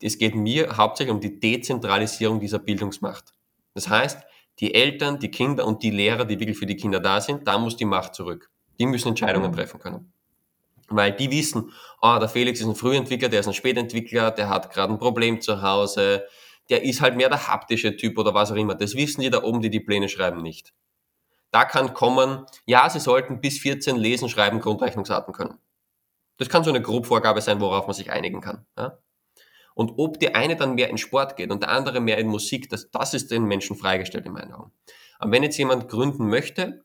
Es 0.03 0.19
geht 0.19 0.35
mir 0.35 0.77
hauptsächlich 0.77 1.15
um 1.15 1.21
die 1.21 1.39
Dezentralisierung 1.39 2.41
dieser 2.41 2.59
Bildungsmacht. 2.59 3.33
Das 3.75 3.89
heißt, 3.89 4.19
die 4.59 4.75
Eltern, 4.75 5.21
die 5.21 5.31
Kinder 5.31 5.65
und 5.65 5.83
die 5.85 5.91
Lehrer, 5.91 6.25
die 6.25 6.41
wirklich 6.41 6.59
für 6.59 6.67
die 6.67 6.77
Kinder 6.77 6.99
da 6.99 7.21
sind, 7.21 7.47
da 7.47 7.57
muss 7.57 7.77
die 7.77 7.85
Macht 7.85 8.17
zurück. 8.17 8.51
Die 8.81 8.87
müssen 8.87 9.09
Entscheidungen 9.09 9.53
mhm. 9.53 9.55
treffen 9.55 9.79
können. 9.79 10.13
Weil 10.89 11.13
die 11.13 11.31
wissen, 11.31 11.71
oh, 12.03 12.17
der 12.19 12.29
Felix 12.29 12.61
ist 12.61 12.67
ein 12.67 12.75
Frühentwickler, 12.75 13.29
der 13.29 13.41
ist 13.41 13.47
ein 13.47 13.55
Spätentwickler, 13.55 14.33
der 14.33 14.49
hat 14.49 14.73
gerade 14.73 14.93
ein 14.93 14.99
Problem 14.99 15.41
zu 15.41 15.63
Hause, 15.63 16.25
der 16.69 16.83
ist 16.83 17.01
halt 17.01 17.17
mehr 17.17 17.29
der 17.29 17.47
haptische 17.47 17.97
Typ 17.97 18.19
oder 18.19 18.35
was 18.35 18.51
auch 18.51 18.57
immer. 18.57 18.75
Das 18.75 18.97
wissen 18.97 19.21
die 19.21 19.31
da 19.31 19.45
oben, 19.45 19.61
die 19.61 19.71
die 19.71 19.81
Pläne 19.81 20.09
schreiben, 20.09 20.43
nicht. 20.43 20.75
Da 21.51 21.65
kann 21.65 21.95
kommen, 21.95 22.45
ja, 22.67 22.89
Sie 22.91 23.01
sollten 23.01 23.41
bis 23.41 23.59
14 23.61 23.97
lesen, 23.97 24.29
schreiben, 24.29 24.61
Grundrechnungsarten 24.61 25.33
können. 25.33 25.59
Das 26.39 26.49
kann 26.49 26.65
so 26.65 26.71
eine 26.71 26.83
Grobvorgabe 26.83 27.41
sein, 27.41 27.61
worauf 27.61 27.87
man 27.87 27.95
sich 27.95 28.11
einigen 28.11 28.41
kann. 28.41 28.67
Ja? 28.77 28.99
Und 29.75 29.95
ob 29.99 30.19
der 30.19 30.37
eine 30.37 30.57
dann 30.57 30.75
mehr 30.75 30.89
in 30.89 30.99
Sport 30.99 31.37
geht 31.37 31.51
und 31.51 31.63
der 31.63 31.71
andere 31.71 32.01
mehr 32.01 32.19
in 32.19 32.29
Musik, 32.29 32.69
das, 32.71 32.91
das 32.91 33.15
ist 33.15 33.31
den 33.31 33.45
Menschen 33.45 33.77
freigestellt 33.77 34.27
in 34.27 34.33
meinen 34.33 34.53
Augen. 34.53 34.73
Aber 35.19 35.33
wenn 35.33 35.43
jetzt 35.43 35.59
jemand 35.59 35.89
gründen 35.89 36.29
möchte, 36.29 36.85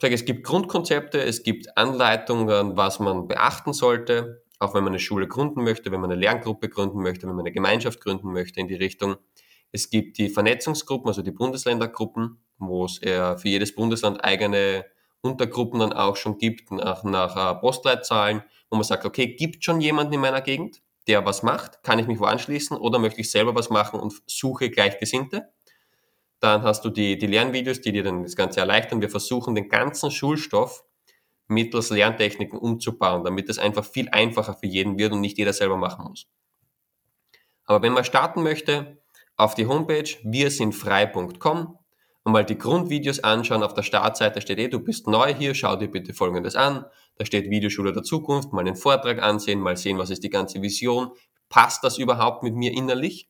sage 0.00 0.14
es 0.14 0.24
gibt 0.24 0.44
Grundkonzepte, 0.44 1.22
es 1.22 1.42
gibt 1.42 1.76
Anleitungen, 1.76 2.76
was 2.76 3.00
man 3.00 3.28
beachten 3.28 3.72
sollte, 3.72 4.42
auch 4.58 4.74
wenn 4.74 4.84
man 4.84 4.92
eine 4.92 4.98
Schule 4.98 5.28
gründen 5.28 5.62
möchte, 5.62 5.90
wenn 5.90 6.00
man 6.00 6.10
eine 6.10 6.20
Lerngruppe 6.20 6.68
gründen 6.68 7.02
möchte, 7.02 7.26
wenn 7.26 7.34
man 7.34 7.44
eine 7.44 7.52
Gemeinschaft 7.52 8.00
gründen 8.00 8.32
möchte 8.32 8.60
in 8.60 8.68
die 8.68 8.74
Richtung. 8.74 9.16
Es 9.72 9.90
gibt 9.90 10.18
die 10.18 10.28
Vernetzungsgruppen, 10.28 11.08
also 11.08 11.22
die 11.22 11.30
Bundesländergruppen, 11.30 12.42
wo 12.68 12.84
es 12.84 13.02
äh, 13.02 13.36
für 13.36 13.48
jedes 13.48 13.74
Bundesland 13.74 14.24
eigene 14.24 14.84
Untergruppen 15.22 15.80
dann 15.80 15.92
auch 15.92 16.16
schon 16.16 16.38
gibt, 16.38 16.70
nach, 16.70 17.04
nach 17.04 17.36
äh, 17.36 17.60
Postleitzahlen, 17.60 18.42
wo 18.70 18.76
man 18.76 18.84
sagt, 18.84 19.04
okay, 19.04 19.34
gibt 19.34 19.64
schon 19.64 19.80
jemanden 19.80 20.14
in 20.14 20.20
meiner 20.20 20.40
Gegend, 20.40 20.82
der 21.08 21.24
was 21.26 21.42
macht, 21.42 21.82
kann 21.82 21.98
ich 21.98 22.06
mich 22.06 22.20
wo 22.20 22.24
anschließen 22.24 22.76
oder 22.76 22.98
möchte 22.98 23.20
ich 23.20 23.30
selber 23.30 23.54
was 23.54 23.70
machen 23.70 24.00
und 24.00 24.14
suche 24.26 24.70
Gleichgesinnte. 24.70 25.48
Dann 26.38 26.62
hast 26.62 26.84
du 26.84 26.90
die, 26.90 27.18
die 27.18 27.26
Lernvideos, 27.26 27.80
die 27.80 27.92
dir 27.92 28.02
dann 28.02 28.22
das 28.22 28.36
Ganze 28.36 28.60
erleichtern. 28.60 29.00
Wir 29.00 29.10
versuchen 29.10 29.54
den 29.54 29.68
ganzen 29.68 30.10
Schulstoff 30.10 30.84
mittels 31.48 31.90
Lerntechniken 31.90 32.58
umzubauen, 32.58 33.24
damit 33.24 33.48
es 33.48 33.58
einfach 33.58 33.84
viel 33.84 34.08
einfacher 34.08 34.54
für 34.54 34.66
jeden 34.66 34.98
wird 34.98 35.12
und 35.12 35.20
nicht 35.20 35.36
jeder 35.36 35.52
selber 35.52 35.76
machen 35.76 36.06
muss. 36.08 36.28
Aber 37.64 37.82
wenn 37.82 37.92
man 37.92 38.04
starten 38.04 38.42
möchte, 38.42 39.02
auf 39.36 39.54
die 39.54 39.66
Homepage 39.66 40.08
wir 40.22 40.50
sind 40.50 40.74
frei.com 40.74 41.79
und 42.24 42.32
mal 42.32 42.44
die 42.44 42.58
Grundvideos 42.58 43.20
anschauen. 43.20 43.62
Auf 43.62 43.74
der 43.74 43.82
Startseite 43.82 44.40
steht 44.40 44.58
eh, 44.58 44.68
du 44.68 44.80
bist 44.80 45.06
neu 45.06 45.34
hier, 45.34 45.54
schau 45.54 45.76
dir 45.76 45.88
bitte 45.88 46.14
Folgendes 46.14 46.56
an. 46.56 46.84
Da 47.16 47.24
steht 47.24 47.50
Videoschule 47.50 47.92
der 47.92 48.02
Zukunft, 48.02 48.52
mal 48.52 48.64
den 48.64 48.76
Vortrag 48.76 49.22
ansehen, 49.22 49.60
mal 49.60 49.76
sehen, 49.76 49.98
was 49.98 50.10
ist 50.10 50.22
die 50.24 50.30
ganze 50.30 50.62
Vision. 50.62 51.10
Passt 51.48 51.82
das 51.84 51.98
überhaupt 51.98 52.42
mit 52.42 52.54
mir 52.54 52.72
innerlich? 52.72 53.28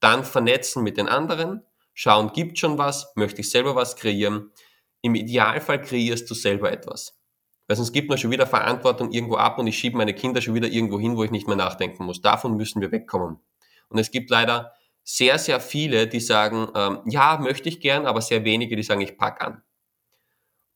Dann 0.00 0.24
vernetzen 0.24 0.82
mit 0.82 0.96
den 0.96 1.08
anderen, 1.08 1.62
schauen, 1.94 2.32
gibt 2.32 2.58
schon 2.58 2.76
was, 2.78 3.12
möchte 3.14 3.40
ich 3.40 3.50
selber 3.50 3.74
was 3.74 3.96
kreieren. 3.96 4.50
Im 5.00 5.14
Idealfall 5.14 5.80
kreierst 5.80 6.28
du 6.30 6.34
selber 6.34 6.72
etwas. 6.72 7.18
Weil 7.66 7.76
sonst 7.76 7.92
gibt 7.92 8.08
man 8.08 8.18
schon 8.18 8.30
wieder 8.30 8.46
Verantwortung 8.46 9.10
irgendwo 9.12 9.36
ab 9.36 9.58
und 9.58 9.66
ich 9.66 9.78
schiebe 9.78 9.96
meine 9.96 10.14
Kinder 10.14 10.40
schon 10.40 10.54
wieder 10.54 10.68
irgendwo 10.68 11.00
hin, 11.00 11.16
wo 11.16 11.24
ich 11.24 11.30
nicht 11.30 11.48
mehr 11.48 11.56
nachdenken 11.56 12.04
muss. 12.04 12.20
Davon 12.20 12.56
müssen 12.56 12.80
wir 12.80 12.92
wegkommen. 12.92 13.38
Und 13.88 13.98
es 13.98 14.10
gibt 14.10 14.30
leider 14.30 14.72
sehr, 15.08 15.38
sehr 15.38 15.60
viele, 15.60 16.08
die 16.08 16.18
sagen, 16.18 16.68
ähm, 16.74 16.98
ja, 17.06 17.38
möchte 17.38 17.68
ich 17.68 17.80
gern, 17.80 18.06
aber 18.06 18.20
sehr 18.20 18.44
wenige, 18.44 18.74
die 18.74 18.82
sagen, 18.82 19.00
ich 19.00 19.16
pack 19.16 19.40
an. 19.40 19.62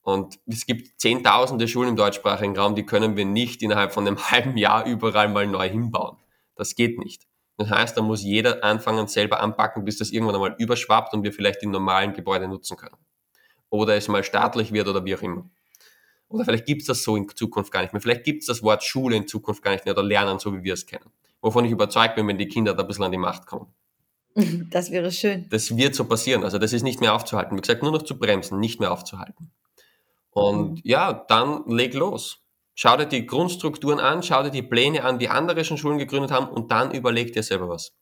Und 0.03 0.39
es 0.47 0.65
gibt 0.65 0.99
zehntausende 0.99 1.67
Schulen 1.67 1.89
im 1.89 1.95
deutschsprachigen 1.97 2.57
Raum, 2.57 2.73
die 2.73 2.85
können 2.85 3.17
wir 3.17 3.25
nicht 3.25 3.61
innerhalb 3.61 3.91
von 3.91 4.07
einem 4.07 4.17
halben 4.31 4.57
Jahr 4.57 4.85
überall 4.85 5.27
mal 5.27 5.45
neu 5.45 5.69
hinbauen. 5.69 6.17
Das 6.55 6.75
geht 6.75 6.97
nicht. 6.97 7.27
Das 7.57 7.69
heißt, 7.69 7.97
da 7.97 8.01
muss 8.01 8.23
jeder 8.23 8.63
anfangen, 8.63 9.07
selber 9.07 9.41
anpacken, 9.41 9.83
bis 9.83 9.97
das 9.97 10.11
irgendwann 10.11 10.35
einmal 10.35 10.55
überschwappt 10.57 11.13
und 11.13 11.23
wir 11.23 11.33
vielleicht 11.33 11.61
die 11.61 11.67
normalen 11.67 12.13
Gebäude 12.13 12.47
nutzen 12.47 12.77
können. 12.77 12.95
Oder 13.69 13.95
es 13.95 14.07
mal 14.07 14.23
staatlich 14.23 14.71
wird 14.71 14.87
oder 14.87 15.03
wie 15.03 15.13
auch 15.13 15.21
immer. 15.21 15.49
Oder 16.29 16.45
vielleicht 16.45 16.65
gibt 16.65 16.81
es 16.81 16.87
das 16.87 17.03
so 17.03 17.17
in 17.17 17.27
Zukunft 17.27 17.71
gar 17.71 17.81
nicht 17.81 17.91
mehr. 17.91 18.01
Vielleicht 18.01 18.23
gibt 18.23 18.43
es 18.43 18.47
das 18.47 18.63
Wort 18.63 18.83
Schule 18.83 19.17
in 19.17 19.27
Zukunft 19.27 19.61
gar 19.61 19.71
nicht 19.71 19.83
mehr 19.83 19.93
oder 19.93 20.03
Lernen, 20.03 20.39
so 20.39 20.55
wie 20.55 20.63
wir 20.63 20.73
es 20.73 20.85
kennen. 20.85 21.11
Wovon 21.41 21.65
ich 21.65 21.71
überzeugt 21.71 22.15
bin, 22.15 22.27
wenn 22.27 22.37
die 22.37 22.47
Kinder 22.47 22.73
da 22.73 22.83
ein 22.83 22.87
bisschen 22.87 23.03
an 23.03 23.11
die 23.11 23.17
Macht 23.17 23.45
kommen. 23.45 23.67
Das 24.69 24.91
wäre 24.91 25.11
schön. 25.11 25.47
Das 25.49 25.75
wird 25.75 25.95
so 25.95 26.05
passieren. 26.05 26.43
Also 26.43 26.57
das 26.57 26.73
ist 26.73 26.83
nicht 26.83 27.01
mehr 27.01 27.13
aufzuhalten. 27.13 27.57
Wie 27.57 27.61
gesagt, 27.61 27.83
nur 27.83 27.91
noch 27.91 28.03
zu 28.03 28.17
bremsen, 28.17 28.59
nicht 28.59 28.79
mehr 28.79 28.91
aufzuhalten. 28.91 29.51
Und 30.31 30.71
mhm. 30.71 30.81
ja, 30.83 31.13
dann 31.13 31.63
leg 31.67 31.93
los. 31.93 32.41
Schau 32.73 32.95
dir 32.97 33.05
die 33.05 33.25
Grundstrukturen 33.25 33.99
an, 33.99 34.23
schau 34.23 34.43
dir 34.43 34.49
die 34.49 34.63
Pläne 34.63 35.03
an, 35.03 35.19
die 35.19 35.29
andere 35.29 35.65
schon 35.65 35.77
Schulen 35.77 35.97
gegründet 35.97 36.31
haben 36.31 36.47
und 36.47 36.71
dann 36.71 36.91
überleg 36.91 37.33
dir 37.33 37.43
selber 37.43 37.67
was. 37.69 37.93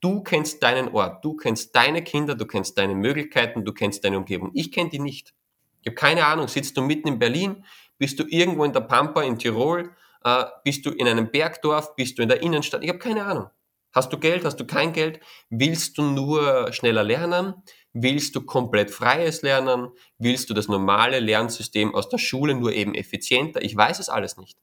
Du 0.00 0.22
kennst 0.22 0.62
deinen 0.62 0.88
Ort, 0.88 1.24
du 1.24 1.34
kennst 1.34 1.76
deine 1.76 2.02
Kinder, 2.02 2.34
du 2.34 2.46
kennst 2.46 2.76
deine 2.76 2.94
Möglichkeiten, 2.94 3.64
du 3.64 3.72
kennst 3.72 4.04
deine 4.04 4.18
Umgebung. 4.18 4.50
Ich 4.54 4.72
kenne 4.72 4.90
die 4.90 4.98
nicht. 4.98 5.34
Ich 5.82 5.88
habe 5.88 5.94
keine 5.94 6.26
Ahnung, 6.26 6.48
sitzt 6.48 6.76
du 6.76 6.82
mitten 6.82 7.08
in 7.08 7.18
Berlin, 7.18 7.64
bist 7.98 8.18
du 8.18 8.24
irgendwo 8.26 8.64
in 8.64 8.72
der 8.72 8.80
Pampa 8.80 9.22
in 9.22 9.38
Tirol, 9.38 9.90
äh, 10.24 10.44
bist 10.64 10.84
du 10.86 10.90
in 10.90 11.06
einem 11.06 11.30
Bergdorf, 11.30 11.94
bist 11.94 12.18
du 12.18 12.22
in 12.22 12.28
der 12.28 12.42
Innenstadt, 12.42 12.82
ich 12.82 12.88
habe 12.88 12.98
keine 12.98 13.24
Ahnung. 13.24 13.50
Hast 13.94 14.12
du 14.12 14.18
Geld? 14.18 14.44
Hast 14.44 14.58
du 14.58 14.66
kein 14.66 14.92
Geld? 14.92 15.20
Willst 15.50 15.96
du 15.96 16.02
nur 16.02 16.72
schneller 16.72 17.04
lernen? 17.04 17.54
Willst 17.92 18.34
du 18.34 18.44
komplett 18.44 18.90
freies 18.90 19.42
Lernen? 19.42 19.88
Willst 20.18 20.50
du 20.50 20.54
das 20.54 20.66
normale 20.66 21.20
Lernsystem 21.20 21.94
aus 21.94 22.08
der 22.08 22.18
Schule 22.18 22.56
nur 22.56 22.72
eben 22.72 22.94
effizienter? 22.94 23.62
Ich 23.62 23.76
weiß 23.76 24.00
es 24.00 24.08
alles 24.08 24.36
nicht. 24.36 24.58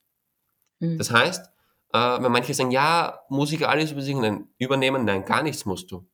Mhm. 0.80 0.98
Das 0.98 1.12
heißt, 1.12 1.50
äh, 1.94 1.98
wenn 2.22 2.32
manche 2.32 2.54
sagen, 2.54 2.72
ja, 2.72 3.22
muss 3.30 3.54
ich 3.54 3.66
alles 3.66 3.92
übernehmen? 3.92 5.06
Nein, 5.06 5.24
gar 5.24 5.44
nichts 5.44 5.66
musst 5.66 5.92
du. 5.92 6.06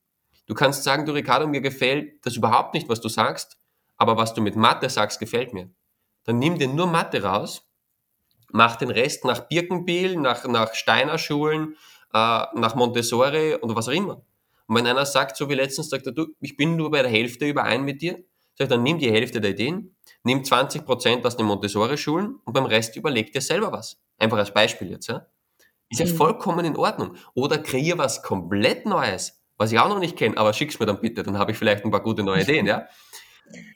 Du 0.45 0.53
kannst 0.53 0.83
sagen, 0.83 1.05
du 1.05 1.13
Ricardo, 1.13 1.47
mir 1.47 1.61
gefällt 1.61 2.25
das 2.25 2.35
überhaupt 2.35 2.75
nicht, 2.75 2.87
was 2.87 3.01
du 3.01 3.09
sagst, 3.09 3.57
aber 3.97 4.15
was 4.15 4.35
du 4.35 4.41
mit 4.41 4.55
Mathe 4.55 4.89
sagst, 4.89 5.19
gefällt 5.19 5.53
mir. 5.53 5.71
Dann 6.23 6.37
nimm 6.37 6.59
dir 6.59 6.67
nur 6.67 6.87
Mathe 6.87 7.23
raus, 7.23 7.67
mach 8.51 8.75
den 8.75 8.91
Rest 8.91 9.25
nach 9.25 9.47
Birkenbiel, 9.47 10.17
nach, 10.17 10.45
nach 10.45 10.73
Steiner 10.73 11.17
Schulen, 11.17 11.75
nach 12.13 12.75
Montessori 12.75 13.55
und 13.55 13.75
was 13.75 13.87
auch 13.87 13.93
immer. 13.93 14.21
Und 14.67 14.75
wenn 14.75 14.87
einer 14.87 15.05
sagt, 15.05 15.37
so 15.37 15.49
wie 15.49 15.55
letztens, 15.55 15.89
sagt 15.89 16.05
er, 16.05 16.11
du, 16.11 16.27
ich 16.41 16.57
bin 16.57 16.75
nur 16.75 16.91
bei 16.91 17.01
der 17.01 17.11
Hälfte 17.11 17.47
überein 17.47 17.83
mit 17.83 18.01
dir, 18.01 18.23
sagt 18.57 18.71
dann 18.71 18.83
nimm 18.83 18.99
die 18.99 19.11
Hälfte 19.11 19.39
der 19.39 19.51
Ideen, 19.51 19.95
nimm 20.23 20.43
20 20.43 20.85
Prozent 20.85 21.25
aus 21.25 21.37
den 21.37 21.45
Montessori-Schulen 21.45 22.39
und 22.43 22.53
beim 22.53 22.65
Rest 22.65 22.95
überleg 22.95 23.31
dir 23.31 23.41
selber 23.41 23.71
was. 23.71 24.01
Einfach 24.17 24.37
als 24.37 24.53
Beispiel 24.53 24.89
jetzt, 24.89 25.07
ja. 25.07 25.27
Ist 25.89 25.99
ja 25.99 26.05
mhm. 26.05 26.15
vollkommen 26.15 26.65
in 26.65 26.75
Ordnung. 26.75 27.15
Oder 27.33 27.59
kreier 27.59 27.97
was 27.97 28.21
komplett 28.23 28.85
Neues, 28.85 29.41
was 29.57 29.71
ich 29.71 29.79
auch 29.79 29.87
noch 29.87 29.99
nicht 29.99 30.17
kenne, 30.17 30.37
aber 30.37 30.53
schick's 30.53 30.79
mir 30.79 30.85
dann 30.85 30.99
bitte, 30.99 31.23
dann 31.23 31.37
habe 31.37 31.51
ich 31.51 31.57
vielleicht 31.57 31.85
ein 31.85 31.91
paar 31.91 32.03
gute 32.03 32.23
neue 32.23 32.43
Ideen, 32.43 32.65
ja. 32.65 32.87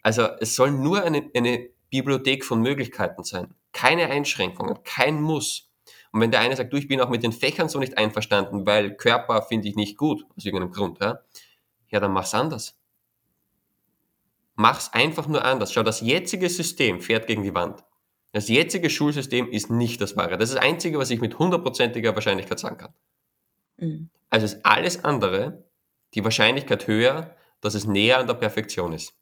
Also 0.04 0.28
es 0.42 0.54
soll 0.58 0.72
nur 0.72 1.02
eine, 1.02 1.32
eine 1.34 1.70
Bibliothek 1.90 2.44
von 2.44 2.62
Möglichkeiten 2.62 3.24
sein. 3.24 3.56
Keine 3.72 4.08
Einschränkungen, 4.08 4.84
kein 4.84 5.22
Muss. 5.22 5.71
Und 6.12 6.22
wenn 6.22 6.32
der 6.32 6.42
eine 6.42 6.56
sagt, 6.56 6.74
du, 6.74 6.78
ich 6.78 6.88
bin 6.88 7.00
auch 7.00 7.10
mit 7.10 7.24
den 7.24 7.32
Fächern 7.32 7.70
so 7.70 7.80
nicht 7.80 7.98
einverstanden, 7.98 8.66
weil 8.66 8.96
Körper 8.96 9.42
finde 9.44 9.70
ich 9.70 9.76
nicht 9.76 9.98
gut, 9.98 10.26
aus 10.36 10.46
irgendeinem 10.46 10.72
Grund, 10.72 11.00
ja, 11.00 11.20
ja 11.90 12.00
dann 12.00 12.12
mach's 12.12 12.34
anders. 12.34 12.78
Mach's 14.56 14.92
einfach 14.94 15.28
nur 15.28 15.44
anders. 15.46 15.72
Schau, 15.72 15.84
das 15.84 16.02
jetzige 16.02 16.50
System 16.50 17.00
fährt 17.00 17.28
gegen 17.28 17.44
die 17.44 17.56
Wand. 17.56 17.84
Das 18.34 18.48
jetzige 18.48 18.90
Schulsystem 18.90 19.50
ist 19.50 19.70
nicht 19.70 20.00
das 20.02 20.16
wahre. 20.16 20.38
Das 20.38 20.50
ist 20.50 20.56
das 20.56 20.64
Einzige, 20.64 20.98
was 20.98 21.10
ich 21.10 21.20
mit 21.22 21.40
hundertprozentiger 21.40 22.14
Wahrscheinlichkeit 22.16 22.60
sagen 22.60 22.78
kann. 22.78 22.94
Mhm. 23.78 24.10
Also 24.30 24.46
ist 24.46 24.66
alles 24.66 25.04
andere 25.04 25.66
die 26.14 26.24
Wahrscheinlichkeit 26.24 26.88
höher, 26.88 27.36
dass 27.62 27.74
es 27.74 27.86
näher 27.86 28.20
an 28.20 28.28
der 28.28 28.34
Perfektion 28.36 28.94
ist. 28.94 29.14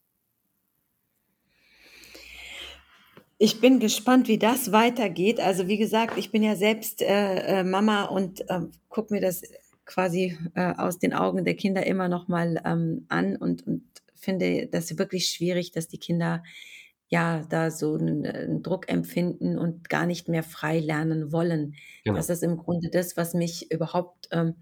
Ich 3.41 3.61
bin 3.61 3.79
gespannt, 3.79 4.27
wie 4.27 4.37
das 4.37 4.73
weitergeht. 4.73 5.39
Also 5.39 5.67
wie 5.69 5.77
gesagt, 5.77 6.17
ich 6.17 6.29
bin 6.31 6.43
ja 6.43 6.55
selbst 6.57 7.01
äh, 7.01 7.59
äh, 7.61 7.63
Mama 7.63 8.03
und 8.03 8.41
äh, 8.49 8.59
gucke 8.89 9.13
mir 9.13 9.21
das 9.21 9.41
quasi 9.85 10.37
äh, 10.55 10.73
aus 10.75 10.99
den 10.99 11.13
Augen 11.13 11.45
der 11.45 11.55
Kinder 11.55 11.85
immer 11.87 12.09
noch 12.09 12.27
mal 12.27 12.61
ähm, 12.65 13.05
an 13.07 13.37
und, 13.37 13.65
und 13.65 13.83
finde 14.13 14.67
das 14.67 14.97
wirklich 14.97 15.29
schwierig, 15.29 15.71
dass 15.71 15.87
die 15.87 15.99
Kinder 15.99 16.43
ja, 17.07 17.43
da 17.49 17.71
so 17.71 17.95
einen, 17.95 18.25
äh, 18.25 18.43
'n 18.45 18.61
Druck 18.61 18.89
empfinden 18.89 19.57
und 19.57 19.89
gar 19.89 20.05
nicht 20.05 20.27
mehr 20.27 20.43
frei 20.43 20.79
lernen 20.79 21.31
wollen. 21.31 21.75
Genau. 22.03 22.17
Das 22.17 22.29
ist 22.29 22.43
im 22.43 22.57
Grunde 22.57 22.89
das, 22.91 23.15
was 23.17 23.33
mich 23.33 23.71
überhaupt, 23.71 24.27
ähm, 24.31 24.55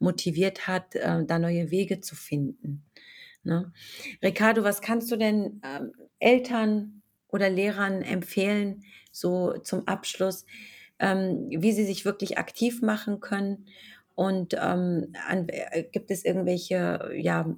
motiviert 0.00 0.66
hat, 0.66 0.94
äh, 0.96 1.24
da 1.24 1.38
neue 1.38 1.70
Wege 1.70 2.00
zu 2.00 2.16
finden, 2.16 2.84
ne? 3.44 3.72
Ricardo, 4.22 4.64
was 4.64 4.80
kannst 4.82 5.10
du 5.12 5.16
denn, 5.16 5.60
ähm, 5.64 5.92
Eltern 6.18 6.95
oder 7.36 7.48
Lehrern 7.48 8.02
empfehlen, 8.02 8.82
so 9.12 9.52
zum 9.58 9.86
Abschluss, 9.86 10.44
ähm, 10.98 11.46
wie 11.50 11.72
sie 11.72 11.84
sich 11.84 12.04
wirklich 12.04 12.38
aktiv 12.38 12.82
machen 12.82 13.20
können? 13.20 13.66
Und, 14.14 14.54
ähm, 14.54 15.12
an 15.28 15.48
äh, 15.48 15.84
gibt 15.84 16.10
es 16.10 16.24
irgendwelche, 16.24 17.12
ja 17.14 17.54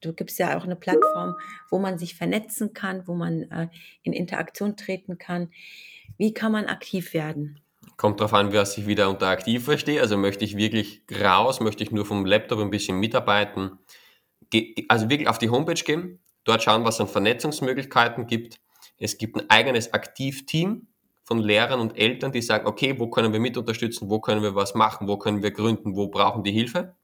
du 0.00 0.12
gibst 0.12 0.38
ja 0.38 0.56
auch 0.56 0.64
eine 0.64 0.76
Plattform, 0.76 1.34
wo 1.70 1.78
man 1.78 1.98
sich 1.98 2.14
vernetzen 2.14 2.72
kann, 2.72 3.06
wo 3.06 3.14
man, 3.14 3.42
äh, 3.50 3.68
in 4.02 4.12
Interaktion 4.12 4.76
treten 4.76 5.18
kann. 5.18 5.50
Wie 6.16 6.32
kann 6.32 6.52
man 6.52 6.66
aktiv 6.66 7.14
werden? 7.14 7.60
Kommt 7.96 8.20
darauf 8.20 8.34
an, 8.34 8.52
was 8.52 8.78
ich 8.78 8.86
wieder 8.86 9.10
unter 9.10 9.28
aktiv 9.28 9.64
verstehe. 9.64 10.00
Also 10.00 10.16
möchte 10.16 10.44
ich 10.44 10.56
wirklich 10.56 11.02
raus, 11.20 11.60
möchte 11.60 11.82
ich 11.82 11.90
nur 11.90 12.06
vom 12.06 12.24
Laptop 12.24 12.60
ein 12.60 12.70
bisschen 12.70 12.98
mitarbeiten. 12.98 13.72
Also 14.88 15.10
wirklich 15.10 15.28
auf 15.28 15.38
die 15.38 15.50
Homepage 15.50 15.82
gehen, 15.82 16.18
dort 16.44 16.62
schauen, 16.62 16.84
was 16.84 16.96
es 16.96 17.00
an 17.02 17.08
Vernetzungsmöglichkeiten 17.08 18.26
gibt. 18.26 18.60
Es 18.98 19.18
gibt 19.18 19.36
ein 19.36 19.48
eigenes 19.50 19.92
Aktivteam 19.92 20.88
von 21.24 21.38
Lehrern 21.38 21.80
und 21.80 21.96
Eltern, 21.96 22.32
die 22.32 22.42
sagen, 22.42 22.66
okay, 22.66 22.98
wo 22.98 23.08
können 23.08 23.32
wir 23.32 23.40
mit 23.40 23.56
unterstützen, 23.56 24.10
wo 24.10 24.20
können 24.20 24.42
wir 24.42 24.54
was 24.54 24.74
machen, 24.74 25.06
wo 25.06 25.16
können 25.16 25.42
wir 25.42 25.52
gründen, 25.52 25.94
wo 25.94 26.08
brauchen 26.08 26.42
die 26.42 26.52
Hilfe. 26.52 26.96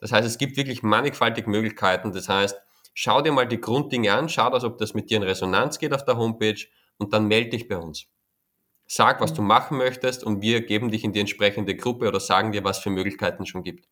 Das 0.00 0.12
heißt, 0.12 0.26
es 0.26 0.38
gibt 0.38 0.56
wirklich 0.56 0.82
mannigfaltige 0.82 1.48
Möglichkeiten. 1.48 2.12
Das 2.12 2.28
heißt, 2.28 2.60
schau 2.94 3.22
dir 3.22 3.32
mal 3.32 3.46
die 3.46 3.60
Grunddinge 3.60 4.12
an, 4.12 4.28
schau, 4.28 4.50
dass, 4.50 4.64
ob 4.64 4.78
das 4.78 4.94
mit 4.94 5.08
dir 5.08 5.18
in 5.18 5.22
Resonanz 5.22 5.78
geht 5.78 5.92
auf 5.92 6.04
der 6.04 6.16
Homepage 6.16 6.66
und 6.98 7.12
dann 7.12 7.26
melde 7.26 7.50
dich 7.50 7.68
bei 7.68 7.76
uns. 7.76 8.06
Sag, 8.86 9.20
was 9.20 9.32
du 9.32 9.40
mhm. 9.40 9.48
machen 9.48 9.78
möchtest 9.78 10.24
und 10.24 10.42
wir 10.42 10.60
geben 10.60 10.90
dich 10.90 11.04
in 11.04 11.12
die 11.12 11.20
entsprechende 11.20 11.74
Gruppe 11.74 12.08
oder 12.08 12.20
sagen 12.20 12.52
dir, 12.52 12.64
was 12.64 12.78
für 12.78 12.90
Möglichkeiten 12.90 13.46
schon 13.46 13.62
gibt. 13.62 13.88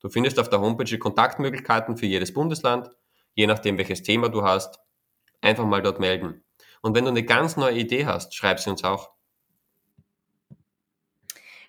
Du 0.00 0.08
findest 0.08 0.38
auf 0.38 0.48
der 0.48 0.60
Homepage 0.60 0.98
Kontaktmöglichkeiten 0.98 1.96
für 1.96 2.06
jedes 2.06 2.32
Bundesland, 2.32 2.90
je 3.36 3.46
nachdem, 3.46 3.78
welches 3.78 4.02
Thema 4.02 4.28
du 4.28 4.42
hast. 4.42 4.80
Einfach 5.40 5.64
mal 5.64 5.82
dort 5.82 6.00
melden. 6.00 6.42
Und 6.82 6.96
wenn 6.96 7.04
du 7.04 7.10
eine 7.10 7.22
ganz 7.22 7.56
neue 7.56 7.78
Idee 7.78 8.06
hast, 8.06 8.34
schreib 8.34 8.58
sie 8.58 8.70
uns 8.70 8.82
auch. 8.82 9.10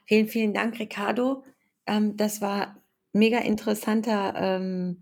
Vielen, 0.05 0.27
vielen 0.27 0.53
Dank, 0.53 0.79
Ricardo. 0.79 1.43
Ähm, 1.85 2.17
das 2.17 2.41
war 2.41 2.81
mega 3.13 3.39
interessanter 3.39 4.33
ähm, 4.37 5.01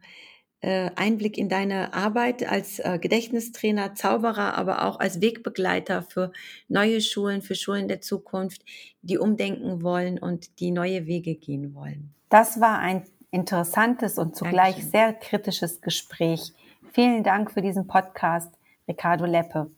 äh, 0.61 0.89
Einblick 0.95 1.37
in 1.37 1.47
deine 1.47 1.93
Arbeit 1.93 2.49
als 2.49 2.79
äh, 2.79 2.97
Gedächtnistrainer, 2.99 3.93
Zauberer, 3.93 4.57
aber 4.57 4.85
auch 4.85 4.99
als 4.99 5.21
Wegbegleiter 5.21 6.01
für 6.01 6.31
neue 6.67 7.01
Schulen, 7.01 7.43
für 7.43 7.55
Schulen 7.55 7.87
der 7.87 8.01
Zukunft, 8.01 8.63
die 9.03 9.19
umdenken 9.19 9.83
wollen 9.83 10.17
und 10.17 10.59
die 10.59 10.71
neue 10.71 11.05
Wege 11.05 11.35
gehen 11.35 11.75
wollen. 11.75 12.15
Das 12.29 12.59
war 12.59 12.79
ein 12.79 13.05
interessantes 13.35 14.17
und 14.17 14.33
zugleich 14.35 14.75
Dankeschön. 14.75 14.91
sehr 14.91 15.13
kritisches 15.13 15.81
Gespräch. 15.81 16.53
Vielen 16.93 17.21
Dank 17.21 17.51
für 17.51 17.61
diesen 17.61 17.85
Podcast, 17.85 18.49
Ricardo 18.87 19.25
Leppe. 19.25 19.69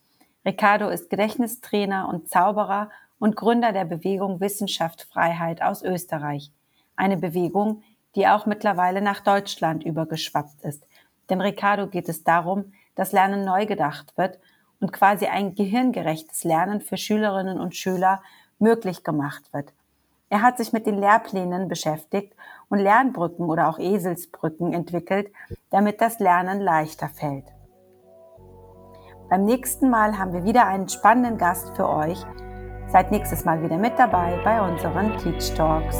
Ricardo 0.46 0.90
ist 0.90 1.10
Gedächtnistrainer 1.10 2.08
und 2.08 2.30
Zauberer 2.30 2.92
und 3.18 3.36
Gründer 3.36 3.72
der 3.74 3.86
Bewegung 3.86 4.40
Wissenschaft 4.40 5.08
Freiheit 5.12 5.64
aus 5.64 5.82
Österreich. 5.82 6.52
Eine 6.96 7.18
Bewegung, 7.18 7.82
die 8.14 8.28
auch 8.28 8.46
mittlerweile 8.46 9.02
nach 9.02 9.22
Deutschland 9.22 9.84
übergeschwappt 9.84 10.62
ist. 10.62 10.86
Denn 11.32 11.42
Ricardo 11.42 11.88
geht 11.88 12.10
es 12.10 12.24
darum, 12.24 12.74
dass 12.94 13.12
Lernen 13.12 13.44
neu 13.44 13.66
gedacht 13.66 14.16
wird 14.18 14.38
und 14.80 14.94
quasi 14.94 15.26
ein 15.26 15.56
gehirngerechtes 15.56 16.44
Lernen 16.44 16.80
für 16.80 16.98
Schülerinnen 16.98 17.60
und 17.60 17.76
Schüler 17.76 18.22
möglich 18.60 19.04
gemacht 19.04 19.52
wird. 19.52 19.74
Er 20.30 20.42
hat 20.42 20.58
sich 20.58 20.74
mit 20.74 20.86
den 20.86 21.00
Lehrplänen 21.00 21.68
beschäftigt 21.68 22.34
und 22.70 22.80
Lernbrücken 22.80 23.50
oder 23.50 23.70
auch 23.70 23.80
Eselsbrücken 23.80 24.74
entwickelt, 24.74 25.32
damit 25.70 26.02
das 26.02 26.20
Lernen 26.20 26.60
leichter 26.60 27.10
fällt. 27.10 27.46
Beim 29.30 29.44
nächsten 29.44 29.90
Mal 29.90 30.18
haben 30.18 30.34
wir 30.34 30.46
wieder 30.46 30.68
einen 30.68 30.88
spannenden 30.88 31.38
Gast 31.38 31.76
für 31.76 31.88
euch. 31.88 32.26
Seid 32.88 33.12
nächstes 33.12 33.44
Mal 33.44 33.62
wieder 33.62 33.78
mit 33.78 34.00
dabei 34.00 34.40
bei 34.44 34.62
unseren 34.62 35.18
Teach 35.18 35.54
Talks. 35.54 35.98